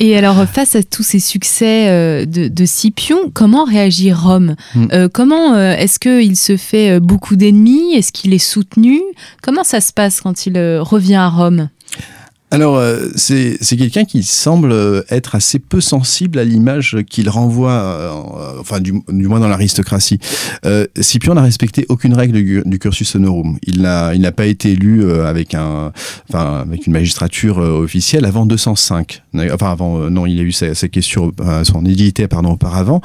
Et 0.00 0.16
alors, 0.16 0.46
face 0.46 0.76
à 0.76 0.84
tous 0.84 1.02
ces 1.02 1.18
succès 1.18 2.24
de, 2.24 2.66
Scipion, 2.66 3.18
comment 3.34 3.64
réagit 3.64 4.12
Rome? 4.12 4.54
Hmm. 4.76 5.08
Comment 5.12 5.58
est-ce 5.58 5.98
qu'il 5.98 6.36
se 6.36 6.56
fait 6.56 7.00
beaucoup 7.00 7.34
d'ennemis? 7.34 7.94
Est-ce 7.96 8.12
qu'il 8.12 8.32
est 8.32 8.38
soutenu? 8.38 9.00
Comment 9.42 9.64
ça 9.64 9.80
se 9.80 9.92
passe 9.92 10.20
quand 10.20 10.46
il 10.46 10.56
revient 10.78 11.16
à 11.16 11.28
Rome? 11.28 11.68
Alors, 12.50 12.78
euh, 12.78 13.08
c'est 13.14 13.58
quelqu'un 13.76 14.04
qui 14.04 14.22
semble 14.22 14.72
euh, 14.72 15.02
être 15.10 15.34
assez 15.34 15.58
peu 15.58 15.82
sensible 15.82 16.38
à 16.38 16.44
l'image 16.44 16.96
qu'il 17.08 17.28
renvoie, 17.28 17.72
euh, 17.72 18.10
enfin, 18.58 18.80
du, 18.80 19.02
moins 19.08 19.38
dans 19.38 19.48
l'aristocratie. 19.48 20.18
Euh, 20.64 20.86
Scipion 20.98 21.34
n'a 21.34 21.42
respecté 21.42 21.84
aucune 21.90 22.14
règle 22.14 22.42
du, 22.42 22.78
cursus 22.78 23.16
honorum. 23.16 23.58
Il 23.66 23.82
n'a 23.82 24.32
pas 24.32 24.46
été 24.46 24.72
élu 24.72 25.10
avec, 25.12 25.54
un, 25.54 25.92
enfin, 26.28 26.60
avec 26.60 26.86
une 26.86 26.92
magistrature 26.94 27.58
officielle 27.58 28.24
avant 28.24 28.46
205. 28.46 29.22
Enfin, 29.52 29.70
avant, 29.70 30.10
non, 30.10 30.24
il 30.24 30.38
a 30.40 30.42
eu 30.42 30.52
sa, 30.52 30.74
sa 30.74 30.88
question, 30.88 31.32
son 31.64 31.84
édilité, 31.84 32.28
pardon, 32.28 32.52
auparavant. 32.52 33.00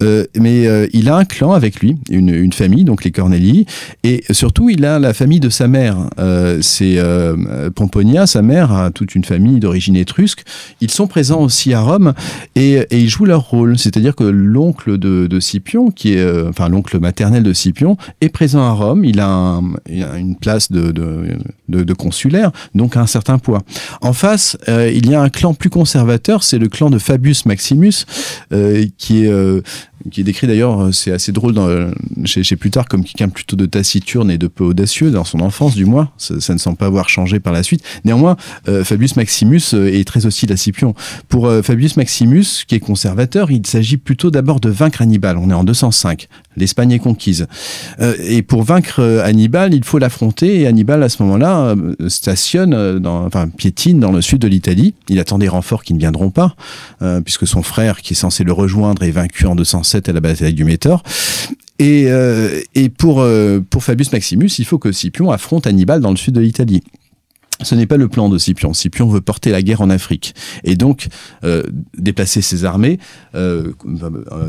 mais 0.00 0.88
il 0.92 1.08
a 1.08 1.16
un 1.16 1.24
clan 1.24 1.52
avec 1.52 1.80
lui, 1.80 1.96
une, 2.10 2.30
une, 2.30 2.52
famille, 2.52 2.84
donc 2.84 3.04
les 3.04 3.10
Cornelii, 3.10 3.66
et 4.02 4.24
surtout, 4.30 4.70
il 4.70 4.84
a 4.84 4.98
la 4.98 5.12
famille 5.14 5.40
de 5.40 5.50
sa 5.50 5.68
mère. 5.68 5.96
c'est 6.62 6.98
Pomponia, 7.74 8.26
sa 8.26 8.42
mère, 8.42 8.87
toute 8.90 9.14
une 9.14 9.24
famille 9.24 9.60
d'origine 9.60 9.96
étrusque. 9.96 10.44
Ils 10.80 10.90
sont 10.90 11.06
présents 11.06 11.40
aussi 11.40 11.72
à 11.74 11.80
Rome 11.80 12.14
et, 12.54 12.86
ils 12.90 13.08
jouent 13.08 13.24
leur 13.24 13.48
rôle. 13.48 13.78
C'est-à-dire 13.78 14.14
que 14.14 14.24
l'oncle 14.24 14.98
de, 14.98 15.28
qui 15.94 16.14
est, 16.14 16.18
euh, 16.18 16.48
enfin 16.48 16.68
l'oncle 16.68 16.98
maternel 16.98 17.42
de 17.42 17.52
Scipion, 17.52 17.96
est 18.20 18.28
présent 18.28 18.62
à 18.62 18.72
Rome. 18.72 19.04
Il 19.04 19.20
a, 19.20 19.60
une 19.88 20.36
place 20.36 20.70
de, 20.70 20.92
de, 20.92 21.92
consulaire, 21.94 22.52
donc 22.74 22.96
un 22.96 23.06
certain 23.06 23.38
poids. 23.38 23.62
En 24.00 24.12
face, 24.12 24.56
euh, 24.68 24.90
il 24.94 25.10
y 25.10 25.14
a 25.14 25.22
un 25.22 25.30
clan 25.30 25.54
plus 25.54 25.70
conservateur, 25.70 26.42
c'est 26.42 26.58
le 26.58 26.68
clan 26.68 26.90
de 26.90 26.98
Fabius 26.98 27.46
Maximus, 27.46 28.04
euh, 28.52 28.86
qui 28.98 29.24
est 29.24 29.62
qui 30.10 30.20
est 30.20 30.24
décrit 30.24 30.46
d'ailleurs, 30.46 30.80
euh, 30.80 30.92
c'est 30.92 31.10
assez 31.10 31.32
drôle 31.32 31.52
dans, 31.52 31.90
chez, 32.24 32.42
chez 32.42 32.56
Plutarque 32.56 32.88
comme 32.88 33.04
quelqu'un 33.04 33.28
plutôt 33.28 33.56
de 33.56 33.66
taciturne 33.66 34.30
et 34.30 34.38
de 34.38 34.46
peu 34.46 34.64
audacieux 34.64 35.10
dans 35.10 35.24
son 35.24 35.40
enfance 35.40 35.74
du 35.74 35.84
moins. 35.84 36.10
Ça, 36.18 36.52
ne 36.52 36.58
semble 36.58 36.76
pas 36.76 36.86
avoir 36.86 37.08
changé 37.08 37.40
par 37.40 37.52
la 37.52 37.62
suite. 37.62 37.82
Néanmoins, 38.04 38.36
euh, 38.68 38.84
Fabius 38.84 39.16
Maximus 39.16 39.74
euh, 39.74 39.92
est 39.92 40.06
très 40.06 40.26
hostile 40.26 40.52
à 40.52 40.56
Scipion. 40.56 40.94
Pour 41.28 41.50
Fabius 41.62 41.96
Maximus, 41.96 42.64
qui 42.66 42.74
est 42.74 42.80
conservateur, 42.80 43.50
il 43.50 43.66
s'agit 43.66 43.96
plutôt 43.96 44.30
d'abord 44.30 44.60
de 44.60 44.70
vaincre 44.70 45.02
Hannibal. 45.02 45.36
On 45.36 45.50
est 45.50 45.54
en 45.54 45.64
205. 45.64 46.28
L'Espagne 46.56 46.92
est 46.92 46.98
conquise. 46.98 47.46
et 48.00 48.42
pour 48.42 48.62
vaincre 48.62 49.20
Hannibal, 49.24 49.74
il 49.74 49.84
faut 49.84 49.98
l'affronter. 49.98 50.60
Et 50.60 50.66
Hannibal, 50.66 51.02
à 51.02 51.08
ce 51.08 51.22
moment-là, 51.22 51.76
stationne, 52.08 53.06
enfin 53.06 53.48
piétine 53.48 54.00
dans 54.00 54.10
le 54.10 54.20
sud 54.20 54.40
de 54.40 54.48
l'Italie. 54.48 54.94
Il 55.08 55.20
attend 55.20 55.38
des 55.38 55.48
renforts 55.48 55.84
qui 55.84 55.94
ne 55.94 55.98
viendront 55.98 56.30
pas, 56.30 56.56
puisque 57.24 57.46
son 57.46 57.62
frère, 57.62 58.00
qui 58.00 58.14
est 58.14 58.16
censé 58.16 58.42
le 58.42 58.52
rejoindre, 58.52 59.02
est 59.04 59.10
vaincu 59.10 59.46
en 59.46 59.54
207 59.88 60.08
à 60.08 60.12
la 60.12 60.20
bataille 60.20 60.54
du 60.54 60.64
Métor. 60.64 61.02
Et, 61.78 62.06
euh, 62.08 62.60
et 62.74 62.88
pour, 62.88 63.20
euh, 63.20 63.60
pour 63.60 63.84
Fabius 63.84 64.12
Maximus, 64.12 64.50
il 64.58 64.64
faut 64.64 64.78
que 64.78 64.92
Scipion 64.92 65.30
affronte 65.30 65.66
Hannibal 65.66 66.00
dans 66.00 66.10
le 66.10 66.16
sud 66.16 66.34
de 66.34 66.40
l'Italie. 66.40 66.82
Ce 67.60 67.74
n'est 67.74 67.86
pas 67.86 67.96
le 67.96 68.06
plan 68.06 68.28
de 68.28 68.38
Scipion. 68.38 68.72
Scipion 68.72 69.08
veut 69.08 69.20
porter 69.20 69.50
la 69.50 69.62
guerre 69.62 69.80
en 69.80 69.90
Afrique 69.90 70.32
et 70.62 70.76
donc 70.76 71.08
euh, 71.42 71.64
déplacer 71.96 72.40
ses 72.40 72.64
armées 72.64 73.00
de, 73.34 73.74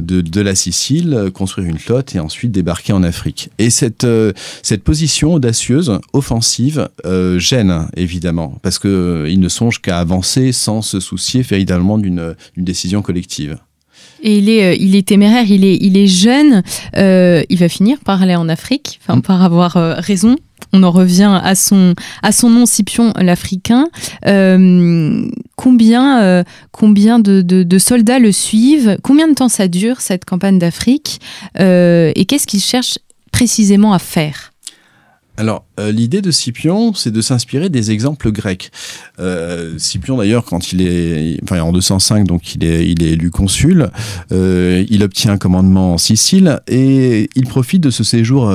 de, 0.02 0.42
la 0.42 0.54
Sicile, 0.54 1.32
construire 1.34 1.68
une 1.68 1.80
flotte 1.80 2.14
et 2.14 2.20
ensuite 2.20 2.52
débarquer 2.52 2.94
en 2.94 3.02
Afrique. 3.02 3.50
Et 3.58 3.72
cette, 3.72 4.06
cette 4.62 4.84
position 4.84 5.34
audacieuse, 5.34 6.00
offensive, 6.14 6.88
gêne 7.38 7.88
évidemment 7.98 8.60
parce 8.62 8.78
que 8.78 9.28
ne 9.28 9.50
songe 9.50 9.82
qu'à 9.82 10.00
avancer 10.00 10.52
sans 10.52 10.84
se 10.84 11.00
soucier 11.00 11.42
véritablement 11.42 11.98
d'une 11.98 12.36
décision 12.58 13.02
collective. 13.02 13.58
Et 14.22 14.38
il 14.38 14.50
est, 14.50 14.66
euh, 14.66 14.76
il 14.80 14.96
est 14.96 15.08
téméraire, 15.08 15.46
il 15.50 15.64
est, 15.64 15.78
il 15.80 15.98
est 15.98 16.08
jeune. 16.08 16.64
Euh, 16.98 17.44
il 17.50 17.58
va 17.58 17.70
finir 17.70 18.00
par 18.00 18.22
aller 18.22 18.36
en 18.36 18.50
Afrique, 18.50 19.00
enfin 19.02 19.18
mm. 19.18 19.22
par 19.22 19.44
avoir 19.44 19.78
euh, 19.78 19.96
raison. 19.98 20.36
On 20.74 20.84
en 20.84 20.92
revient 20.92 21.40
à 21.44 21.56
son, 21.56 21.96
à 22.22 22.32
son 22.32 22.50
nom 22.50 22.66
Scipion 22.66 23.14
l'Africain. 23.18 23.88
combien 25.56 26.44
combien 26.72 27.18
de, 27.18 27.42
de, 27.42 27.78
soldats 27.80 28.20
le 28.20 28.32
suivent? 28.32 28.98
Combien 29.02 29.28
de 29.30 29.34
temps 29.34 29.50
ça 29.50 29.68
dure 29.68 30.00
cette 30.02 30.26
campagne 30.26 30.60
d'Afrique? 30.60 31.22
Et 31.58 32.26
qu'est-ce 32.28 32.46
qu'il 32.46 32.60
cherche 32.60 33.00
précisément 33.32 33.94
à 33.94 34.00
faire? 34.00 34.52
Alors, 35.38 35.64
euh, 35.80 35.92
l'idée 35.92 36.22
de 36.22 36.32
Scipion, 36.32 36.94
c'est 36.94 37.12
de 37.12 37.22
s'inspirer 37.22 37.70
des 37.70 37.92
exemples 37.92 38.32
grecs. 38.32 38.72
Euh, 39.20 39.78
Scipion, 39.78 40.18
d'ailleurs, 40.18 40.46
quand 40.46 40.72
il 40.72 40.82
est, 40.82 41.40
enfin, 41.44 41.62
en 41.62 41.72
205, 41.72 42.28
donc 42.28 42.56
il 42.56 42.64
est, 42.64 42.90
il 42.90 43.04
est 43.04 43.12
élu 43.12 43.32
consul, 43.32 43.90
euh, 44.32 44.86
il 44.90 45.04
obtient 45.04 45.32
un 45.32 45.38
commandement 45.38 45.94
en 45.94 45.98
Sicile 45.98 46.60
et 46.68 47.30
il 47.36 47.48
profite 47.48 47.82
de 47.82 47.90
ce 47.90 48.04
séjour 48.04 48.50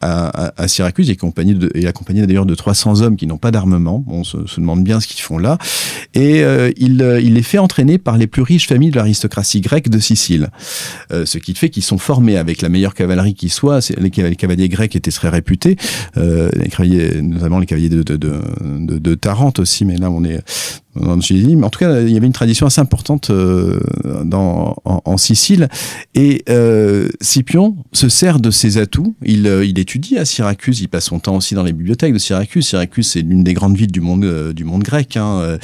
à, 0.00 0.68
Syracuse, 0.68 1.10
et 1.10 1.12
accompagné, 1.12 1.54
de, 1.54 1.70
et 1.74 1.86
accompagné 1.86 2.26
d'ailleurs 2.26 2.46
de 2.46 2.54
300 2.54 3.02
hommes 3.02 3.16
qui 3.16 3.26
n'ont 3.26 3.38
pas 3.38 3.50
d'armement. 3.50 4.04
On 4.08 4.24
se, 4.24 4.36
demande 4.56 4.84
bien 4.84 5.00
ce 5.00 5.06
qu'ils 5.06 5.22
font 5.22 5.38
là. 5.38 5.58
Et 6.14 6.40
il, 6.76 7.20
il 7.22 7.34
les 7.34 7.42
fait 7.42 7.58
entraîner 7.58 7.98
par 7.98 8.16
les 8.16 8.26
plus 8.26 8.42
riches 8.42 8.66
familles 8.66 8.90
de 8.90 8.96
l'aristocratie 8.96 9.60
grecque 9.60 9.88
de 9.88 9.98
Sicile. 9.98 10.48
ce 11.10 11.38
qui 11.38 11.54
fait 11.54 11.70
qu'ils 11.70 11.82
sont 11.82 11.98
formés 11.98 12.36
avec 12.36 12.62
la 12.62 12.68
meilleure 12.68 12.94
cavalerie 12.94 13.34
qui 13.34 13.48
soit. 13.48 13.92
Les, 13.98 14.10
cavaliers 14.10 14.68
grecs 14.68 14.94
étaient 14.96 15.10
très 15.10 15.28
réputés. 15.28 15.76
Euh, 16.16 16.50
les 16.68 16.76
cavaliers, 16.76 17.22
notamment 17.22 17.58
les 17.58 17.66
cavaliers 17.66 17.88
de, 17.88 18.02
de, 18.02 18.16
de, 18.16 18.98
de, 18.98 19.14
Tarente 19.14 19.58
aussi, 19.58 19.84
mais 19.84 19.96
là 19.96 20.10
on 20.10 20.24
est 20.24 20.40
mais 20.94 21.64
en 21.64 21.70
tout 21.70 21.78
cas, 21.78 22.00
il 22.00 22.10
y 22.10 22.16
avait 22.16 22.26
une 22.26 22.32
tradition 22.32 22.66
assez 22.66 22.80
importante 22.80 23.30
euh, 23.30 23.78
dans, 24.24 24.76
en, 24.84 25.16
Sicile. 25.16 25.68
Et 26.14 26.44
euh, 26.48 27.08
Scipion 27.20 27.76
se 27.92 28.08
sert 28.08 28.40
de 28.40 28.50
ses 28.50 28.78
atouts. 28.78 29.14
Il, 29.24 29.46
euh, 29.46 29.64
il, 29.64 29.78
étudie 29.78 30.16
à 30.16 30.24
Syracuse. 30.24 30.80
Il 30.80 30.88
passe 30.88 31.06
son 31.06 31.18
temps 31.18 31.36
aussi 31.36 31.54
dans 31.54 31.62
les 31.62 31.72
bibliothèques 31.72 32.12
de 32.12 32.18
Syracuse. 32.18 32.66
Syracuse, 32.66 33.08
c'est 33.08 33.20
l'une 33.20 33.44
des 33.44 33.54
grandes 33.54 33.76
villes 33.76 33.92
du 33.92 34.00
monde, 34.00 34.52
du 34.52 34.64
monde 34.64 34.82
grec. 34.82 35.16
Hein. 35.16 35.58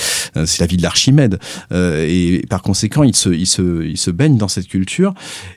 C'est 0.44 0.60
la 0.60 0.66
ville 0.66 0.80
d'Archimède. 0.80 1.38
et 1.72 2.44
par 2.48 2.62
conséquent, 2.62 3.02
il 3.02 3.14
se, 3.14 3.30
il, 3.30 3.46
se, 3.46 3.84
il 3.84 3.96
se 3.96 4.10
baigne 4.10 4.36
dans 4.36 4.48
cette 4.48 4.68
culture. 4.68 5.14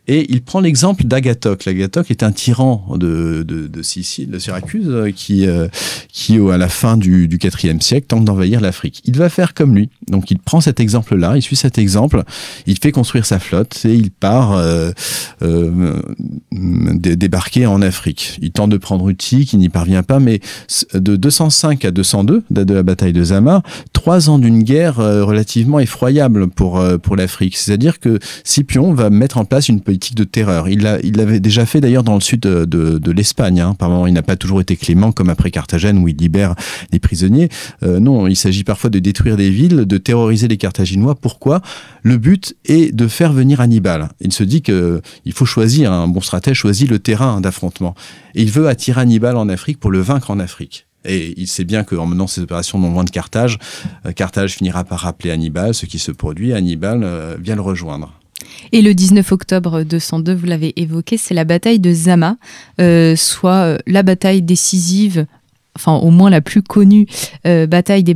Et 0.08 0.32
il 0.32 0.42
prend 0.42 0.60
l'exemple 0.60 1.04
d'Agathoc. 1.06 1.66
L'Agathoc 1.66 2.12
est 2.12 2.24
un 2.24 2.32
tyran 2.32 2.86
de, 2.96 3.44
de, 3.44 3.68
de, 3.68 3.82
Sicile, 3.82 4.30
de 4.30 4.40
Syracuse 4.40 5.14
qui, 5.16 5.46
qui, 6.12 6.38
à 6.38 6.58
la 6.58 6.70
fin 6.70 6.98
du, 6.98 7.28
du 7.28 7.40
IVe 7.44 7.82
siècle, 7.82 8.08
tente 8.08 8.26
d'envahir 8.26 8.62
l'Afrique. 8.62 9.02
Il 9.06 9.18
va 9.18 9.30
faire 9.30 9.54
comme 9.58 9.76
lui. 9.76 9.90
Donc 10.08 10.30
il 10.32 10.38
prend 10.38 10.62
cet 10.62 10.80
exemple-là, 10.80 11.34
il 11.36 11.42
suit 11.42 11.56
cet 11.56 11.78
exemple, 11.78 12.24
il 12.68 12.78
fait 12.78 12.92
construire 12.92 13.26
sa 13.26 13.40
flotte 13.40 13.86
et 13.86 13.94
il 13.94 14.12
part 14.12 14.54
euh, 14.54 14.92
euh, 15.42 16.02
débarquer 16.52 17.66
en 17.66 17.82
Afrique. 17.82 18.38
Il 18.42 18.52
tente 18.52 18.70
de 18.70 18.78
prendre 18.78 19.10
Uti, 19.10 19.46
qui 19.46 19.58
n'y 19.58 19.70
parvient 19.70 20.04
pas, 20.04 20.20
mais 20.20 20.40
de 20.94 21.16
205 21.16 21.84
à 21.86 21.92
202, 21.92 22.44
date 22.52 22.68
de 22.68 22.74
la 22.74 22.84
bataille 22.84 23.14
de 23.14 23.24
Zama, 23.24 23.64
trois 23.94 24.30
ans 24.30 24.38
d'une 24.38 24.62
guerre 24.62 25.00
euh, 25.00 25.26
relativement 25.26 25.80
effroyable 25.80 26.48
pour, 26.48 26.84
pour 27.02 27.16
l'Afrique. 27.16 27.58
C'est-à-dire 27.58 28.00
que 28.00 28.20
Scipion 28.44 28.94
va 28.94 29.10
mettre 29.10 29.38
en 29.38 29.46
place 29.46 29.70
une 29.70 29.82
politique 29.82 30.16
de 30.16 30.24
terreur. 30.24 30.70
Il 30.70 30.82
l'avait 30.82 31.40
déjà 31.40 31.66
fait 31.66 31.82
d'ailleurs 31.82 32.04
dans 32.04 32.16
le 32.16 32.22
sud 32.22 32.42
de, 32.42 32.66
de, 32.66 33.12
l'Espagne. 33.12 33.60
Hein. 33.60 33.74
Par 33.74 33.90
moment, 33.90 34.06
il 34.06 34.14
n'a 34.14 34.22
pas 34.22 34.36
toujours 34.36 34.62
été 34.62 34.76
clément, 34.76 35.12
comme 35.12 35.30
après 35.30 35.50
Carthagène 35.50 35.98
où 35.98 36.08
il 36.08 36.16
libère 36.16 36.54
les 36.92 37.00
prisonniers. 37.00 37.50
non, 37.82 38.28
il 38.28 38.36
s'agit 38.36 38.64
parfois 38.64 38.92
de 38.92 39.00
détruire 39.00 39.36
des 39.38 39.47
de 39.50 39.98
terroriser 39.98 40.48
les 40.48 40.58
Carthaginois. 40.58 41.16
Pourquoi? 41.16 41.62
Le 42.04 42.18
but 42.18 42.56
est 42.66 42.94
de 42.94 43.08
faire 43.08 43.34
venir 43.34 43.62
Hannibal. 43.62 44.10
Il 44.22 44.34
se 44.34 44.44
dit 44.44 44.62
que 44.62 45.02
il 45.26 45.34
faut 45.34 45.46
choisir, 45.46 45.92
un 45.92 46.08
bon 46.08 46.22
stratège 46.22 46.58
choisit 46.58 46.90
le 46.90 47.00
terrain 47.00 47.42
d'affrontement. 47.42 47.96
Et 48.36 48.44
il 48.44 48.52
veut 48.52 48.68
attirer 48.68 49.02
Hannibal 49.02 49.38
en 49.38 49.50
Afrique 49.50 49.80
pour 49.80 49.92
le 49.92 50.00
vaincre 50.00 50.32
en 50.32 50.40
Afrique. 50.40 50.88
Et 51.06 51.34
il 51.38 51.48
sait 51.48 51.64
bien 51.64 51.84
qu'en 51.84 52.06
menant 52.06 52.28
ces 52.28 52.42
opérations 52.42 52.80
non 52.80 52.92
loin 52.92 53.04
de 53.04 53.10
Carthage, 53.10 53.60
euh, 54.06 54.12
Carthage 54.12 54.56
finira 54.56 54.84
par 54.84 55.00
rappeler 55.00 55.32
Hannibal, 55.32 55.74
ce 55.74 55.86
qui 55.86 56.00
se 56.00 56.12
produit, 56.12 56.54
Hannibal 56.54 57.02
euh, 57.04 57.38
vient 57.40 57.56
le 57.56 57.62
rejoindre. 57.62 58.14
Et 58.72 58.82
le 58.82 58.94
19 58.94 59.32
octobre 59.32 59.84
202, 59.84 60.34
vous 60.34 60.46
l'avez 60.46 60.74
évoqué, 60.80 61.18
c'est 61.18 61.34
la 61.34 61.44
bataille 61.44 61.80
de 61.80 61.92
Zama, 61.92 62.38
euh, 62.80 63.16
soit 63.16 63.78
la 63.88 64.04
bataille 64.04 64.42
décisive 64.42 65.26
enfin 65.78 65.96
au 65.96 66.10
moins 66.10 66.30
la 66.30 66.42
plus 66.42 66.62
connue 66.62 67.06
euh, 67.46 67.68
bataille 67.68 68.04
des, 68.04 68.16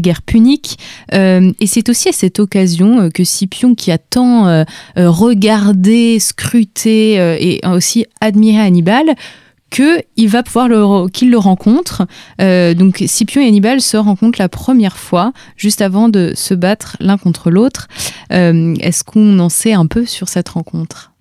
guerres 0.00 0.22
puniques. 0.22 0.78
et 1.12 1.66
c'est 1.66 1.88
aussi 1.88 2.08
à 2.08 2.12
cette 2.12 2.40
occasion 2.40 3.10
que 3.10 3.24
Scipion, 3.24 3.74
qui 3.74 3.90
a 3.90 3.98
tant 3.98 4.64
regardé, 4.96 6.18
scruté 6.18 7.14
et 7.14 7.60
aussi 7.66 8.06
admiré 8.20 8.60
Hannibal, 8.60 9.14
qu'il 9.72 10.28
va 10.28 10.42
pouvoir 10.42 10.68
le, 10.68 11.08
qu'il 11.08 11.30
le 11.30 11.38
rencontre. 11.38 12.06
Euh, 12.40 12.74
donc 12.74 13.02
Scipion 13.06 13.40
et 13.40 13.48
Hannibal 13.48 13.80
se 13.80 13.96
rencontrent 13.96 14.38
la 14.38 14.48
première 14.48 14.96
fois, 14.96 15.32
juste 15.56 15.80
avant 15.80 16.08
de 16.08 16.32
se 16.36 16.54
battre 16.54 16.96
l'un 17.00 17.18
contre 17.18 17.50
l'autre. 17.50 17.88
Euh, 18.32 18.74
est-ce 18.80 19.02
qu'on 19.02 19.38
en 19.38 19.48
sait 19.48 19.72
un 19.72 19.86
peu 19.86 20.04
sur 20.06 20.28
cette 20.28 20.50
rencontre? 20.50 21.11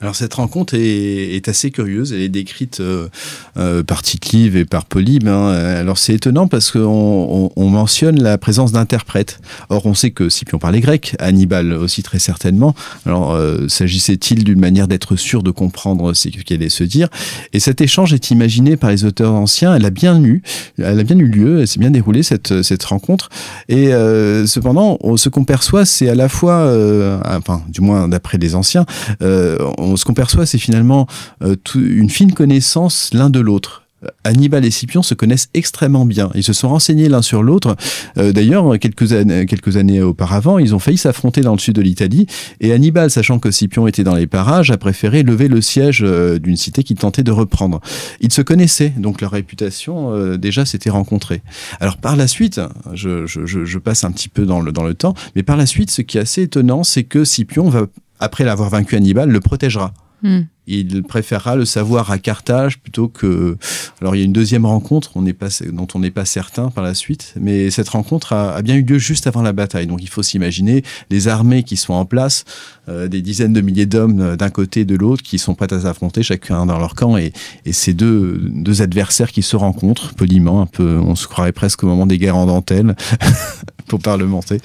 Alors 0.00 0.14
cette 0.14 0.34
rencontre 0.34 0.74
est, 0.74 1.34
est, 1.34 1.48
assez 1.48 1.70
curieuse, 1.70 2.12
elle 2.12 2.22
est 2.22 2.28
décrite 2.28 2.80
euh, 2.80 3.08
euh 3.56 3.82
par 3.82 4.02
tite 4.02 4.20
et 4.34 4.64
par 4.64 4.84
Polybe. 4.84 5.28
Hein. 5.28 5.48
Alors 5.48 5.98
c'est 5.98 6.14
étonnant 6.14 6.46
parce 6.46 6.70
qu'on 6.70 6.80
on, 6.80 7.50
on 7.56 7.68
mentionne 7.68 8.22
la 8.22 8.38
présence 8.38 8.72
d'interprètes. 8.72 9.40
Or 9.68 9.86
on 9.86 9.94
sait 9.94 10.10
que 10.10 10.28
Scipion 10.28 10.58
parlait 10.58 10.80
grec, 10.80 11.16
Hannibal 11.18 11.72
aussi 11.72 12.02
très 12.02 12.18
certainement. 12.18 12.74
Alors 13.06 13.32
euh, 13.32 13.66
s'agissait-il 13.68 14.44
d'une 14.44 14.60
manière 14.60 14.88
d'être 14.88 15.16
sûr 15.16 15.42
de 15.42 15.50
comprendre 15.50 16.12
ce 16.14 16.28
qu'il 16.28 16.56
allait 16.56 16.68
se 16.68 16.84
dire? 16.84 17.08
Et 17.52 17.60
cet 17.60 17.80
échange 17.80 18.12
est 18.12 18.30
imaginé 18.30 18.76
par 18.76 18.90
les 18.90 19.04
auteurs 19.04 19.32
anciens. 19.32 19.74
Elle 19.74 19.84
a 19.84 19.90
bien 19.90 20.22
eu, 20.22 20.42
elle 20.78 21.00
a 21.00 21.04
bien 21.04 21.18
eu 21.18 21.26
lieu, 21.26 21.60
elle 21.60 21.68
s'est 21.68 21.80
bien 21.80 21.90
déroulée 21.90 22.22
cette, 22.22 22.62
cette 22.62 22.84
rencontre. 22.84 23.28
Et 23.68 23.92
euh, 23.92 24.46
cependant, 24.46 24.98
ce 25.16 25.28
qu'on 25.28 25.44
perçoit, 25.44 25.84
c'est 25.84 26.08
à 26.08 26.14
la 26.14 26.28
fois, 26.28 26.54
euh, 26.54 27.18
enfin 27.24 27.62
du 27.68 27.80
moins 27.80 28.08
d'après 28.08 28.38
les 28.38 28.54
anciens, 28.54 28.86
on 29.20 29.89
ce 29.96 30.04
qu'on 30.04 30.14
perçoit, 30.14 30.46
c'est 30.46 30.58
finalement 30.58 31.06
euh, 31.42 31.56
une 31.74 32.10
fine 32.10 32.32
connaissance 32.32 33.10
l'un 33.12 33.30
de 33.30 33.40
l'autre. 33.40 33.84
Hannibal 34.24 34.64
et 34.64 34.70
Scipion 34.70 35.02
se 35.02 35.12
connaissent 35.12 35.50
extrêmement 35.52 36.06
bien. 36.06 36.30
Ils 36.34 36.42
se 36.42 36.54
sont 36.54 36.70
renseignés 36.70 37.10
l'un 37.10 37.20
sur 37.20 37.42
l'autre. 37.42 37.76
Euh, 38.16 38.32
d'ailleurs, 38.32 38.78
quelques, 38.78 39.12
années, 39.12 40.00
auparavant, 40.00 40.58
ils 40.58 40.74
ont 40.74 40.78
failli 40.78 40.96
s'affronter 40.96 41.42
dans 41.42 41.52
le 41.52 41.58
sud 41.58 41.74
de 41.74 41.82
l'Italie. 41.82 42.26
Et 42.60 42.72
Hannibal, 42.72 43.10
sachant 43.10 43.38
que 43.38 43.50
Scipion 43.50 43.86
était 43.86 44.02
dans 44.02 44.14
les 44.14 44.26
parages, 44.26 44.70
a 44.70 44.78
préféré 44.78 45.22
lever 45.22 45.48
le 45.48 45.60
siège 45.60 46.02
euh, 46.02 46.38
d'une 46.38 46.56
cité 46.56 46.82
qu'il 46.82 46.96
tentait 46.96 47.22
de 47.22 47.30
reprendre. 47.30 47.80
Ils 48.20 48.32
se 48.32 48.40
connaissaient, 48.40 48.94
donc 48.96 49.20
leur 49.20 49.32
réputation 49.32 50.36
déjà 50.36 50.64
s'était 50.64 50.88
rencontrée. 50.88 51.42
Alors 51.78 51.98
par 51.98 52.16
la 52.16 52.26
suite, 52.26 52.58
je, 52.94 53.78
passe 53.78 54.04
un 54.04 54.12
petit 54.12 54.30
peu 54.30 54.46
dans 54.46 54.60
le 54.60 54.94
temps, 54.94 55.14
mais 55.36 55.42
par 55.42 55.58
la 55.58 55.66
suite, 55.66 55.90
ce 55.90 56.00
qui 56.00 56.16
est 56.16 56.22
assez 56.22 56.42
étonnant, 56.42 56.84
c'est 56.84 57.04
que 57.04 57.24
Scipion 57.24 57.68
va 57.68 57.86
après 58.20 58.44
l'avoir 58.44 58.70
vaincu 58.70 58.96
Hannibal, 58.96 59.30
le 59.30 59.40
protégera. 59.40 59.92
Hmm. 60.22 60.42
Il 60.66 61.02
préférera 61.02 61.56
le 61.56 61.64
savoir 61.64 62.10
à 62.12 62.18
Carthage 62.18 62.78
plutôt 62.78 63.08
que. 63.08 63.56
Alors 64.00 64.14
il 64.14 64.18
y 64.18 64.22
a 64.22 64.24
une 64.24 64.32
deuxième 64.32 64.66
rencontre 64.66 65.12
on 65.16 65.24
pas, 65.32 65.48
dont 65.72 65.88
on 65.94 65.98
n'est 65.98 66.10
pas 66.10 66.26
certain 66.26 66.68
par 66.70 66.84
la 66.84 66.94
suite, 66.94 67.34
mais 67.40 67.70
cette 67.70 67.88
rencontre 67.88 68.34
a, 68.34 68.60
bien 68.62 68.76
eu 68.76 68.82
lieu 68.82 68.98
juste 68.98 69.26
avant 69.26 69.42
la 69.42 69.52
bataille. 69.52 69.86
Donc 69.86 70.02
il 70.02 70.08
faut 70.08 70.22
s'imaginer 70.22 70.82
les 71.08 71.26
armées 71.26 71.64
qui 71.64 71.76
sont 71.76 71.94
en 71.94 72.04
place, 72.04 72.44
euh, 72.88 73.08
des 73.08 73.22
dizaines 73.22 73.54
de 73.54 73.62
milliers 73.62 73.86
d'hommes 73.86 74.20
euh, 74.20 74.36
d'un 74.36 74.50
côté 74.50 74.80
et 74.80 74.84
de 74.84 74.94
l'autre 74.94 75.22
qui 75.22 75.38
sont 75.38 75.54
prêts 75.54 75.72
à 75.72 75.80
s'affronter, 75.80 76.22
chacun 76.22 76.66
dans 76.66 76.78
leur 76.78 76.94
camp, 76.94 77.16
et, 77.16 77.32
et 77.64 77.72
ces 77.72 77.94
deux, 77.94 78.38
deux 78.42 78.82
adversaires 78.82 79.32
qui 79.32 79.42
se 79.42 79.56
rencontrent 79.56 80.14
poliment, 80.14 80.60
un 80.60 80.66
peu, 80.66 80.98
on 80.98 81.16
se 81.16 81.26
croirait 81.26 81.52
presque 81.52 81.82
au 81.82 81.86
moment 81.86 82.06
des 82.06 82.18
guerres 82.18 82.36
en 82.36 82.46
dentelle. 82.46 82.94
pour 83.90 84.00
parlementer. 84.00 84.58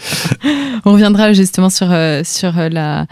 On 0.85 0.93
reviendra 0.93 1.33
justement 1.33 1.69
sur, 1.69 1.87
euh, 1.91 2.21
sur 2.23 2.53
la, 2.69 3.07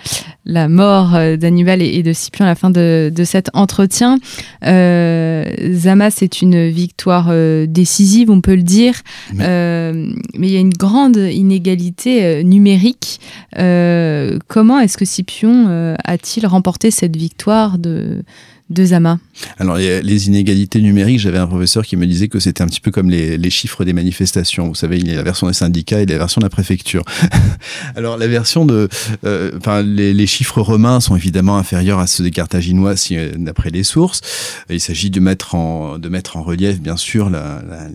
la 0.45 0.69
mort 0.69 1.11
d'Hannibal 1.37 1.81
et, 1.81 2.03
de 2.03 2.13
Scipion 2.13 2.45
à 2.45 2.49
la 2.49 2.55
fin 2.55 2.69
de, 2.69 3.11
de 3.13 3.23
cet 3.23 3.49
entretien. 3.53 4.19
Euh, 4.65 5.43
Zama, 5.73 6.11
c'est 6.11 6.41
une 6.41 6.69
victoire 6.69 7.27
euh, 7.31 7.65
décisive, 7.67 8.29
on 8.29 8.41
peut 8.41 8.55
le 8.55 8.63
dire, 8.63 8.95
mais, 9.33 9.45
euh, 9.47 10.13
mais 10.37 10.47
il 10.47 10.53
y 10.53 10.57
a 10.57 10.59
une 10.59 10.73
grande 10.73 11.17
inégalité 11.17 12.43
numérique. 12.43 13.19
comment 13.55 14.79
est-ce 14.79 14.97
que 14.97 15.05
Scipion 15.05 15.95
a-t-il 16.03 16.45
remporté 16.45 16.91
cette 16.91 17.15
victoire 17.15 17.77
de, 17.77 18.23
de 18.69 18.85
Zama? 18.85 19.19
Alors, 19.57 19.77
les 19.77 20.27
inégalités 20.27 20.81
numériques, 20.81 21.19
j'avais 21.19 21.37
un 21.37 21.47
professeur 21.47 21.85
qui 21.85 21.95
me 21.95 22.05
disait 22.05 22.27
que 22.27 22.39
c'était 22.39 22.61
un 22.61 22.67
petit 22.67 22.81
peu 22.81 22.91
comme 22.91 23.09
les, 23.09 23.49
chiffres 23.49 23.83
des 23.85 23.93
manifestations. 23.93 24.67
Vous 24.67 24.75
savez, 24.75 24.97
il 24.97 25.07
y 25.07 25.11
a 25.11 25.15
la 25.15 25.23
version 25.23 25.47
des 25.47 25.53
syndicats 25.53 26.01
et 26.01 26.05
la 26.05 26.17
version 26.17 26.39
de 26.39 26.45
la 26.45 26.49
préfecture. 26.49 27.03
Alors, 27.95 28.17
la 28.17 28.27
version 28.27 28.65
de. 28.65 28.89
Euh, 29.25 29.51
enfin, 29.57 29.81
les, 29.81 30.27
chiffres 30.27 30.61
romains 30.61 30.99
sont 30.99 31.15
évidemment 31.15 31.57
inférieurs 31.57 31.99
à 31.99 32.07
ceux 32.07 32.23
des 32.23 32.31
carthaginois, 32.31 32.95
si, 32.95 33.17
euh, 33.17 33.31
d'après 33.35 33.69
les 33.69 33.83
sources. 33.83 34.21
Il 34.69 34.79
s'agit 34.79 35.09
de 35.09 35.19
mettre 35.19 35.55
en, 35.55 35.99
de 35.99 36.09
mettre 36.09 36.37
en 36.37 36.43
relief, 36.43 36.79
bien 36.79 36.97
sûr, 36.97 37.31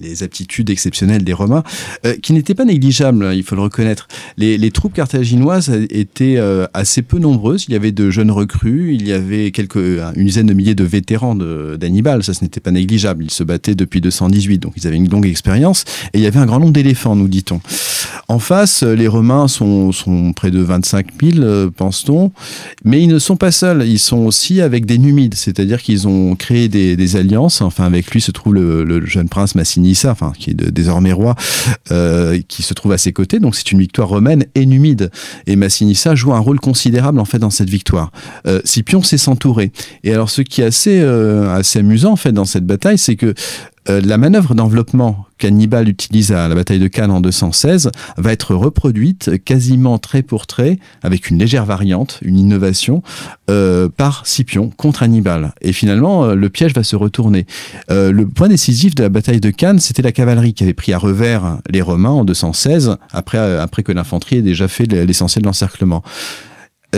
les 0.00 0.22
aptitudes 0.22 0.70
exceptionnelles 0.70 1.24
des 1.24 1.32
Romains, 1.32 1.62
euh, 2.04 2.14
qui 2.22 2.32
n'étaient 2.32 2.54
pas 2.54 2.64
négligeables, 2.64 3.30
il 3.34 3.42
faut 3.42 3.54
le 3.54 3.62
reconnaître. 3.62 4.08
Les, 4.36 4.70
troupes 4.70 4.94
carthaginoises 4.94 5.70
étaient 5.90 6.38
assez 6.74 7.02
peu 7.02 7.18
nombreuses. 7.18 7.64
Il 7.68 7.72
y 7.72 7.76
avait 7.76 7.92
de 7.92 8.10
jeunes 8.10 8.30
recrues, 8.30 8.94
il 8.94 9.06
y 9.06 9.12
avait 9.12 9.50
quelques, 9.50 9.76
une 9.76 10.24
dizaine 10.24 10.46
de 10.46 10.52
milliers 10.52 10.74
de 10.74 10.84
vétérans 10.84 11.27
d'Hannibal, 11.34 12.22
ça 12.22 12.34
ce 12.34 12.44
n'était 12.44 12.60
pas 12.60 12.70
négligeable. 12.70 13.24
Ils 13.24 13.30
se 13.30 13.44
battaient 13.44 13.74
depuis 13.74 14.00
218, 14.00 14.58
donc 14.58 14.72
ils 14.76 14.86
avaient 14.86 14.96
une 14.96 15.08
longue 15.08 15.26
expérience. 15.26 15.84
Et 16.12 16.18
il 16.18 16.20
y 16.20 16.26
avait 16.26 16.38
un 16.38 16.46
grand 16.46 16.60
nombre 16.60 16.72
d'éléphants, 16.72 17.16
nous 17.16 17.28
dit-on. 17.28 17.60
En 18.28 18.38
face, 18.38 18.82
les 18.82 19.08
Romains 19.08 19.48
sont, 19.48 19.92
près 20.34 20.50
de 20.50 20.60
25 20.60 21.06
000, 21.22 21.38
euh, 21.38 21.70
pense-t-on. 21.74 22.30
Mais 22.84 23.00
ils 23.00 23.08
ne 23.08 23.18
sont 23.18 23.36
pas 23.36 23.50
seuls, 23.50 23.86
ils 23.86 23.98
sont 23.98 24.18
aussi 24.18 24.60
avec 24.60 24.84
des 24.84 24.98
Numides, 24.98 25.34
c'est-à-dire 25.34 25.82
qu'ils 25.82 26.06
ont 26.08 26.36
créé 26.36 26.68
des, 26.68 27.16
alliances. 27.16 27.62
Enfin, 27.62 27.84
avec 27.84 28.10
lui 28.10 28.20
se 28.20 28.30
trouve 28.30 28.54
le, 28.54 29.06
jeune 29.06 29.28
prince 29.28 29.54
Massinissa, 29.54 30.10
enfin, 30.10 30.32
qui 30.38 30.50
est 30.50 30.54
désormais 30.54 31.12
roi, 31.12 31.36
euh, 31.90 32.38
qui 32.48 32.62
se 32.62 32.74
trouve 32.74 32.92
à 32.92 32.98
ses 32.98 33.12
côtés. 33.12 33.38
Donc 33.38 33.56
c'est 33.56 33.72
une 33.72 33.78
victoire 33.78 34.08
romaine 34.08 34.44
et 34.54 34.66
numide. 34.66 35.10
Et 35.46 35.56
Massinissa 35.56 36.14
joue 36.14 36.34
un 36.34 36.38
rôle 36.38 36.60
considérable 36.60 37.20
en 37.20 37.24
fait 37.24 37.38
dans 37.38 37.50
cette 37.50 37.70
victoire. 37.70 38.12
Euh, 38.46 38.60
Scipion 38.64 39.02
sait 39.02 39.18
s'entourer. 39.18 39.72
Et 40.04 40.12
alors 40.12 40.28
ce 40.28 40.42
qui 40.42 40.60
est 40.60 40.64
assez, 40.64 41.00
assez 41.50 41.80
amusant 41.80 42.12
en 42.12 42.16
fait 42.16 42.32
dans 42.32 42.44
cette 42.44 42.66
bataille, 42.66 42.98
c'est 42.98 43.16
que 43.16 43.34
euh, 43.88 44.00
la 44.04 44.18
manœuvre 44.18 44.54
d'enveloppement 44.54 45.26
qu'Hannibal 45.38 45.88
utilise 45.88 46.32
à 46.32 46.48
la 46.48 46.54
bataille 46.54 46.78
de 46.78 46.88
Cannes 46.88 47.10
en 47.10 47.20
216 47.20 47.90
va 48.16 48.32
être 48.32 48.54
reproduite 48.54 49.42
quasiment 49.44 49.98
trait 49.98 50.22
pour 50.22 50.46
trait, 50.46 50.78
avec 51.02 51.30
une 51.30 51.38
légère 51.38 51.64
variante, 51.64 52.18
une 52.22 52.38
innovation, 52.38 53.02
euh, 53.50 53.88
par 53.88 54.26
Scipion 54.26 54.70
contre 54.76 55.02
Hannibal. 55.02 55.54
Et 55.60 55.72
finalement, 55.72 56.24
euh, 56.24 56.34
le 56.34 56.48
piège 56.50 56.74
va 56.74 56.82
se 56.82 56.96
retourner. 56.96 57.46
le 57.88 58.24
point 58.24 58.48
décisif 58.48 58.94
de 58.94 59.02
la 59.02 59.08
bataille 59.08 59.40
de 59.40 59.50
Cannes, 59.50 59.78
c'était 59.78 60.02
la 60.02 60.12
cavalerie 60.12 60.54
qui 60.54 60.64
avait 60.64 60.74
pris 60.74 60.92
à 60.92 60.98
revers 60.98 61.58
les 61.70 61.80
Romains 61.80 62.10
en 62.10 62.24
216, 62.24 62.96
après, 63.12 63.38
après 63.38 63.82
que 63.82 63.92
l'infanterie 63.92 64.36
ait 64.36 64.42
déjà 64.42 64.68
fait 64.68 64.86
l'essentiel 64.86 65.42
de 65.42 65.46
l'encerclement. 65.46 66.02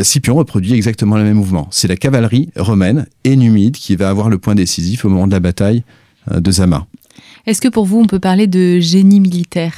Scipion 0.02 0.36
reproduit 0.36 0.74
exactement 0.74 1.16
le 1.16 1.24
même 1.24 1.36
mouvement. 1.36 1.66
C'est 1.70 1.88
la 1.88 1.96
cavalerie 1.96 2.50
romaine 2.56 3.06
et 3.24 3.36
numide 3.36 3.76
qui 3.76 3.96
va 3.96 4.08
avoir 4.08 4.28
le 4.28 4.38
point 4.38 4.54
décisif 4.54 5.04
au 5.04 5.08
moment 5.08 5.26
de 5.26 5.32
la 5.32 5.40
bataille 5.40 5.82
euh, 6.30 6.40
de 6.40 6.50
Zama. 6.50 6.86
Est-ce 7.46 7.60
que 7.60 7.68
pour 7.68 7.86
vous, 7.86 7.98
on 7.98 8.06
peut 8.06 8.20
parler 8.20 8.46
de 8.46 8.78
génie 8.80 9.20
militaire? 9.20 9.74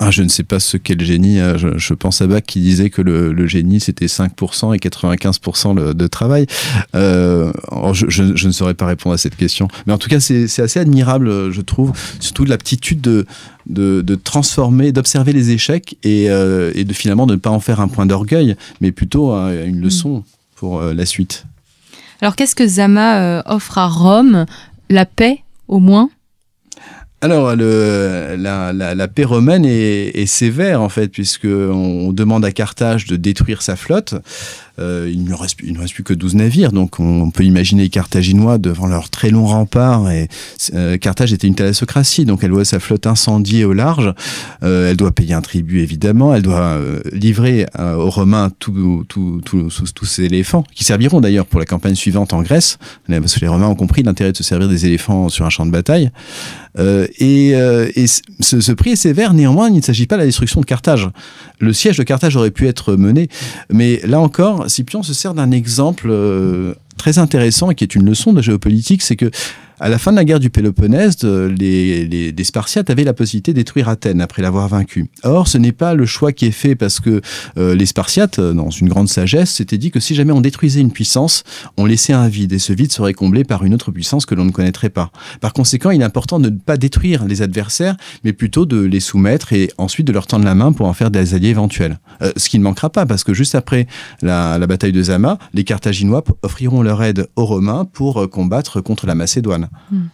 Ah, 0.00 0.12
je 0.12 0.22
ne 0.22 0.28
sais 0.28 0.44
pas 0.44 0.60
ce 0.60 0.76
qu'est 0.76 0.94
le 0.94 1.04
génie. 1.04 1.40
Euh, 1.40 1.58
je, 1.58 1.94
pense 1.94 2.22
à 2.22 2.28
Bach 2.28 2.42
qui 2.46 2.60
disait 2.60 2.88
que 2.88 3.02
le, 3.02 3.46
génie 3.48 3.80
c'était 3.80 4.06
5% 4.06 4.74
et 4.74 4.78
95% 4.78 5.92
de 5.92 6.06
travail. 6.06 6.46
Euh, 6.94 7.52
je, 7.92 8.46
ne 8.46 8.52
saurais 8.52 8.74
pas 8.74 8.86
répondre 8.86 9.14
à 9.14 9.18
cette 9.18 9.36
question. 9.36 9.66
Mais 9.86 9.92
en 9.92 9.98
tout 9.98 10.08
cas, 10.08 10.20
c'est 10.20 10.60
assez 10.60 10.78
admirable, 10.78 11.50
je 11.50 11.60
trouve, 11.60 11.92
surtout 12.20 12.44
l'aptitude 12.44 13.00
de, 13.00 13.26
de, 13.66 14.14
transformer, 14.14 14.92
d'observer 14.92 15.32
les 15.32 15.50
échecs 15.50 15.96
et, 16.04 16.28
de 16.28 16.92
finalement 16.92 17.26
de 17.26 17.34
ne 17.34 17.40
pas 17.40 17.50
en 17.50 17.60
faire 17.60 17.80
un 17.80 17.88
point 17.88 18.06
d'orgueil, 18.06 18.56
mais 18.80 18.92
plutôt 18.92 19.32
une 19.32 19.80
leçon 19.80 20.22
pour 20.54 20.80
la 20.80 21.06
suite. 21.06 21.44
Alors 22.20 22.36
qu'est-ce 22.36 22.54
que 22.54 22.66
Zama 22.66 23.42
offre 23.46 23.78
à 23.78 23.88
Rome? 23.88 24.46
La 24.90 25.06
paix 25.06 25.42
au 25.66 25.80
moins? 25.80 26.08
Alors, 27.20 27.56
le, 27.56 28.36
la, 28.38 28.72
la, 28.72 28.94
la, 28.94 29.08
paix 29.08 29.24
romaine 29.24 29.64
est, 29.64 30.10
est, 30.14 30.26
sévère, 30.26 30.80
en 30.80 30.88
fait, 30.88 31.08
puisqu'on 31.08 32.12
demande 32.12 32.44
à 32.44 32.52
Carthage 32.52 33.06
de 33.06 33.16
détruire 33.16 33.60
sa 33.60 33.74
flotte. 33.74 34.14
Euh, 34.78 35.10
il, 35.12 35.24
ne 35.24 35.34
reste, 35.34 35.58
reste 35.76 35.94
plus 35.94 36.04
que 36.04 36.14
12 36.14 36.36
navires, 36.36 36.72
donc 36.72 37.00
on, 37.00 37.30
peut 37.30 37.42
imaginer 37.42 37.82
les 37.82 37.88
Carthaginois 37.88 38.58
devant 38.58 38.86
leur 38.86 39.10
très 39.10 39.30
long 39.30 39.46
rempart. 39.46 40.10
Et, 40.10 40.28
euh, 40.74 40.96
Carthage 40.98 41.32
était 41.32 41.48
une 41.48 41.54
thalassocratie, 41.54 42.24
donc 42.24 42.44
elle 42.44 42.52
voit 42.52 42.64
sa 42.64 42.78
flotte 42.78 43.06
incendiée 43.06 43.64
au 43.64 43.72
large. 43.72 44.14
Euh, 44.62 44.90
elle 44.90 44.96
doit 44.96 45.10
payer 45.10 45.34
un 45.34 45.40
tribut, 45.40 45.80
évidemment. 45.80 46.34
Elle 46.34 46.42
doit 46.42 46.60
euh, 46.60 47.00
livrer 47.12 47.66
euh, 47.78 47.94
aux 47.94 48.10
Romains 48.10 48.50
tous 48.58 49.04
ces 50.04 50.24
éléphants, 50.24 50.64
qui 50.72 50.84
serviront 50.84 51.20
d'ailleurs 51.20 51.46
pour 51.46 51.58
la 51.58 51.66
campagne 51.66 51.96
suivante 51.96 52.32
en 52.32 52.42
Grèce, 52.42 52.78
parce 53.08 53.34
que 53.34 53.40
les 53.40 53.48
Romains 53.48 53.66
ont 53.66 53.74
compris 53.74 54.04
l'intérêt 54.04 54.30
de 54.30 54.36
se 54.36 54.44
servir 54.44 54.68
des 54.68 54.86
éléphants 54.86 55.28
sur 55.28 55.44
un 55.44 55.50
champ 55.50 55.66
de 55.66 55.72
bataille. 55.72 56.10
Et, 56.76 57.50
et 57.50 58.06
ce, 58.06 58.72
prix 58.72 58.90
est 58.90 58.96
sévère, 58.96 59.34
néanmoins, 59.34 59.68
il 59.68 59.76
ne 59.76 59.80
s'agit 59.80 60.06
pas 60.06 60.16
de 60.16 60.20
la 60.20 60.26
destruction 60.26 60.60
de 60.60 60.66
Carthage. 60.66 61.08
Le 61.60 61.72
siège 61.72 61.98
de 61.98 62.02
Carthage 62.02 62.36
aurait 62.36 62.50
pu 62.50 62.66
être 62.68 62.94
mené, 62.94 63.28
mais 63.70 64.00
là 64.04 64.20
encore, 64.20 64.70
Scipion 64.70 65.02
se 65.02 65.14
sert 65.14 65.34
d'un 65.34 65.50
exemple 65.50 66.12
très 66.96 67.18
intéressant 67.18 67.70
et 67.70 67.74
qui 67.74 67.84
est 67.84 67.94
une 67.94 68.04
leçon 68.04 68.32
de 68.32 68.42
géopolitique, 68.42 69.02
c'est 69.02 69.16
que 69.16 69.30
à 69.80 69.88
la 69.88 69.98
fin 69.98 70.10
de 70.10 70.16
la 70.16 70.24
guerre 70.24 70.40
du 70.40 70.50
Péloponnèse, 70.50 71.16
euh, 71.24 71.48
les, 71.48 72.06
les, 72.06 72.44
Spartiates 72.44 72.90
avaient 72.90 73.04
la 73.04 73.12
possibilité 73.12 73.52
de 73.52 73.56
détruire 73.56 73.88
Athènes 73.88 74.20
après 74.20 74.42
l'avoir 74.42 74.68
vaincu. 74.68 75.08
Or, 75.22 75.48
ce 75.48 75.58
n'est 75.58 75.72
pas 75.72 75.94
le 75.94 76.06
choix 76.06 76.32
qui 76.32 76.46
est 76.46 76.50
fait 76.50 76.74
parce 76.74 77.00
que 77.00 77.20
euh, 77.58 77.74
les 77.74 77.86
Spartiates, 77.86 78.38
euh, 78.38 78.52
dans 78.52 78.70
une 78.70 78.88
grande 78.88 79.08
sagesse, 79.08 79.50
s'étaient 79.50 79.78
dit 79.78 79.90
que 79.90 80.00
si 80.00 80.14
jamais 80.14 80.32
on 80.32 80.40
détruisait 80.40 80.80
une 80.80 80.90
puissance, 80.90 81.44
on 81.76 81.84
laissait 81.84 82.12
un 82.12 82.28
vide 82.28 82.52
et 82.52 82.58
ce 82.58 82.72
vide 82.72 82.92
serait 82.92 83.14
comblé 83.14 83.44
par 83.44 83.64
une 83.64 83.74
autre 83.74 83.90
puissance 83.92 84.26
que 84.26 84.34
l'on 84.34 84.44
ne 84.44 84.50
connaîtrait 84.50 84.88
pas. 84.88 85.10
Par 85.40 85.52
conséquent, 85.52 85.90
il 85.90 86.00
est 86.00 86.04
important 86.04 86.40
de 86.40 86.50
ne 86.50 86.58
pas 86.58 86.76
détruire 86.76 87.24
les 87.26 87.42
adversaires, 87.42 87.96
mais 88.24 88.32
plutôt 88.32 88.66
de 88.66 88.80
les 88.80 89.00
soumettre 89.00 89.52
et 89.52 89.70
ensuite 89.78 90.06
de 90.06 90.12
leur 90.12 90.26
tendre 90.26 90.44
la 90.44 90.54
main 90.54 90.72
pour 90.72 90.86
en 90.86 90.92
faire 90.94 91.10
des 91.10 91.34
alliés 91.34 91.48
éventuels. 91.48 91.98
ce 92.36 92.48
qui 92.48 92.58
ne 92.58 92.64
manquera 92.64 92.90
pas 92.90 93.06
parce 93.06 93.24
que 93.24 93.34
juste 93.34 93.54
après 93.54 93.86
la, 94.22 94.58
la 94.58 94.66
bataille 94.66 94.92
de 94.92 95.02
Zama, 95.02 95.38
les 95.54 95.64
Carthaginois 95.64 96.24
offriront 96.42 96.82
leur 96.82 97.02
aide 97.02 97.28
aux 97.36 97.44
Romains 97.44 97.84
pour 97.84 98.28
combattre 98.30 98.80
contre 98.80 99.06
la 99.06 99.14
Macédoine. 99.14 99.67
嗯。 99.90 100.10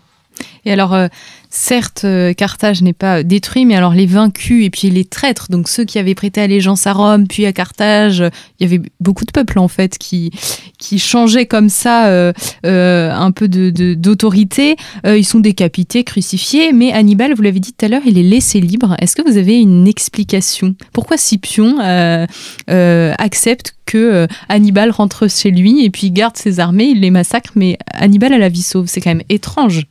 Et 0.64 0.72
alors, 0.72 0.94
euh, 0.94 1.08
certes, 1.50 2.02
euh, 2.04 2.32
Carthage 2.32 2.82
n'est 2.82 2.94
pas 2.94 3.22
détruit, 3.22 3.66
mais 3.66 3.76
alors 3.76 3.92
les 3.92 4.06
vaincus 4.06 4.64
et 4.64 4.70
puis 4.70 4.90
les 4.90 5.04
traîtres, 5.04 5.48
donc 5.50 5.68
ceux 5.68 5.84
qui 5.84 5.98
avaient 5.98 6.14
prêté 6.14 6.40
allégeance 6.40 6.86
à 6.86 6.92
Rome, 6.92 7.26
puis 7.26 7.46
à 7.46 7.52
Carthage, 7.52 8.24
il 8.58 8.62
y 8.62 8.74
avait 8.74 8.82
beaucoup 9.00 9.24
de 9.24 9.30
peuples 9.30 9.58
en 9.58 9.68
fait 9.68 9.98
qui, 9.98 10.30
qui 10.78 10.98
changeaient 10.98 11.46
comme 11.46 11.68
ça 11.68 12.06
euh, 12.06 12.32
un 12.64 13.30
peu 13.30 13.48
d'autorité. 13.48 14.76
De, 15.04 15.16
ils 15.16 15.24
sont 15.24 15.40
décapités, 15.40 16.02
crucifiés, 16.04 16.72
mais 16.72 16.92
Hannibal, 16.92 17.34
vous 17.34 17.42
l'avez 17.42 17.60
dit 17.60 17.72
tout 17.72 17.84
à 17.84 17.88
l'heure, 17.88 18.02
il 18.06 18.18
est 18.18 18.22
laissé 18.22 18.60
libre. 18.60 18.96
Est-ce 19.00 19.14
que 19.14 19.22
vous 19.22 19.36
avez 19.36 19.60
une 19.60 19.86
explication? 19.86 20.74
Pourquoi 20.92 21.16
Scipion 21.16 21.78
accepte 22.68 23.74
que 23.86 24.26
Hannibal 24.48 24.90
rentre 24.90 25.28
chez 25.28 25.50
lui 25.50 25.84
et 25.84 25.90
puis 25.90 26.10
garde 26.10 26.36
ses 26.36 26.58
armées, 26.58 26.86
il 26.86 27.00
les 27.00 27.10
massacre, 27.10 27.52
mais 27.54 27.76
Hannibal 27.92 28.32
a 28.32 28.38
la 28.38 28.48
vie 28.48 28.62
sauve? 28.62 28.86
C'est 28.88 29.00
quand 29.00 29.10
même 29.10 29.22
étrange. 29.28 29.86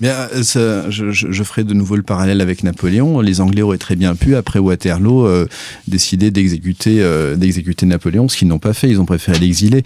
Bien, 0.00 0.28
euh, 0.56 0.90
je, 0.90 1.42
ferai 1.42 1.64
de 1.64 1.74
nouveau 1.74 1.94
le 1.94 2.02
parallèle 2.02 2.40
avec 2.40 2.64
Napoléon. 2.64 3.20
Les 3.20 3.42
Anglais 3.42 3.60
auraient 3.60 3.78
très 3.78 3.96
bien 3.96 4.14
pu, 4.14 4.34
après 4.34 4.58
Waterloo, 4.58 5.26
euh, 5.26 5.46
décider 5.88 6.30
d'exécuter 6.30 7.02
euh, 7.02 7.36
d'exécuter 7.36 7.84
Napoléon, 7.84 8.28
ce 8.28 8.36
qu'ils 8.36 8.48
n'ont 8.48 8.58
pas 8.58 8.72
fait. 8.72 8.88
Ils 8.88 9.00
ont 9.00 9.04
préféré 9.04 9.38
l'exiler. 9.38 9.82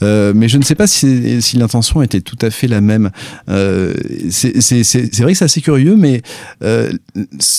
mais 0.00 0.48
je 0.48 0.58
ne 0.58 0.64
sais 0.64 0.74
pas 0.74 0.88
si, 0.88 1.40
si 1.40 1.56
l'intention 1.56 2.02
était 2.02 2.20
tout 2.20 2.38
à 2.42 2.50
fait 2.50 2.66
la 2.66 2.80
même. 2.80 3.10
c'est 3.46 5.22
vrai 5.22 5.32
que 5.32 5.38
c'est 5.38 5.44
assez 5.44 5.60
curieux, 5.60 5.96
mais 5.96 6.22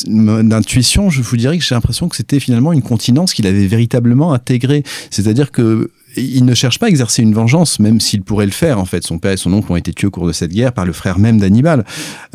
d'intuition, 0.07 1.09
je 1.09 1.21
vous 1.21 1.37
dirais 1.37 1.57
que 1.57 1.63
j'ai 1.63 1.75
l'impression 1.75 2.09
que 2.09 2.17
c'était 2.17 2.39
finalement 2.39 2.73
une 2.73 2.81
continence 2.81 3.33
qu'il 3.33 3.47
avait 3.47 3.67
véritablement 3.67 4.33
intégrée. 4.33 4.83
C'est-à-dire 5.09 5.51
que 5.51 5.89
il 6.15 6.45
ne 6.45 6.53
cherche 6.53 6.79
pas 6.79 6.87
à 6.87 6.89
exercer 6.89 7.21
une 7.21 7.33
vengeance, 7.33 7.79
même 7.79 7.99
s'il 7.99 8.21
pourrait 8.21 8.45
le 8.45 8.51
faire. 8.51 8.79
En 8.79 8.85
fait, 8.85 9.03
son 9.03 9.19
père 9.19 9.31
et 9.31 9.37
son 9.37 9.53
oncle 9.53 9.71
ont 9.71 9.75
été 9.75 9.93
tués 9.93 10.07
au 10.07 10.11
cours 10.11 10.27
de 10.27 10.31
cette 10.31 10.51
guerre 10.51 10.73
par 10.73 10.85
le 10.85 10.93
frère 10.93 11.19
même 11.19 11.39
d'Hannibal. 11.39 11.85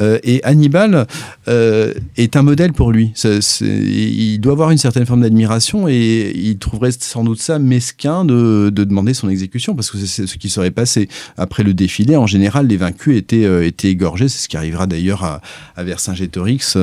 Euh, 0.01 0.19
et 0.23 0.43
Hannibal 0.45 1.07
euh, 1.49 1.95
est 2.17 2.37
un 2.37 2.43
modèle 2.43 2.73
pour 2.73 2.93
lui. 2.93 3.13
il 3.61 4.39
doit 4.41 4.53
avoir 4.53 4.71
une 4.71 4.79
certaine 4.79 5.07
forme 5.07 5.23
d'admiration 5.23 5.89
et 5.89 6.33
il 6.35 6.59
trouverait 6.59 6.91
sans 6.93 7.25
doute 7.25 7.41
ça 7.41 7.59
mesquin 7.59 8.25
de, 8.25 8.71
demander 8.71 9.15
son 9.15 9.29
exécution 9.29 9.75
parce 9.75 9.91
que 9.91 9.99
c'est 9.99 10.27
ce 10.27 10.37
qui 10.37 10.49
serait 10.49 10.71
passé 10.71 11.09
après 11.37 11.63
le 11.63 11.75
défilé. 11.75 12.17
En 12.17 12.27
général, 12.27 12.67
les 12.67 12.77
vaincus 12.77 13.17
étaient, 13.17 13.45
euh, 13.45 13.71
égorgés. 13.85 14.29
C'est 14.29 14.43
ce 14.43 14.49
qui 14.49 14.57
arrivera 14.57 14.87
d'ailleurs 14.87 15.25
à, 15.25 15.41
Vercingétorix, 15.77 16.77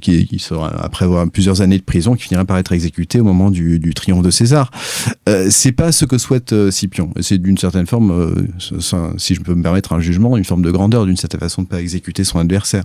qui, 0.00 0.26
qui, 0.26 0.38
sera 0.38 0.68
après 0.82 1.06
plusieurs 1.32 1.60
années 1.60 1.78
de 1.78 1.82
prison, 1.82 2.14
qui 2.14 2.22
finira 2.22 2.44
par 2.44 2.58
être 2.58 2.72
exécuté 2.72 3.18
au 3.18 3.24
moment 3.24 3.50
du, 3.50 3.80
du 3.80 3.92
triomphe 3.92 4.22
de 4.22 4.30
César. 4.30 4.70
c'est 5.50 5.72
pas 5.72 5.90
ce 5.90 6.03
que 6.06 6.18
souhaite 6.18 6.52
euh, 6.52 6.70
Scipion. 6.70 7.10
C'est 7.20 7.38
d'une 7.38 7.58
certaine 7.58 7.86
forme, 7.86 8.10
euh, 8.10 9.18
si 9.18 9.34
je 9.34 9.40
peux 9.40 9.54
me 9.54 9.62
permettre 9.62 9.92
un 9.92 10.00
jugement, 10.00 10.36
une 10.36 10.44
forme 10.44 10.62
de 10.62 10.70
grandeur, 10.70 11.06
d'une 11.06 11.16
certaine 11.16 11.40
façon 11.40 11.62
de 11.62 11.66
ne 11.66 11.70
pas 11.70 11.80
exécuter 11.80 12.24
son 12.24 12.38
adversaire. 12.38 12.84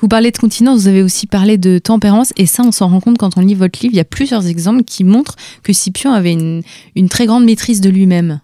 Vous 0.00 0.08
parlez 0.08 0.32
de 0.32 0.36
continence, 0.36 0.80
vous 0.80 0.88
avez 0.88 1.02
aussi 1.02 1.26
parlé 1.26 1.58
de 1.58 1.78
tempérance, 1.78 2.32
et 2.36 2.46
ça, 2.46 2.64
on 2.64 2.72
s'en 2.72 2.88
rend 2.88 3.00
compte 3.00 3.18
quand 3.18 3.38
on 3.38 3.40
lit 3.40 3.54
votre 3.54 3.78
livre. 3.80 3.94
Il 3.94 3.98
y 3.98 4.00
a 4.00 4.04
plusieurs 4.04 4.46
exemples 4.46 4.82
qui 4.82 5.04
montrent 5.04 5.36
que 5.62 5.72
Scipion 5.72 6.12
avait 6.12 6.32
une 6.32 7.08
très 7.08 7.26
grande 7.26 7.44
maîtrise 7.44 7.80
de 7.80 7.88
lui-même. 7.88 8.40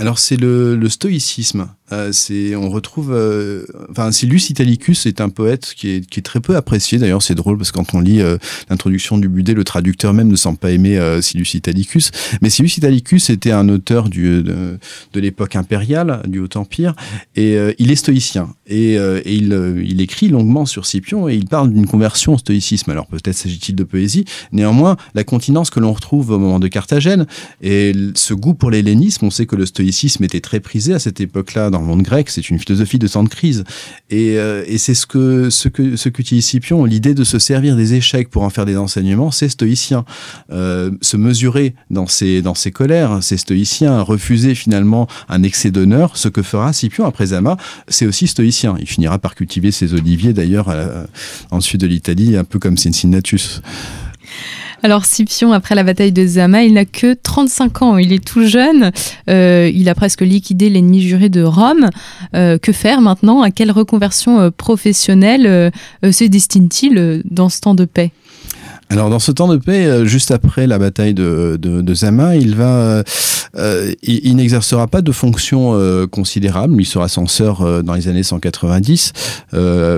Alors 0.00 0.20
c'est 0.20 0.36
le, 0.36 0.88
stoïcisme. 0.88 1.68
Euh, 1.90 2.12
c'est 2.12 2.54
on 2.54 2.68
retrouve, 2.68 3.12
euh, 3.12 3.64
enfin 3.90 4.12
Silus 4.12 4.50
Italicus 4.50 5.06
est 5.06 5.22
un 5.22 5.30
poète 5.30 5.72
qui 5.74 5.88
est, 5.88 6.06
qui 6.06 6.20
est 6.20 6.22
très 6.22 6.38
peu 6.38 6.54
apprécié. 6.54 6.98
D'ailleurs 6.98 7.22
c'est 7.22 7.34
drôle 7.34 7.56
parce 7.56 7.72
que 7.72 7.78
quand 7.78 7.94
on 7.94 8.00
lit 8.00 8.20
euh, 8.20 8.36
l'introduction 8.70 9.18
du 9.18 9.28
Budé, 9.28 9.54
le 9.54 9.64
traducteur 9.64 10.12
même 10.12 10.28
ne 10.28 10.36
semble 10.36 10.58
pas 10.58 10.70
aimer 10.70 11.00
Silus 11.20 11.54
Italicus. 11.54 12.12
Mais 12.42 12.50
Silus 12.50 12.76
Italicus 12.76 13.30
était 13.30 13.50
un 13.50 13.68
auteur 13.68 14.08
du, 14.08 14.42
de, 14.42 14.78
de 15.12 15.20
l'époque 15.20 15.56
impériale, 15.56 16.22
du 16.28 16.38
Haut 16.38 16.48
Empire, 16.54 16.94
et 17.34 17.56
il 17.78 17.90
est 17.90 17.96
stoïcien. 17.96 18.50
Et, 18.66 18.92
et 18.94 19.34
il, 19.34 19.82
il, 19.84 20.00
écrit 20.00 20.28
longuement 20.28 20.66
sur 20.66 20.86
Scipion 20.86 21.28
et 21.28 21.34
il 21.34 21.46
parle 21.46 21.72
d'une 21.72 21.86
conversion 21.86 22.34
au 22.34 22.38
stoïcisme. 22.38 22.90
Alors 22.90 23.06
peut-être 23.06 23.34
s'agit-il 23.34 23.74
de 23.74 23.84
poésie. 23.84 24.24
Néanmoins, 24.52 24.96
la 25.14 25.24
continence 25.24 25.70
que 25.70 25.80
l'on 25.80 25.92
retrouve 25.92 26.30
au 26.30 26.38
moment 26.38 26.60
de 26.60 26.68
Carthagène 26.68 27.26
et 27.62 27.92
ce 28.14 28.34
goût 28.34 28.54
pour 28.54 28.70
l'hellénisme, 28.70 29.24
on 29.26 29.30
sait 29.30 29.46
que 29.46 29.56
le 29.56 29.66
stoïcisme 29.66 29.87
stoïcisme 29.88 30.22
était 30.24 30.40
très 30.40 30.60
prisé 30.60 30.92
à 30.92 30.98
cette 30.98 31.20
époque-là 31.20 31.70
dans 31.70 31.80
le 31.80 31.86
monde 31.86 32.02
grec. 32.02 32.28
C'est 32.28 32.50
une 32.50 32.58
philosophie 32.58 32.98
de 32.98 33.08
temps 33.08 33.24
de 33.24 33.28
crise. 33.28 33.64
Et, 34.10 34.38
euh, 34.38 34.62
et 34.66 34.76
c'est 34.76 34.94
ce 34.94 35.06
que 35.06 35.48
ce 35.48 35.68
que 35.68 35.96
ce 35.96 36.10
qu'utilise 36.10 36.44
Scipion, 36.44 36.84
l'idée 36.84 37.14
de 37.14 37.24
se 37.24 37.38
servir 37.38 37.74
des 37.74 37.94
échecs 37.94 38.28
pour 38.28 38.42
en 38.42 38.50
faire 38.50 38.66
des 38.66 38.76
enseignements, 38.76 39.30
c'est 39.30 39.48
stoïcien. 39.48 40.04
Euh, 40.50 40.90
se 41.00 41.16
mesurer 41.16 41.74
dans 41.90 42.06
ses 42.06 42.42
dans 42.42 42.54
ses 42.54 42.70
colères, 42.70 43.18
c'est 43.22 43.38
stoïcien. 43.38 44.02
Refuser 44.02 44.54
finalement 44.54 45.08
un 45.28 45.42
excès 45.42 45.70
d'honneur, 45.70 46.16
ce 46.16 46.28
que 46.28 46.42
fera 46.42 46.72
Scipion 46.72 47.06
après 47.06 47.26
Zama, 47.26 47.56
c'est 47.88 48.06
aussi 48.06 48.26
stoïcien. 48.26 48.76
Il 48.78 48.86
finira 48.86 49.18
par 49.18 49.34
cultiver 49.34 49.70
ses 49.70 49.94
oliviers 49.94 50.34
d'ailleurs 50.34 50.68
en 51.50 51.60
sud 51.60 51.80
de 51.80 51.86
l'Italie, 51.86 52.36
un 52.36 52.44
peu 52.44 52.58
comme 52.58 52.76
Cincinnatus. 52.76 53.62
Alors 54.82 55.06
Scipion, 55.06 55.52
après 55.52 55.74
la 55.74 55.82
bataille 55.82 56.12
de 56.12 56.24
Zama, 56.24 56.62
il 56.62 56.74
n'a 56.74 56.84
que 56.84 57.14
35 57.14 57.82
ans, 57.82 57.96
il 57.98 58.12
est 58.12 58.24
tout 58.24 58.46
jeune, 58.46 58.92
euh, 59.28 59.70
il 59.74 59.88
a 59.88 59.94
presque 59.94 60.20
liquidé 60.20 60.70
l'ennemi 60.70 61.00
juré 61.00 61.28
de 61.28 61.42
Rome. 61.42 61.90
Euh, 62.34 62.58
que 62.58 62.72
faire 62.72 63.00
maintenant? 63.00 63.42
À 63.42 63.50
quelle 63.50 63.72
reconversion 63.72 64.38
euh, 64.38 64.50
professionnelle 64.50 65.72
se 66.02 66.24
destine-t-il 66.24 67.22
dans 67.24 67.48
ce 67.48 67.60
temps 67.60 67.74
de 67.74 67.84
paix? 67.84 68.12
Alors 68.90 69.10
dans 69.10 69.18
ce 69.18 69.32
temps 69.32 69.48
de 69.48 69.58
paix, 69.58 69.84
euh, 69.84 70.06
juste 70.06 70.30
après 70.30 70.66
la 70.66 70.78
bataille 70.78 71.12
de, 71.12 71.58
de, 71.60 71.82
de 71.82 71.94
Zama, 71.94 72.36
il 72.36 72.54
va, 72.54 72.70
euh, 72.70 73.02
euh 73.56 73.92
il, 74.02 74.34
n'exercera 74.36 74.86
pas 74.86 75.02
de 75.02 75.12
fonction 75.12 75.72
euh, 75.74 76.06
considérable. 76.06 76.74
Il 76.78 76.86
sera 76.86 77.08
censeur 77.08 77.82
dans 77.82 77.92
les 77.92 78.08
années 78.08 78.22
190, 78.22 79.12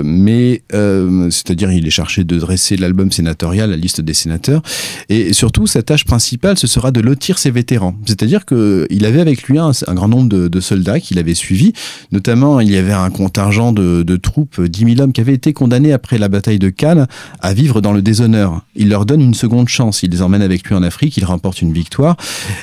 mais 0.03 0.63
c'est-à-dire 0.71 1.71
il 1.71 1.87
est 1.87 1.91
chargé 1.91 2.23
de 2.23 2.37
dresser 2.37 2.75
l'album 2.75 3.11
sénatorial, 3.11 3.69
la 3.69 3.77
liste 3.77 4.01
des 4.01 4.13
sénateurs, 4.13 4.61
et 5.09 5.33
surtout 5.33 5.67
sa 5.67 5.83
tâche 5.83 6.05
principale, 6.05 6.57
ce 6.57 6.67
sera 6.67 6.91
de 6.91 6.99
lotir 6.99 7.37
ses 7.37 7.51
vétérans. 7.51 7.95
C'est-à-dire 8.05 8.45
que 8.45 8.87
il 8.89 9.05
avait 9.05 9.21
avec 9.21 9.43
lui 9.43 9.57
un, 9.57 9.71
un 9.87 9.93
grand 9.93 10.07
nombre 10.07 10.29
de, 10.29 10.47
de 10.47 10.59
soldats 10.59 10.99
qu'il 10.99 11.19
avait 11.19 11.33
suivis. 11.33 11.73
Notamment, 12.11 12.59
il 12.59 12.71
y 12.71 12.77
avait 12.77 12.91
un 12.91 13.09
contingent 13.09 13.71
de, 13.71 14.03
de 14.03 14.15
troupes, 14.17 14.61
10 14.61 14.95
000 14.95 15.01
hommes, 15.01 15.13
qui 15.13 15.21
avaient 15.21 15.33
été 15.33 15.53
condamnés 15.53 15.93
après 15.93 16.17
la 16.17 16.27
bataille 16.27 16.59
de 16.59 16.69
Cannes 16.69 17.07
à 17.39 17.53
vivre 17.53 17.81
dans 17.81 17.93
le 17.93 18.01
déshonneur 18.01 18.61
il 18.81 18.89
leur 18.89 19.05
donne 19.05 19.21
une 19.21 19.35
seconde 19.35 19.69
chance. 19.69 20.01
Il 20.03 20.09
les 20.09 20.21
emmène 20.21 20.41
avec 20.41 20.67
lui 20.67 20.75
en 20.75 20.81
Afrique, 20.81 21.15
il 21.17 21.23
remporte 21.23 21.61
une 21.61 21.71
victoire. 21.71 22.17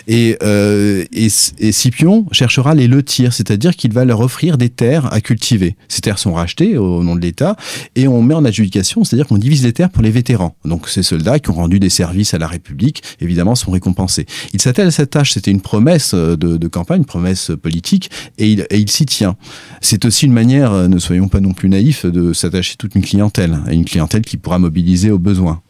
Et, 0.09 0.37
euh, 0.43 1.05
et, 1.13 1.29
Scipion 1.29 2.27
cherchera 2.33 2.75
les 2.75 2.89
lotir, 2.89 3.33
c'est-à-dire 3.33 3.77
qu'il 3.77 3.93
va 3.93 4.05
leur 4.05 4.21
offrir 4.21 4.59
des 4.59 4.69
terres 4.69 5.13
à 5.13 5.21
cultiver. 5.21 5.77
Ces 5.87 6.01
terres 6.01 6.19
sont 6.19 6.35
rachetées 6.35 6.77
au 6.77 7.05
nom 7.05 7.15
de 7.15 7.21
l'État 7.21 7.57
et 7.95 8.09
on 8.09 8.21
met 8.21 8.35
en 8.35 8.45
adjudication, 8.45 9.05
c'est-à-dire 9.05 9.29
qu'on 9.29 9.39
divise 9.39 9.65
les 9.65 9.73
terres 9.73 9.91
pour 9.91 10.03
les 10.03 10.11
vétérans. 10.11 10.57
Donc 10.65 10.89
ces 10.89 11.05
soldats 11.05 11.39
qui 11.39 11.51
ont 11.51 11.55
rendu 11.55 11.79
des 11.79 11.89
services 11.89 12.35
à 12.35 12.39
la 12.39 12.49
République, 12.49 13.03
évidemment, 13.21 13.55
sont 13.55 13.71
récompensés. 13.71 14.27
Il 14.53 14.61
s'attelle 14.61 14.89
à 14.89 14.91
cette 14.91 15.11
tâche, 15.11 15.33
c'était 15.33 15.53
une 15.53 15.61
promesse 15.61 16.15
de, 16.15 16.35
de, 16.35 16.69
campagne, 16.69 16.99
une 16.99 17.05
promesse 17.05 17.53
politique, 17.63 18.11
et 18.39 18.57
il, 18.71 18.91
s'y 18.91 19.07
tient. 19.07 19.37
C'est 19.81 20.05
aussi 20.05 20.27
une 20.27 20.33
manière, 20.33 20.89
ne 20.89 20.99
soyons 20.99 21.29
pas 21.29 21.41
non 21.41 21.53
plus 21.53 21.69
naïfs, 21.69 22.07
de 22.07 22.33
s'attacher 22.33 22.75
toute 22.77 22.97
une 22.97 23.03
clientèle, 23.03 23.61
à 23.67 23.73
une 23.73 23.85
clientèle 23.85 24.23
qui 24.23 24.37
pourra 24.37 24.59
mobiliser 24.59 25.11
au 25.11 25.19
besoin. 25.19 25.63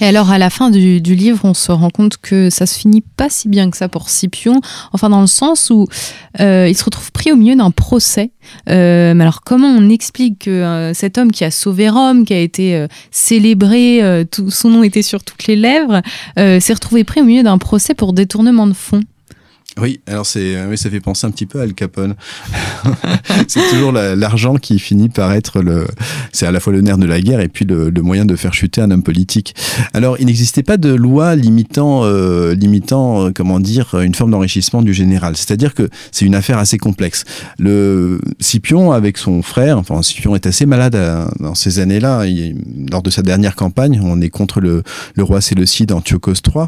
Et 0.00 0.06
alors, 0.06 0.30
à 0.30 0.38
la 0.38 0.48
fin 0.48 0.70
du, 0.70 0.98
livre, 1.00 1.40
on 1.44 1.54
se 1.54 1.72
rend 1.72 1.90
compte 1.90 2.16
que 2.16 2.48
ça 2.48 2.66
se 2.66 2.78
finit 2.78 3.02
pas 3.02 3.28
si 3.28 3.48
bien 3.48 3.70
que 3.70 3.76
ça 3.76 3.88
pour 3.88 4.08
Scipion, 4.08 4.60
enfin 4.92 5.10
dans 5.10 5.20
le 5.20 5.26
sens 5.26 5.70
où 5.70 5.86
euh, 6.40 6.66
il 6.68 6.74
se 6.74 6.84
retrouve 6.84 7.12
pris 7.12 7.32
au 7.32 7.36
milieu 7.36 7.54
d'un 7.54 7.70
procès. 7.70 8.30
Euh, 8.68 9.18
alors, 9.18 9.42
comment 9.42 9.68
on 9.68 9.90
explique 9.90 10.40
que 10.40 10.50
euh, 10.50 10.94
cet 10.94 11.18
homme 11.18 11.32
qui 11.32 11.44
a 11.44 11.50
sauvé 11.50 11.88
Rome, 11.90 12.24
qui 12.24 12.32
a 12.32 12.40
été 12.40 12.86
célébré, 13.10 14.00
son 14.48 14.70
nom 14.70 14.82
était 14.82 15.02
sur 15.02 15.22
toutes 15.22 15.46
les 15.46 15.56
lèvres, 15.56 16.00
s'est 16.36 16.72
retrouvé 16.72 17.04
pris 17.04 17.20
au 17.20 17.24
milieu 17.24 17.42
d'un 17.42 17.58
procès 17.58 17.94
pour 17.94 18.12
détournement 18.12 18.66
de 18.66 18.72
fonds? 18.72 19.02
Oui, 19.78 20.00
alors 20.06 20.26
c'est, 20.26 20.64
oui, 20.66 20.76
ça 20.76 20.90
fait 20.90 21.00
penser 21.00 21.26
un 21.26 21.30
petit 21.30 21.46
peu 21.46 21.60
à 21.60 21.62
Al 21.62 21.74
Capone. 21.74 22.16
c'est 23.48 23.60
toujours 23.70 23.92
l'argent 23.92 24.56
qui 24.56 24.78
finit 24.80 25.08
par 25.08 25.32
être 25.32 25.62
le, 25.62 25.86
c'est 26.32 26.46
à 26.46 26.50
la 26.50 26.58
fois 26.58 26.72
le 26.72 26.80
nerf 26.80 26.98
de 26.98 27.06
la 27.06 27.20
guerre 27.20 27.40
et 27.40 27.48
puis 27.48 27.64
le, 27.64 27.90
moyen 28.02 28.24
de 28.24 28.34
faire 28.34 28.52
chuter 28.52 28.80
un 28.80 28.90
homme 28.90 29.04
politique. 29.04 29.54
Alors, 29.94 30.18
il 30.18 30.26
n'existait 30.26 30.64
pas 30.64 30.76
de 30.76 30.92
loi 30.92 31.36
limitant, 31.36 32.00
euh, 32.04 32.54
limitant, 32.54 33.26
euh, 33.26 33.30
comment 33.32 33.60
dire, 33.60 33.94
une 33.94 34.14
forme 34.14 34.32
d'enrichissement 34.32 34.82
du 34.82 34.92
général. 34.92 35.36
C'est-à-dire 35.36 35.74
que 35.74 35.88
c'est 36.10 36.24
une 36.24 36.34
affaire 36.34 36.58
assez 36.58 36.78
complexe. 36.78 37.24
Le 37.58 38.20
Scipion, 38.40 38.90
avec 38.90 39.18
son 39.18 39.42
frère, 39.42 39.78
enfin, 39.78 40.02
Scipion 40.02 40.34
est 40.34 40.46
assez 40.46 40.66
malade 40.66 40.96
euh, 40.96 41.26
dans 41.38 41.54
ces 41.54 41.78
années-là. 41.78 42.24
Lors 42.90 43.02
de 43.02 43.10
sa 43.10 43.22
dernière 43.22 43.54
campagne, 43.54 44.00
on 44.02 44.20
est 44.20 44.30
contre 44.30 44.60
le, 44.60 44.82
le 45.14 45.22
roi 45.22 45.40
Séleucide 45.40 45.92
Antiochos 45.92 46.34
III 46.46 46.66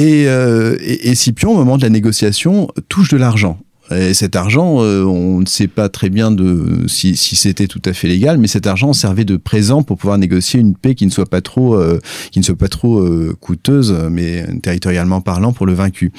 euh, 0.00 0.76
et, 0.80 1.10
et, 1.10 1.14
Scipion, 1.14 1.52
au 1.52 1.56
moment 1.56 1.76
de 1.76 1.82
la 1.82 1.90
négociation, 1.90 2.68
touche 2.88 3.08
de 3.08 3.16
l'argent. 3.16 3.58
Et 3.90 4.12
cet 4.12 4.36
argent, 4.36 4.82
euh, 4.82 5.02
on 5.04 5.40
ne 5.40 5.46
sait 5.46 5.66
pas 5.66 5.88
très 5.88 6.10
bien 6.10 6.30
de 6.30 6.84
si, 6.86 7.16
si 7.16 7.36
c'était 7.36 7.66
tout 7.66 7.80
à 7.86 7.94
fait 7.94 8.06
légal, 8.06 8.36
mais 8.36 8.46
cet 8.46 8.66
argent 8.66 8.92
servait 8.92 9.24
de 9.24 9.38
présent 9.38 9.82
pour 9.82 9.96
pouvoir 9.96 10.18
négocier 10.18 10.60
une 10.60 10.74
paix 10.74 10.94
qui 10.94 11.06
ne 11.06 11.10
soit 11.10 11.28
pas 11.28 11.40
trop, 11.40 11.74
euh, 11.74 11.98
qui 12.30 12.38
ne 12.38 12.44
soit 12.44 12.54
pas 12.54 12.68
trop 12.68 13.02
coûteuse, 13.40 13.96
mais 14.10 14.44
territorialement 14.60 15.22
parlant 15.22 15.54
pour 15.54 15.64
le 15.64 15.72
vaincu. 15.72 16.12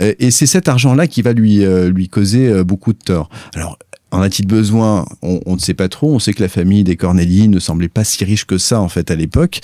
et 0.00 0.32
c'est 0.32 0.46
cet 0.46 0.68
argent-là 0.68 1.06
qui 1.06 1.22
va 1.22 1.32
lui 1.32 1.64
lui 1.64 2.08
causer 2.08 2.64
beaucoup 2.64 2.92
de 2.92 2.98
tort. 2.98 3.28
Alors 3.54 3.78
en 4.14 4.22
a-t-il 4.22 4.46
besoin 4.46 5.04
on, 5.22 5.54
ne 5.54 5.58
sait 5.58 5.74
pas 5.74 5.88
trop. 5.88 6.14
On 6.14 6.18
sait 6.18 6.32
que 6.32 6.42
la 6.42 6.48
famille 6.48 6.84
des 6.84 6.96
Corneli 6.96 7.48
ne 7.48 7.58
semblait 7.58 7.88
pas 7.88 8.04
si 8.04 8.24
riche 8.24 8.44
que 8.44 8.58
ça 8.58 8.80
en 8.80 8.88
fait 8.88 9.10
à 9.10 9.16
l'époque. 9.16 9.60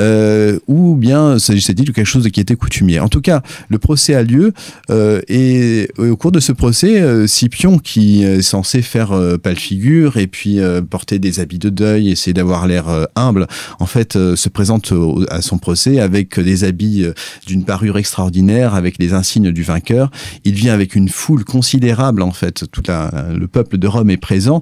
Euh, 0.00 0.58
ou 0.68 0.94
bien 0.94 1.38
s'agissait-il 1.38 1.86
de 1.86 1.92
quelque 1.92 2.06
chose 2.06 2.28
qui 2.30 2.40
était 2.40 2.54
coutumier. 2.54 3.00
En 3.00 3.08
tout 3.08 3.20
cas, 3.20 3.42
le 3.68 3.78
procès 3.78 4.14
a 4.14 4.22
lieu 4.22 4.52
euh, 4.90 5.20
et 5.28 5.90
au 5.98 6.16
cours 6.16 6.32
de 6.32 6.40
ce 6.40 6.52
procès, 6.52 7.00
euh, 7.00 7.26
Scipion, 7.26 7.78
qui 7.78 8.22
est 8.22 8.42
censé 8.42 8.82
faire 8.82 9.12
pâle 9.42 9.56
figure 9.56 10.16
et 10.16 10.26
puis 10.26 10.58
porter 10.88 11.18
des 11.18 11.40
habits 11.40 11.58
de 11.58 11.68
deuil, 11.68 12.10
essayer 12.10 12.32
d'avoir 12.32 12.66
l'air 12.66 12.86
humble, 13.16 13.46
en 13.80 13.86
fait, 13.86 14.12
se 14.12 14.48
présente 14.48 14.92
à 15.28 15.42
son 15.42 15.58
procès 15.58 16.00
avec 16.00 16.38
des 16.38 16.64
habits 16.64 17.06
d'une 17.46 17.64
parure 17.64 17.98
extraordinaire, 17.98 18.74
avec 18.74 18.98
les 18.98 19.12
insignes 19.12 19.50
du 19.50 19.62
vainqueur. 19.62 20.10
Il 20.44 20.54
vient 20.54 20.74
avec 20.74 20.94
une 20.94 21.08
foule 21.08 21.44
considérable, 21.44 22.22
en 22.22 22.32
fait, 22.32 22.64
tout 22.70 22.82
le 22.86 23.46
peuple 23.46 23.71
de 23.76 23.86
Rome 23.86 24.10
est 24.10 24.16
présent 24.16 24.60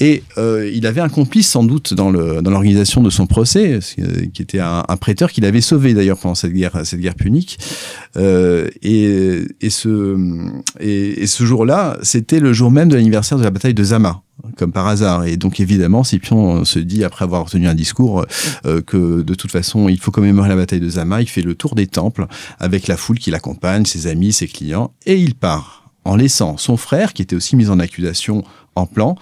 et 0.00 0.22
il 0.36 0.86
avait 0.86 1.00
un 1.00 1.08
complice 1.08 1.48
sans 1.48 1.64
doute 1.64 1.94
dans 1.94 2.10
l'organisation 2.10 3.00
dans 3.00 3.08
de 3.08 3.10
son 3.10 3.26
procès, 3.26 3.78
qui 4.32 4.42
était 4.42 4.60
un, 4.60 4.84
un 4.88 4.96
prêteur 4.96 5.30
qu'il 5.30 5.44
avait 5.44 5.60
sauvé 5.60 5.94
d'ailleurs 5.94 6.18
pendant 6.18 6.34
cette 6.34 6.52
guerre, 6.52 6.80
cette 6.84 7.00
guerre 7.00 7.14
punique. 7.14 7.58
Euh, 8.16 8.68
et, 8.82 9.44
et, 9.60 9.70
ce, 9.70 10.16
et, 10.80 11.26
ce 11.26 11.44
jour-là, 11.44 11.98
c'était 12.02 12.40
le 12.40 12.52
jour 12.52 12.70
même 12.70 12.88
de 12.88 12.96
l'anniversaire 12.96 13.38
de 13.38 13.44
la 13.44 13.50
bataille 13.50 13.74
de 13.74 13.84
Zama 13.84 14.22
comme 14.56 14.72
par 14.72 14.88
hasard. 14.88 15.24
Et 15.24 15.36
donc 15.36 15.60
évidemment, 15.60 16.02
Scipion 16.02 16.64
se 16.64 16.78
dit, 16.80 17.04
après 17.04 17.24
avoir 17.24 17.48
tenu 17.48 17.68
un 17.68 17.74
discours, 17.74 18.26
euh, 18.66 18.80
que 18.82 19.22
de 19.22 19.34
toute 19.34 19.52
façon, 19.52 19.88
il 19.88 20.00
faut 20.00 20.10
commémorer 20.10 20.48
la 20.48 20.56
bataille 20.56 20.80
de 20.80 20.88
Zama. 20.88 21.20
Il 21.20 21.28
fait 21.28 21.42
le 21.42 21.54
tour 21.54 21.74
des 21.74 21.86
temples 21.86 22.26
avec 22.58 22.88
la 22.88 22.96
foule 22.96 23.18
qui 23.18 23.30
l'accompagne, 23.30 23.84
ses 23.84 24.08
amis, 24.08 24.32
ses 24.32 24.48
clients, 24.48 24.92
et 25.06 25.16
il 25.16 25.34
part 25.34 25.81
en 26.04 26.16
laissant 26.16 26.56
son 26.56 26.76
frère, 26.76 27.12
qui 27.12 27.22
était 27.22 27.36
aussi 27.36 27.56
mis 27.56 27.68
en 27.68 27.78
accusation 27.78 28.44
en 28.74 28.86
plan, 28.86 29.16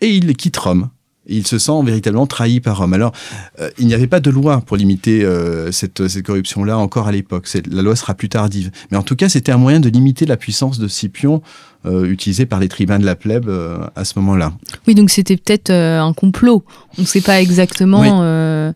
et 0.00 0.08
il 0.08 0.36
quitte 0.36 0.56
Rome 0.56 0.88
il 1.26 1.46
se 1.46 1.58
sent 1.58 1.82
véritablement 1.84 2.26
trahi 2.26 2.60
par 2.60 2.78
Rome. 2.78 2.92
Alors, 2.92 3.12
euh, 3.60 3.70
il 3.78 3.86
n'y 3.86 3.94
avait 3.94 4.06
pas 4.06 4.20
de 4.20 4.30
loi 4.30 4.60
pour 4.60 4.76
limiter 4.76 5.24
euh, 5.24 5.72
cette, 5.72 6.06
cette 6.08 6.24
corruption-là 6.24 6.78
encore 6.78 7.08
à 7.08 7.12
l'époque. 7.12 7.48
La 7.70 7.82
loi 7.82 7.96
sera 7.96 8.14
plus 8.14 8.28
tardive. 8.28 8.70
Mais 8.90 8.96
en 8.96 9.02
tout 9.02 9.16
cas, 9.16 9.28
c'était 9.28 9.52
un 9.52 9.56
moyen 9.56 9.80
de 9.80 9.88
limiter 9.88 10.26
la 10.26 10.36
puissance 10.36 10.78
de 10.78 10.88
Scipion 10.88 11.42
euh, 11.86 12.04
utilisé 12.04 12.46
par 12.46 12.60
les 12.60 12.68
tribuns 12.68 12.98
de 12.98 13.06
la 13.06 13.16
plèbe 13.16 13.50
à 13.94 14.04
ce 14.04 14.18
moment-là. 14.18 14.52
Oui, 14.86 14.94
donc 14.94 15.10
c'était 15.10 15.36
peut-être 15.36 15.70
un 15.70 16.12
complot. 16.12 16.64
On 16.98 17.02
ne 17.02 17.06
sait 17.06 17.20
pas 17.20 17.40
exactement 17.40 18.72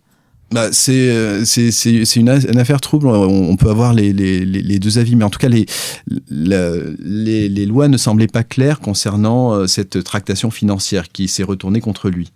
bah, 0.51 0.69
c'est 0.73 1.11
euh, 1.11 1.45
c'est 1.45 1.71
c'est 1.71 2.17
une, 2.17 2.29
une, 2.29 2.59
affaire 2.59 2.81
trouble. 2.81 3.07
On, 3.09 3.57
peut 3.57 3.69
avoir 3.69 3.93
les, 3.93 4.13
les, 4.13 4.45
les, 4.45 4.79
deux 4.79 4.99
avis, 4.99 5.15
mais 5.15 5.25
en 5.25 5.31
tout 5.31 5.39
cas 5.39 5.49
les, 5.49 5.67
les 6.31 7.49
les 7.49 7.67
lois 7.67 7.89
ne 7.89 7.99
semblaient 7.99 8.29
pas 8.29 8.45
claires 8.45 8.81
concernant 8.81 9.53
euh, 9.53 9.67
cette 9.67 10.03
tractation 10.03 10.51
financière 10.51 11.11
qui 11.13 11.29
s'est 11.29 11.43
retournée 11.43 11.81
contre 11.81 12.09
lui. 12.09 12.33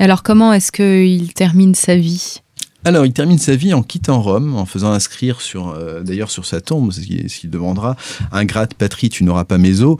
Alors 0.00 0.22
comment 0.24 0.52
est-ce 0.52 0.72
qu'il 0.72 1.32
termine 1.32 1.74
sa 1.74 1.94
vie? 1.94 2.40
Alors, 2.82 3.04
il 3.04 3.12
termine 3.12 3.38
sa 3.38 3.54
vie 3.56 3.74
en 3.74 3.82
quittant 3.82 4.22
Rome, 4.22 4.54
en 4.56 4.64
faisant 4.64 4.90
inscrire 4.92 5.42
sur, 5.42 5.68
euh, 5.68 6.00
d'ailleurs 6.02 6.30
sur 6.30 6.46
sa 6.46 6.62
tombe, 6.62 6.90
ce 6.92 7.00
qu'il 7.00 7.50
demandera, 7.50 7.94
un 8.32 8.46
grade 8.46 8.72
patrie, 8.72 9.10
tu 9.10 9.22
n'auras 9.22 9.44
pas 9.44 9.58
mes 9.58 9.82
os. 9.82 9.98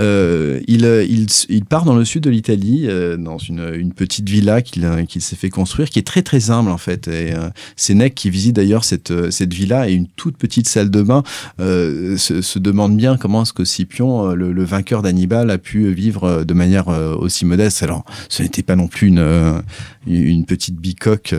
Euh, 0.00 0.60
il, 0.66 0.84
il, 0.84 1.26
il, 1.48 1.64
part 1.64 1.84
dans 1.84 1.94
le 1.94 2.04
sud 2.04 2.22
de 2.22 2.30
l'Italie, 2.30 2.86
euh, 2.86 3.16
dans 3.16 3.38
une, 3.38 3.72
une, 3.74 3.92
petite 3.92 4.28
villa 4.28 4.60
qu'il 4.60 4.86
qu'il 5.08 5.22
s'est 5.22 5.36
fait 5.36 5.48
construire, 5.48 5.88
qui 5.88 5.98
est 5.98 6.06
très 6.06 6.22
très 6.22 6.50
humble 6.50 6.70
en 6.70 6.78
fait. 6.78 7.08
Et 7.08 7.34
euh, 7.34 7.48
Sénèque, 7.76 8.14
qui 8.14 8.28
visite 8.28 8.56
d'ailleurs 8.56 8.84
cette, 8.84 9.30
cette 9.30 9.54
villa 9.54 9.88
et 9.88 9.92
une 9.92 10.06
toute 10.06 10.36
petite 10.36 10.68
salle 10.68 10.90
de 10.90 11.02
bain, 11.02 11.22
euh, 11.60 12.16
se, 12.18 12.42
se, 12.42 12.58
demande 12.58 12.96
bien 12.96 13.16
comment 13.16 13.42
est-ce 13.42 13.52
que 13.52 13.64
Scipion, 13.64 14.34
le, 14.34 14.52
le 14.52 14.64
vainqueur 14.64 15.02
d'Hannibal, 15.02 15.50
a 15.50 15.58
pu 15.58 15.90
vivre 15.92 16.44
de 16.44 16.54
manière 16.54 16.88
aussi 16.88 17.44
modeste. 17.44 17.82
Alors, 17.82 18.04
ce 18.28 18.42
n'était 18.42 18.62
pas 18.62 18.76
non 18.76 18.88
plus 18.88 19.08
une, 19.08 19.62
une 20.06 20.44
petite 20.44 20.76
bicoque, 20.76 21.34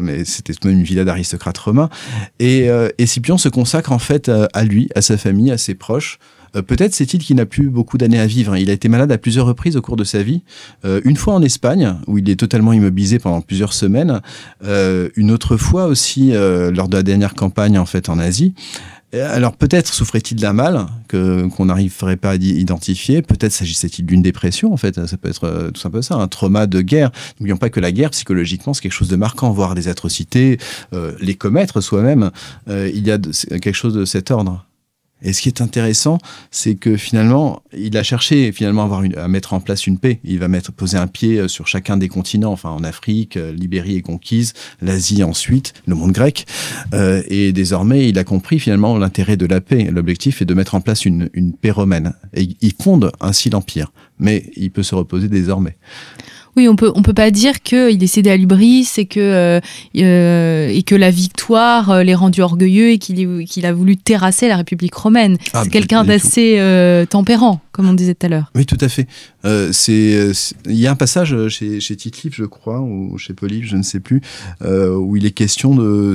mais 0.00 0.24
c'était 0.24 0.54
même 0.64 0.78
une 0.78 0.84
villa 0.84 1.04
d'aristocrate 1.04 1.58
romain. 1.58 1.88
Et, 2.38 2.68
et 2.98 3.06
Scipion 3.06 3.38
se 3.38 3.48
consacre 3.48 3.92
en 3.92 3.98
fait 3.98 4.30
à 4.52 4.64
lui, 4.64 4.88
à 4.94 5.02
sa 5.02 5.16
famille, 5.16 5.50
à 5.50 5.58
ses 5.58 5.74
proches. 5.74 6.18
Euh, 6.56 6.62
peut-être 6.62 6.94
c'est-il 6.94 7.20
qu'il 7.20 7.36
n'a 7.36 7.46
plus 7.46 7.68
beaucoup 7.68 7.98
d'années 7.98 8.20
à 8.20 8.26
vivre. 8.26 8.56
Il 8.56 8.70
a 8.70 8.72
été 8.72 8.88
malade 8.88 9.12
à 9.12 9.18
plusieurs 9.18 9.46
reprises 9.46 9.76
au 9.76 9.82
cours 9.82 9.96
de 9.96 10.04
sa 10.04 10.22
vie. 10.22 10.42
Euh, 10.84 11.00
une 11.04 11.16
fois 11.16 11.34
en 11.34 11.42
Espagne, 11.42 11.96
où 12.06 12.18
il 12.18 12.28
est 12.28 12.36
totalement 12.36 12.72
immobilisé 12.72 13.18
pendant 13.18 13.40
plusieurs 13.40 13.72
semaines. 13.72 14.20
Euh, 14.64 15.08
une 15.16 15.30
autre 15.30 15.56
fois 15.56 15.86
aussi 15.86 16.32
lors 16.32 16.88
de 16.88 16.96
la 16.96 17.02
dernière 17.02 17.34
campagne 17.34 17.78
en 17.78 17.86
fait 17.86 18.08
en 18.08 18.18
Asie. 18.18 18.54
Alors 19.14 19.56
peut-être 19.56 19.92
souffrait-il 19.92 20.38
d'un 20.38 20.52
mal 20.52 20.86
que 21.08 21.46
qu'on 21.48 21.66
n'arriverait 21.66 22.16
pas 22.16 22.32
à 22.32 22.34
identifier. 22.34 23.22
Peut-être 23.22 23.52
s'agissait-il 23.52 24.04
d'une 24.04 24.22
dépression 24.22 24.72
en 24.72 24.76
fait. 24.76 25.06
Ça 25.06 25.16
peut 25.16 25.28
être 25.28 25.70
tout 25.72 25.80
simplement 25.80 26.02
ça, 26.02 26.16
un 26.16 26.28
trauma 26.28 26.66
de 26.66 26.80
guerre. 26.80 27.10
N'oublions 27.40 27.56
pas 27.56 27.70
que 27.70 27.80
la 27.80 27.92
guerre 27.92 28.10
psychologiquement 28.10 28.74
c'est 28.74 28.82
quelque 28.82 28.92
chose 28.92 29.08
de 29.08 29.16
marquant, 29.16 29.50
voir 29.50 29.74
des 29.74 29.88
atrocités, 29.88 30.58
les 31.20 31.34
commettre 31.34 31.80
soi-même. 31.80 32.30
il 32.68 33.06
y 33.06 33.10
a 33.10 33.18
quelque 33.18 33.72
chose 33.72 33.94
de 33.94 34.04
cet 34.04 34.30
ordre. 34.30 34.67
Et 35.22 35.32
ce 35.32 35.42
qui 35.42 35.48
est 35.48 35.60
intéressant, 35.60 36.18
c'est 36.50 36.76
que 36.76 36.96
finalement, 36.96 37.62
il 37.76 37.96
a 37.96 38.02
cherché 38.02 38.52
finalement 38.52 39.02
à, 39.16 39.28
mettre 39.28 39.52
en 39.52 39.60
place 39.60 39.86
une 39.86 39.98
paix. 39.98 40.20
Il 40.24 40.38
va 40.38 40.48
mettre 40.48 40.72
poser 40.72 40.96
un 40.96 41.06
pied 41.06 41.38
euh, 41.38 41.48
sur 41.48 41.66
chacun 41.66 41.96
des 41.96 42.08
continents, 42.08 42.52
enfin 42.52 42.70
en 42.70 42.84
Afrique, 42.84 43.36
euh, 43.36 43.52
Libérie 43.52 43.96
est 43.96 44.02
conquise, 44.02 44.52
l'Asie 44.80 45.24
ensuite, 45.24 45.74
le 45.86 45.94
monde 45.94 46.12
grec. 46.12 46.46
Euh, 46.94 47.22
et 47.28 47.52
désormais, 47.52 48.08
il 48.08 48.18
a 48.18 48.24
compris 48.24 48.60
finalement 48.60 48.96
l'intérêt 48.96 49.36
de 49.36 49.46
la 49.46 49.60
paix. 49.60 49.88
L'objectif 49.90 50.42
est 50.42 50.44
de 50.44 50.54
mettre 50.54 50.74
en 50.74 50.80
place 50.80 51.04
une, 51.04 51.30
une 51.32 51.52
paix 51.52 51.70
romaine. 51.70 52.14
Et 52.34 52.48
il 52.60 52.72
fonde 52.80 53.10
ainsi 53.20 53.50
l'empire. 53.50 53.92
Mais 54.18 54.50
il 54.56 54.70
peut 54.70 54.82
se 54.82 54.94
reposer 54.94 55.28
désormais. 55.28 55.76
Oui, 56.58 56.66
on 56.66 56.74
peut 56.74 56.90
on 56.96 57.02
peut 57.02 57.14
pas 57.14 57.30
dire 57.30 57.62
qu'il 57.62 58.02
est 58.02 58.08
cédé 58.08 58.30
à 58.30 58.36
l'ubris 58.36 58.90
et 58.96 59.06
que 59.06 59.20
euh, 59.20 59.60
euh, 59.96 60.68
et 60.68 60.82
que 60.82 60.96
la 60.96 61.12
victoire 61.12 61.90
euh, 61.90 62.02
l'ait 62.02 62.16
rendu 62.16 62.42
orgueilleux 62.42 62.90
et 62.90 62.98
qu'il 62.98 63.44
qu'il 63.44 63.64
a 63.64 63.72
voulu 63.72 63.96
terrasser 63.96 64.48
la 64.48 64.56
République 64.56 64.92
romaine. 64.92 65.38
Ah, 65.52 65.62
c'est 65.62 65.70
quelqu'un 65.70 66.02
d'assez 66.02 66.58
tempérant, 67.10 67.60
comme 67.70 67.88
on 67.88 67.92
disait 67.92 68.16
tout 68.16 68.26
à 68.26 68.28
l'heure. 68.28 68.50
Oui, 68.56 68.66
tout 68.66 68.78
à 68.80 68.88
fait. 68.88 69.06
c'est 69.70 70.32
il 70.66 70.74
y 70.74 70.88
a 70.88 70.90
un 70.90 70.96
passage 70.96 71.46
chez 71.46 71.78
chez 71.78 71.94
Tite 71.94 72.16
je 72.32 72.44
crois, 72.44 72.80
ou 72.80 73.16
chez 73.18 73.34
Polybe, 73.34 73.62
je 73.64 73.76
ne 73.76 73.84
sais 73.84 74.00
plus, 74.00 74.20
où 74.60 75.16
il 75.16 75.26
est 75.26 75.30
question 75.30 75.76
de 75.76 76.14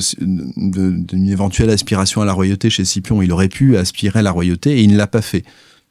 d'une 0.57 1.29
éventuelle 1.29 1.69
aspiration 1.69 2.21
à 2.21 2.25
la 2.25 2.33
royauté 2.33 2.69
chez 2.69 2.83
Scipion. 2.83 3.21
Il 3.21 3.31
aurait 3.31 3.47
pu 3.47 3.77
aspirer 3.77 4.19
à 4.19 4.23
la 4.23 4.31
royauté 4.31 4.79
et 4.79 4.81
il 4.81 4.91
ne 4.91 4.97
l'a 4.97 5.07
pas 5.07 5.21
fait. 5.21 5.45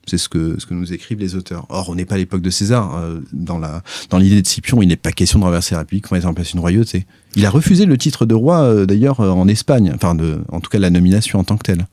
C'est 0.07 0.19
ce 0.19 0.29
que, 0.29 0.59
ce 0.59 0.67
que 0.67 0.75
nous 0.75 0.93
écrivent 0.93 1.21
les 1.21 1.37
auteurs. 1.37 1.65
Or, 1.69 1.89
on 1.89 1.95
n'est 1.95 2.05
pas 2.05 2.17
à 2.17 2.19
l'époque 2.19 2.43
de 2.43 2.51
César. 2.51 2.97
Euh, 2.97 3.21
dans 3.33 3.59
la 3.59 3.83
dans 4.11 4.19
l'idée 4.19 4.43
de 4.43 4.47
Scipion, 4.47 4.83
il 4.83 4.89
n'est 4.89 4.97
pas 4.97 5.13
question 5.13 5.39
de 5.39 5.45
renverser 5.45 5.75
la 5.75 5.81
République 5.81 6.05
pour 6.05 6.15
mettre 6.15 6.27
en 6.27 6.35
place 6.35 6.53
une 6.53 6.61
royauté. 6.61 7.07
Il 7.37 7.47
a 7.47 7.51
refusé 7.51 7.87
le 7.87 7.97
titre 7.97 8.27
de 8.27 8.35
roi, 8.35 8.63
euh, 8.63 8.85
d'ailleurs, 8.85 9.21
euh, 9.21 9.31
en 9.31 9.47
Espagne. 9.47 9.93
Enfin, 9.95 10.17
en 10.51 10.61
tout 10.61 10.71
cas, 10.71 10.79
la 10.79 10.91
nomination 10.91 11.39
en 11.39 11.45
tant 11.45 11.57
que 11.57 11.63
telle. 11.63 11.87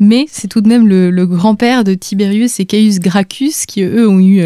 Mais 0.00 0.24
c'est 0.30 0.48
tout 0.48 0.62
de 0.62 0.68
même 0.68 0.88
le, 0.88 1.26
grand-père 1.26 1.84
de 1.84 1.94
Tiberius 1.94 2.58
et 2.58 2.64
Caius 2.64 2.98
Gracchus 2.98 3.66
qui, 3.68 3.82
eux, 3.82 4.08
ont 4.08 4.18
eu 4.18 4.42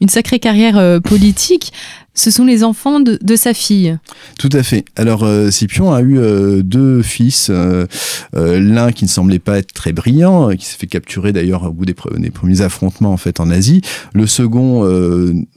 une 0.00 0.08
sacrée 0.08 0.38
carrière 0.38 1.00
politique. 1.00 1.72
Ce 2.14 2.30
sont 2.30 2.44
les 2.44 2.64
enfants 2.64 3.00
de, 3.00 3.36
sa 3.36 3.54
fille. 3.54 3.96
Tout 4.38 4.48
à 4.52 4.62
fait. 4.62 4.84
Alors 4.96 5.22
euh, 5.22 5.50
Scipion 5.50 5.92
a 5.92 6.02
eu 6.02 6.18
euh, 6.18 6.62
deux 6.62 7.02
fils, 7.02 7.50
euh, 7.50 7.86
l'un 8.32 8.90
qui 8.90 9.04
ne 9.04 9.08
semblait 9.08 9.38
pas 9.38 9.58
être 9.58 9.72
très 9.72 9.92
brillant, 9.92 10.50
qui 10.56 10.66
s'est 10.66 10.76
fait 10.76 10.88
capturer 10.88 11.32
d'ailleurs 11.32 11.64
au 11.64 11.72
bout 11.72 11.86
des, 11.86 11.94
premiers 11.94 12.60
affrontements 12.62 13.12
en 13.12 13.16
fait 13.16 13.38
en 13.38 13.50
Asie. 13.50 13.80
Le 14.12 14.26
second 14.26 14.84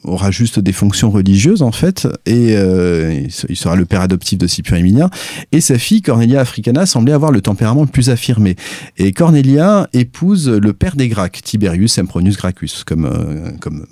aura 0.04 0.32
juste 0.32 0.60
des 0.60 0.74
fonctions 0.74 1.10
religieuses 1.10 1.64
en 1.64 1.72
fait, 1.72 2.08
et 2.26 2.54
il 2.54 3.58
sera 3.58 3.76
le 3.76 3.86
père 3.86 4.02
adoptif 4.02 4.38
de 4.38 4.48
Scipion 4.48 4.78
Émilien. 4.78 5.10
Et 5.52 5.60
sa 5.60 5.80
fille 5.80 6.02
Cornelia 6.02 6.40
Africana 6.40 6.86
semblait 6.86 7.14
avoir 7.14 7.32
le 7.32 7.42
tempérament 7.42 7.82
le 7.82 7.88
plus 7.88 8.10
affirmé. 8.10 8.56
Et 8.98 9.12
Cornelia 9.12 9.90
épouse 9.94 10.50
le 10.50 10.74
père 10.74 10.96
des 10.96 11.08
Gracques, 11.08 11.42
Tiberius 11.44 11.94
Sempronius 11.94 12.38
Gracchus, 12.38 12.84
comme 12.86 13.10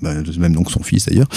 bah, 0.02 0.14
même 0.40 0.54
donc 0.54 0.72
son 0.72 0.84
fils 0.84 1.08
d'ailleurs. 1.08 1.28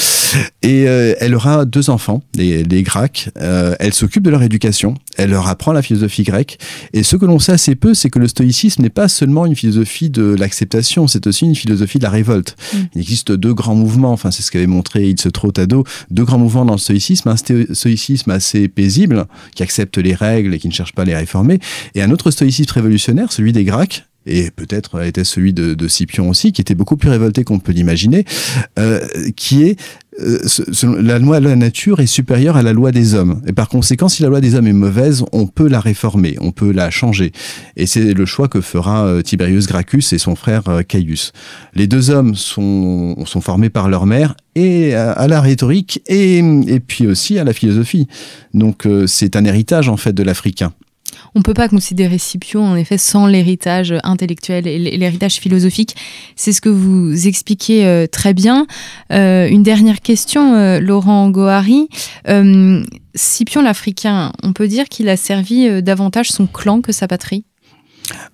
Et 0.63 0.87
elle 1.21 1.35
aura 1.35 1.65
deux 1.65 1.91
enfants, 1.91 2.23
les, 2.35 2.65
les 2.65 2.83
Gracques. 2.83 3.31
Euh, 3.41 3.75
elle 3.79 3.95
s'occupe 3.95 4.23
de 4.23 4.31
leur 4.31 4.43
éducation. 4.43 4.95
Elle 5.17 5.31
leur 5.31 5.49
apprend 5.49 5.73
la 5.73 5.83
philosophie 5.83 6.23
grecque. 6.23 6.59
Et 6.93 7.03
ce 7.03 7.17
que 7.17 7.27
l'on 7.27 7.39
sait 7.39 7.53
assez 7.53 7.75
peu, 7.75 7.95
c'est 7.95 8.11
que 8.11 8.19
le 8.19 8.29
stoïcisme 8.29 8.83
n'est 8.83 8.91
pas 8.91 9.09
seulement 9.09 9.47
une 9.47 9.55
philosophie 9.55 10.11
de 10.11 10.35
l'acceptation, 10.35 11.07
c'est 11.09 11.27
aussi 11.27 11.45
une 11.45 11.55
philosophie 11.55 11.99
de 11.99 12.05
la 12.05 12.11
révolte. 12.11 12.57
Mm. 12.73 12.79
Il 12.95 13.01
existe 13.01 13.33
deux 13.33 13.55
grands 13.55 13.75
mouvements, 13.75 14.13
enfin 14.13 14.31
c'est 14.31 14.43
ce 14.43 14.51
qu'avait 14.51 14.67
montré 14.67 15.09
Il 15.09 15.21
se 15.21 15.29
deux 16.11 16.25
grands 16.25 16.39
mouvements 16.39 16.65
dans 16.65 16.75
le 16.75 16.79
stoïcisme. 16.79 17.29
Un 17.29 17.37
stoïcisme 17.37 18.31
assez 18.31 18.69
paisible, 18.69 19.27
qui 19.55 19.63
accepte 19.63 19.99
les 19.99 20.15
règles 20.15 20.55
et 20.55 20.59
qui 20.59 20.69
ne 20.69 20.73
cherche 20.73 20.93
pas 20.93 21.03
à 21.03 21.05
les 21.05 21.15
réformer. 21.15 21.61
Et 21.95 22.03
un 22.03 22.11
autre 22.11 22.31
stoïcisme 22.31 22.73
révolutionnaire, 22.73 23.33
celui 23.33 23.53
des 23.53 23.65
Grecs, 23.65 24.05
et 24.27 24.51
peut-être 24.51 25.03
était 25.03 25.25
celui 25.25 25.53
de, 25.53 25.75
de, 25.75 25.89
Scipion 25.89 26.29
aussi, 26.29 26.53
qui 26.53 26.61
était 26.61 26.75
beaucoup 26.75 26.97
plus 26.97 27.11
révolté 27.11 27.45
qu'on 27.45 27.59
peut 27.59 27.73
l'imaginer, 27.73 28.25
euh, 28.79 29.01
qui 29.37 29.65
est 29.65 29.77
euh, 30.21 30.39
la 31.01 31.19
loi 31.19 31.41
de 31.41 31.49
la 31.49 31.57
nature 31.57 32.01
est 32.01 32.07
supérieure 32.07 32.57
à 32.57 32.63
la 32.63 32.73
loi 32.73 32.93
des 32.93 33.15
hommes. 33.15 33.43
Et 33.47 33.53
par 33.53 33.69
conséquent, 33.69 34.09
si 34.09 34.23
la 34.23 34.29
loi 34.29 34.41
des 34.41 34.55
hommes 34.55 34.67
est 34.67 34.73
mauvaise, 34.73 35.25
on 35.33 35.47
peut 35.47 35.69
la 35.69 35.81
réformer, 35.81 36.37
on 36.41 36.53
peut 36.53 36.71
la 36.71 36.91
changer. 36.91 37.33
Et 37.77 37.87
c'est 37.87 38.15
le 38.15 38.27
choix 38.27 38.49
que 38.49 38.61
fera 38.61 39.07
euh, 39.07 39.23
Tiberius 39.23 39.67
Gracchus 39.67 40.13
et 40.13 40.19
son 40.19 40.37
frère 40.37 40.69
euh, 40.69 40.83
Caius. 40.83 41.33
Les 41.75 41.87
deux 41.87 42.11
hommes 42.11 42.35
sont, 42.35 43.25
sont 43.27 43.41
formés 43.41 43.71
par 43.71 43.89
leur 43.89 44.07
mère 44.07 44.37
et 44.55 44.95
à, 44.95 45.27
la 45.27 45.41
rhétorique 45.41 46.01
et, 46.07 46.39
et 46.39 46.79
puis 46.79 47.09
aussi 47.09 47.39
à 47.39 47.45
la 47.45 47.53
philosophie. 47.53 48.07
Donc 48.53 48.87
c'est 49.07 49.35
un 49.35 49.45
héritage 49.45 49.89
en 49.89 49.97
fait 49.97 50.13
de 50.13 50.23
l'Africain. 50.23 50.73
On 51.35 51.41
ne 51.41 51.43
peut 51.43 51.55
pas 51.55 51.69
considérer 51.69 52.19
Scipion, 52.19 52.65
en 52.65 52.77
effet, 52.77 52.99
sans 52.99 53.27
l'héritage 53.27 53.95
intellectuel 54.05 54.67
et 54.67 54.79
l'héritage 54.79 55.37
philosophique. 55.37 55.97
C'est 56.37 56.53
ce 56.53 56.61
que 56.61 56.69
vous 56.69 57.27
expliquez 57.27 57.87
euh, 57.87 58.07
très 58.07 58.35
bien. 58.35 58.67
Euh, 59.13 59.49
une 59.49 59.63
dernière 59.63 60.01
question, 60.01 60.55
euh, 60.55 60.81
Laurent 60.81 61.31
Gohari. 61.31 61.89
Scipion 63.17 63.63
l'Africain, 63.63 64.33
on 64.43 64.53
peut 64.53 64.67
dire 64.67 64.89
qu'il 64.89 65.09
a 65.09 65.17
servi 65.17 65.83
davantage 65.83 66.31
son 66.31 66.49
clan 66.49 66.81
que 66.81 66.91
sa 66.91 67.07
patrie? 67.07 67.45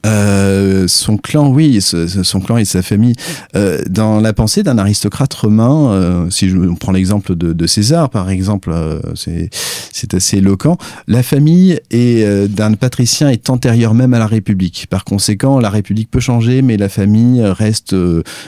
Euh, 0.07 0.89
son 0.89 1.17
clan, 1.17 1.49
oui, 1.49 1.81
son 1.81 2.41
clan 2.41 2.57
et 2.57 2.65
sa 2.65 2.83
famille. 2.83 3.15
Euh, 3.55 3.83
dans 3.89 4.21
la 4.21 4.33
pensée 4.33 4.63
d'un 4.63 4.79
aristocrate 4.79 5.33
romain, 5.35 5.93
euh, 5.93 6.31
si 6.31 6.49
je 6.49 6.57
prends 6.79 6.93
l'exemple 6.93 7.37
de, 7.37 7.67
César, 7.67 8.11
par 8.11 8.31
exemple, 8.31 8.75
c'est 9.15 10.15
assez 10.15 10.39
éloquent, 10.39 10.77
la 11.07 11.23
famille 11.23 11.79
d'un 11.91 12.73
patricien 12.75 13.29
est 13.29 13.49
antérieure 13.49 13.95
même 13.95 14.15
à 14.15 14.19
la 14.19 14.27
République. 14.27 14.87
Par 14.91 15.05
conséquent, 15.05 15.61
la 15.61 15.71
République 15.71 16.11
peut 16.11 16.21
changer, 16.21 16.63
mais 16.63 16.77
la 16.77 16.89
famille 16.89 17.43
reste, 17.43 17.95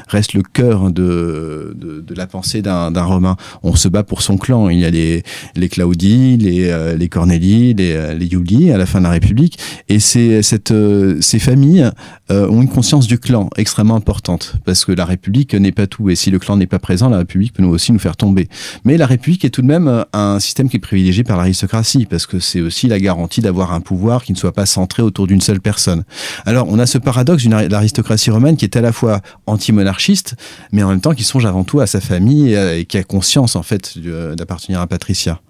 reste 0.08 0.34
le 0.34 0.42
cœur 0.42 0.90
de, 0.90 1.76
de, 1.76 2.14
la 2.14 2.26
pensée 2.26 2.62
d'un 2.62 2.90
Romain. 3.02 3.36
On 3.62 3.76
se 3.76 3.88
bat 3.88 4.02
pour 4.02 4.22
son 4.22 4.38
clan. 4.38 4.68
Il 4.70 4.80
y 4.80 4.84
a 4.84 4.90
les, 4.90 5.22
les 5.54 5.68
Claudii, 5.68 6.36
les, 6.36 6.94
les 6.96 7.08
Cornélie, 7.08 7.74
les, 7.74 8.14
les 8.16 8.26
Iuli 8.26 8.72
à 8.72 8.76
la 8.76 8.86
fin 8.86 8.98
de 8.98 9.04
la 9.04 9.10
République. 9.10 9.58
Et 9.88 10.00
c'est 10.00 10.42
cette 10.42 10.72
ces 11.20 11.38
familles 11.38 11.90
euh, 12.30 12.48
ont 12.48 12.62
une 12.62 12.68
conscience 12.68 13.06
du 13.06 13.18
clan 13.18 13.50
extrêmement 13.56 13.96
importante 13.96 14.54
parce 14.64 14.84
que 14.84 14.92
la 14.92 15.04
République 15.04 15.54
n'est 15.54 15.72
pas 15.72 15.86
tout 15.86 16.10
et 16.10 16.14
si 16.14 16.30
le 16.30 16.38
clan 16.38 16.56
n'est 16.56 16.66
pas 16.66 16.78
présent, 16.78 17.08
la 17.08 17.18
République 17.18 17.52
peut 17.52 17.62
nous 17.62 17.70
aussi 17.70 17.92
nous 17.92 17.98
faire 17.98 18.16
tomber. 18.16 18.48
Mais 18.84 18.96
la 18.96 19.06
République 19.06 19.44
est 19.44 19.50
tout 19.50 19.62
de 19.62 19.66
même 19.66 19.88
euh, 19.88 20.02
un 20.12 20.40
système 20.40 20.68
qui 20.68 20.76
est 20.76 20.80
privilégié 20.80 21.24
par 21.24 21.36
l'aristocratie 21.36 22.06
parce 22.06 22.26
que 22.26 22.38
c'est 22.38 22.60
aussi 22.60 22.88
la 22.88 22.98
garantie 22.98 23.40
d'avoir 23.40 23.72
un 23.72 23.80
pouvoir 23.80 24.24
qui 24.24 24.32
ne 24.32 24.38
soit 24.38 24.52
pas 24.52 24.66
centré 24.66 25.02
autour 25.02 25.26
d'une 25.26 25.40
seule 25.40 25.60
personne. 25.60 26.04
Alors 26.46 26.66
on 26.68 26.78
a 26.78 26.86
ce 26.86 26.98
paradoxe 26.98 27.42
d'une 27.42 27.54
aristocratie 27.54 28.30
romaine 28.30 28.56
qui 28.56 28.64
est 28.64 28.76
à 28.76 28.80
la 28.80 28.92
fois 28.92 29.20
anti-monarchiste 29.46 30.36
mais 30.72 30.82
en 30.82 30.88
même 30.88 31.00
temps 31.00 31.14
qui 31.14 31.24
songe 31.24 31.46
avant 31.46 31.64
tout 31.64 31.80
à 31.80 31.86
sa 31.86 32.00
famille 32.00 32.54
et, 32.54 32.84
qui 32.84 32.98
a 32.98 33.04
conscience 33.04 33.56
en 33.56 33.62
fait 33.62 33.98
d'appartenir 33.98 34.80
à 34.80 34.82
un 34.82 34.86
patricia. 34.86 35.40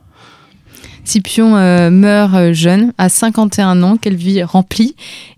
Scipion 1.05 1.57
euh, 1.57 1.91
meurt 1.91 2.35
euh, 2.35 2.53
jeune, 2.53 2.93
à 2.97 3.09
51 3.09 3.83
ans, 3.83 3.97
quelle 3.97 4.15
vie 4.15 4.43
remplie. 4.43 4.95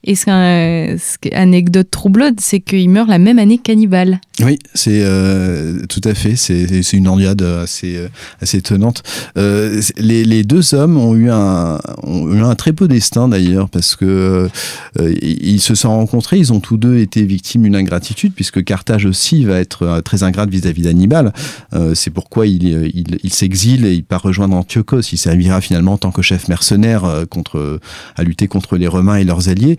Et 0.06 0.14
ce, 0.14 0.28
euh, 0.28 0.98
anecdote 1.32 1.90
troublante, 1.90 2.38
c'est 2.40 2.60
qu'il 2.60 2.90
meurt 2.90 3.08
la 3.08 3.18
même 3.18 3.38
année 3.38 3.56
qu'Hannibal. 3.56 4.20
Oui, 4.40 4.58
c'est 4.74 5.02
tout 5.88 6.00
à 6.04 6.12
fait. 6.12 6.36
C'est 6.36 6.92
une 6.92 7.08
endiade 7.08 7.40
assez, 7.40 7.98
assez 8.40 8.58
étonnante. 8.58 9.02
Les, 9.36 10.42
deux 10.42 10.74
hommes 10.74 10.98
ont 10.98 11.14
eu 11.14 11.30
un, 11.30 11.78
ont 12.02 12.32
eu 12.34 12.42
un 12.42 12.54
très 12.56 12.72
beau 12.72 12.88
destin 12.88 13.28
d'ailleurs, 13.28 13.70
parce 13.70 13.94
que 13.94 14.50
ils 15.00 15.60
se 15.60 15.76
sont 15.76 15.90
rencontrés. 15.90 16.38
Ils 16.38 16.52
ont 16.52 16.58
tous 16.58 16.76
deux 16.76 16.98
été 16.98 17.22
victimes 17.22 17.62
d'une 17.62 17.76
ingratitude, 17.76 18.32
puisque 18.34 18.64
Carthage 18.64 19.06
aussi 19.06 19.44
va 19.44 19.60
être 19.60 20.02
très 20.04 20.24
ingrate 20.24 20.50
vis-à-vis 20.50 20.82
d'Hannibal. 20.82 21.32
c'est 21.94 22.10
pourquoi 22.10 22.46
il 22.46 23.30
s'exile 23.30 23.86
et 23.86 23.94
il 23.94 24.04
part 24.04 24.22
rejoindre 24.22 24.56
Antiochos. 24.56 25.00
Il 25.12 25.18
servira 25.18 25.53
finalement 25.60 25.94
en 25.94 25.98
tant 25.98 26.10
que 26.10 26.22
chef 26.22 26.48
mercenaire 26.48 27.04
euh, 27.04 27.24
contre, 27.24 27.80
à 28.16 28.22
lutter 28.22 28.48
contre 28.48 28.76
les 28.76 28.86
Romains 28.86 29.16
et 29.16 29.24
leurs 29.24 29.48
alliés. 29.48 29.76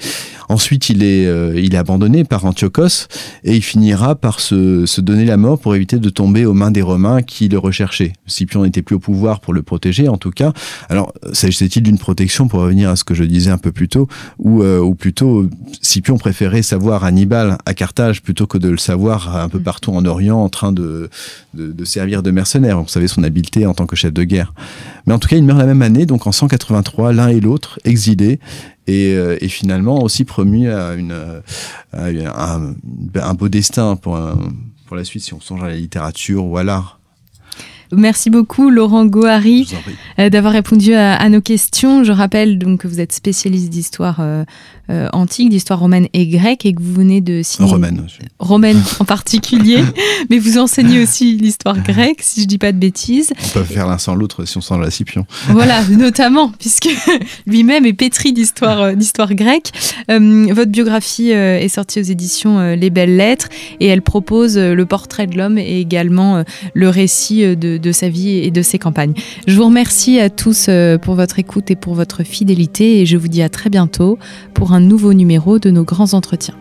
Ensuite, 0.49 0.89
il 0.89 1.03
est, 1.03 1.25
euh, 1.25 1.59
il 1.59 1.73
est 1.73 1.77
abandonné 1.77 2.23
par 2.23 2.45
Antiochos 2.45 3.07
et 3.43 3.55
il 3.55 3.61
finira 3.61 4.15
par 4.15 4.39
se, 4.39 4.85
se, 4.85 5.01
donner 5.01 5.25
la 5.25 5.37
mort 5.37 5.59
pour 5.59 5.75
éviter 5.75 5.97
de 5.97 6.09
tomber 6.09 6.45
aux 6.45 6.53
mains 6.53 6.71
des 6.71 6.81
Romains 6.81 7.21
qui 7.21 7.47
le 7.47 7.57
recherchaient. 7.57 8.13
Scipion 8.27 8.63
n'était 8.63 8.81
plus 8.81 8.95
au 8.95 8.99
pouvoir 8.99 9.39
pour 9.39 9.53
le 9.53 9.63
protéger, 9.63 10.07
en 10.07 10.17
tout 10.17 10.31
cas. 10.31 10.53
Alors, 10.89 11.13
s'agissait-il 11.33 11.83
d'une 11.83 11.97
protection 11.97 12.47
pour 12.47 12.61
revenir 12.61 12.89
à 12.89 12.95
ce 12.95 13.03
que 13.03 13.13
je 13.13 13.23
disais 13.23 13.51
un 13.51 13.57
peu 13.57 13.71
plus 13.71 13.87
tôt, 13.87 14.07
ou, 14.39 14.61
euh, 14.63 14.79
ou 14.79 14.95
plutôt 14.95 15.47
Scipion 15.81 16.17
préférait 16.17 16.61
savoir 16.61 17.03
Hannibal 17.03 17.57
à 17.65 17.73
Carthage 17.73 18.21
plutôt 18.21 18.47
que 18.47 18.57
de 18.57 18.69
le 18.69 18.77
savoir 18.77 19.35
un 19.35 19.49
peu 19.49 19.59
mm. 19.59 19.63
partout 19.63 19.91
en 19.91 20.05
Orient 20.05 20.37
en 20.37 20.49
train 20.49 20.71
de, 20.71 21.09
de, 21.53 21.71
de 21.71 21.85
servir 21.85 22.23
de 22.23 22.31
mercenaire? 22.31 22.81
Vous 22.81 22.87
savez 22.87 23.07
son 23.07 23.23
habileté 23.23 23.65
en 23.65 23.73
tant 23.73 23.85
que 23.85 23.95
chef 23.95 24.13
de 24.13 24.23
guerre. 24.23 24.53
Mais 25.05 25.13
en 25.13 25.19
tout 25.19 25.27
cas, 25.27 25.35
il 25.35 25.43
meurt 25.43 25.59
la 25.65 25.73
même 25.73 25.81
année, 25.81 26.05
donc 26.05 26.27
en 26.27 26.31
183, 26.31 27.13
l'un 27.13 27.29
et 27.29 27.39
l'autre 27.39 27.79
exilés 27.83 28.39
et, 28.87 29.13
euh, 29.13 29.37
et, 29.41 29.47
finalement 29.47 30.03
aussi 30.03 30.25
promu 30.25 30.69
à, 30.69 30.93
une, 30.93 31.15
un, 31.93 32.73
un, 33.15 33.33
beau 33.33 33.49
destin 33.49 33.95
pour, 33.95 34.19
pour 34.85 34.95
la 34.95 35.03
suite, 35.03 35.23
si 35.23 35.33
on 35.33 35.41
songe 35.41 35.63
à 35.63 35.67
la 35.67 35.75
littérature 35.75 36.45
ou 36.45 36.57
à 36.57 36.63
l'art. 36.63 36.99
Merci 37.91 38.29
beaucoup 38.29 38.69
Laurent 38.69 39.05
Gohari 39.05 39.71
euh, 40.19 40.29
d'avoir 40.29 40.53
répondu 40.53 40.93
à, 40.93 41.29
nos 41.29 41.41
questions. 41.41 42.03
Je 42.03 42.11
rappelle 42.11 42.57
donc 42.57 42.81
que 42.81 42.87
vous 42.87 42.99
êtes 42.99 43.11
spécialiste 43.11 43.69
d'histoire 43.69 44.17
euh, 44.19 44.43
euh, 44.89 45.07
antique, 45.13 45.49
d'histoire 45.49 45.79
romaine 45.79 46.07
et 46.13 46.27
grecque 46.27 46.65
et 46.65 46.73
que 46.73 46.81
vous 46.81 46.93
venez 46.93 47.21
de 47.21 47.41
signer... 47.43 47.69
Romaine. 47.69 48.07
Romaine 48.39 48.81
en 48.99 49.05
particulier, 49.05 49.83
mais 50.29 50.39
vous 50.39 50.57
enseignez 50.57 51.01
aussi 51.01 51.37
l'histoire 51.37 51.77
grecque, 51.79 52.21
si 52.21 52.41
je 52.41 52.47
dis 52.47 52.57
pas 52.57 52.71
de 52.71 52.77
bêtises. 52.77 53.33
On 53.43 53.59
peut 53.59 53.63
faire 53.63 53.87
l'un 53.87 53.97
sans 53.97 54.15
l'autre 54.15 54.45
si 54.45 54.57
on 54.57 54.61
sent 54.61 54.75
la 54.79 54.89
Scipion. 54.89 55.25
Voilà, 55.49 55.83
notamment, 55.89 56.51
puisque 56.59 56.89
lui-même 57.45 57.85
est 57.85 57.93
pétri 57.93 58.33
d'histoire 58.33 58.95
d'histoire 58.95 59.33
grecque. 59.33 59.71
votre 60.07 60.71
biographie 60.71 61.31
est 61.31 61.67
sortie 61.67 61.99
aux 61.99 62.03
éditions 62.03 62.75
Les 62.75 62.89
Belles 62.89 63.17
Lettres 63.17 63.49
et 63.79 63.87
elle 63.87 64.01
propose 64.01 64.57
le 64.57 64.85
portrait 64.85 65.27
de 65.27 65.37
l'homme 65.37 65.57
et 65.57 65.79
également 65.79 66.43
le 66.73 66.89
récit 66.89 67.55
de 67.55 67.75
de, 67.77 67.91
sa 67.91 68.09
vie 68.09 68.37
et 68.37 68.51
de 68.51 68.61
ses 68.61 68.79
campagnes. 68.79 69.13
Je 69.47 69.55
vous 69.55 69.65
remercie 69.65 70.19
à 70.19 70.29
tous 70.29 70.67
euh, 70.69 70.97
pour 70.97 71.15
votre 71.15 71.39
écoute 71.39 71.71
et 71.71 71.75
pour 71.75 71.95
votre 71.95 72.23
fidélité 72.23 73.01
et 73.01 73.05
je 73.05 73.17
vous 73.17 73.27
dis 73.27 73.41
à 73.41 73.49
très 73.49 73.69
bientôt 73.69 74.17
pour 74.53 74.73
un 74.75 74.81
nouveau 74.81 75.13
numéro 75.13 75.57
de 75.57 75.71
nos 75.71 75.85
grands 75.85 76.13
entretiens. 76.13 76.57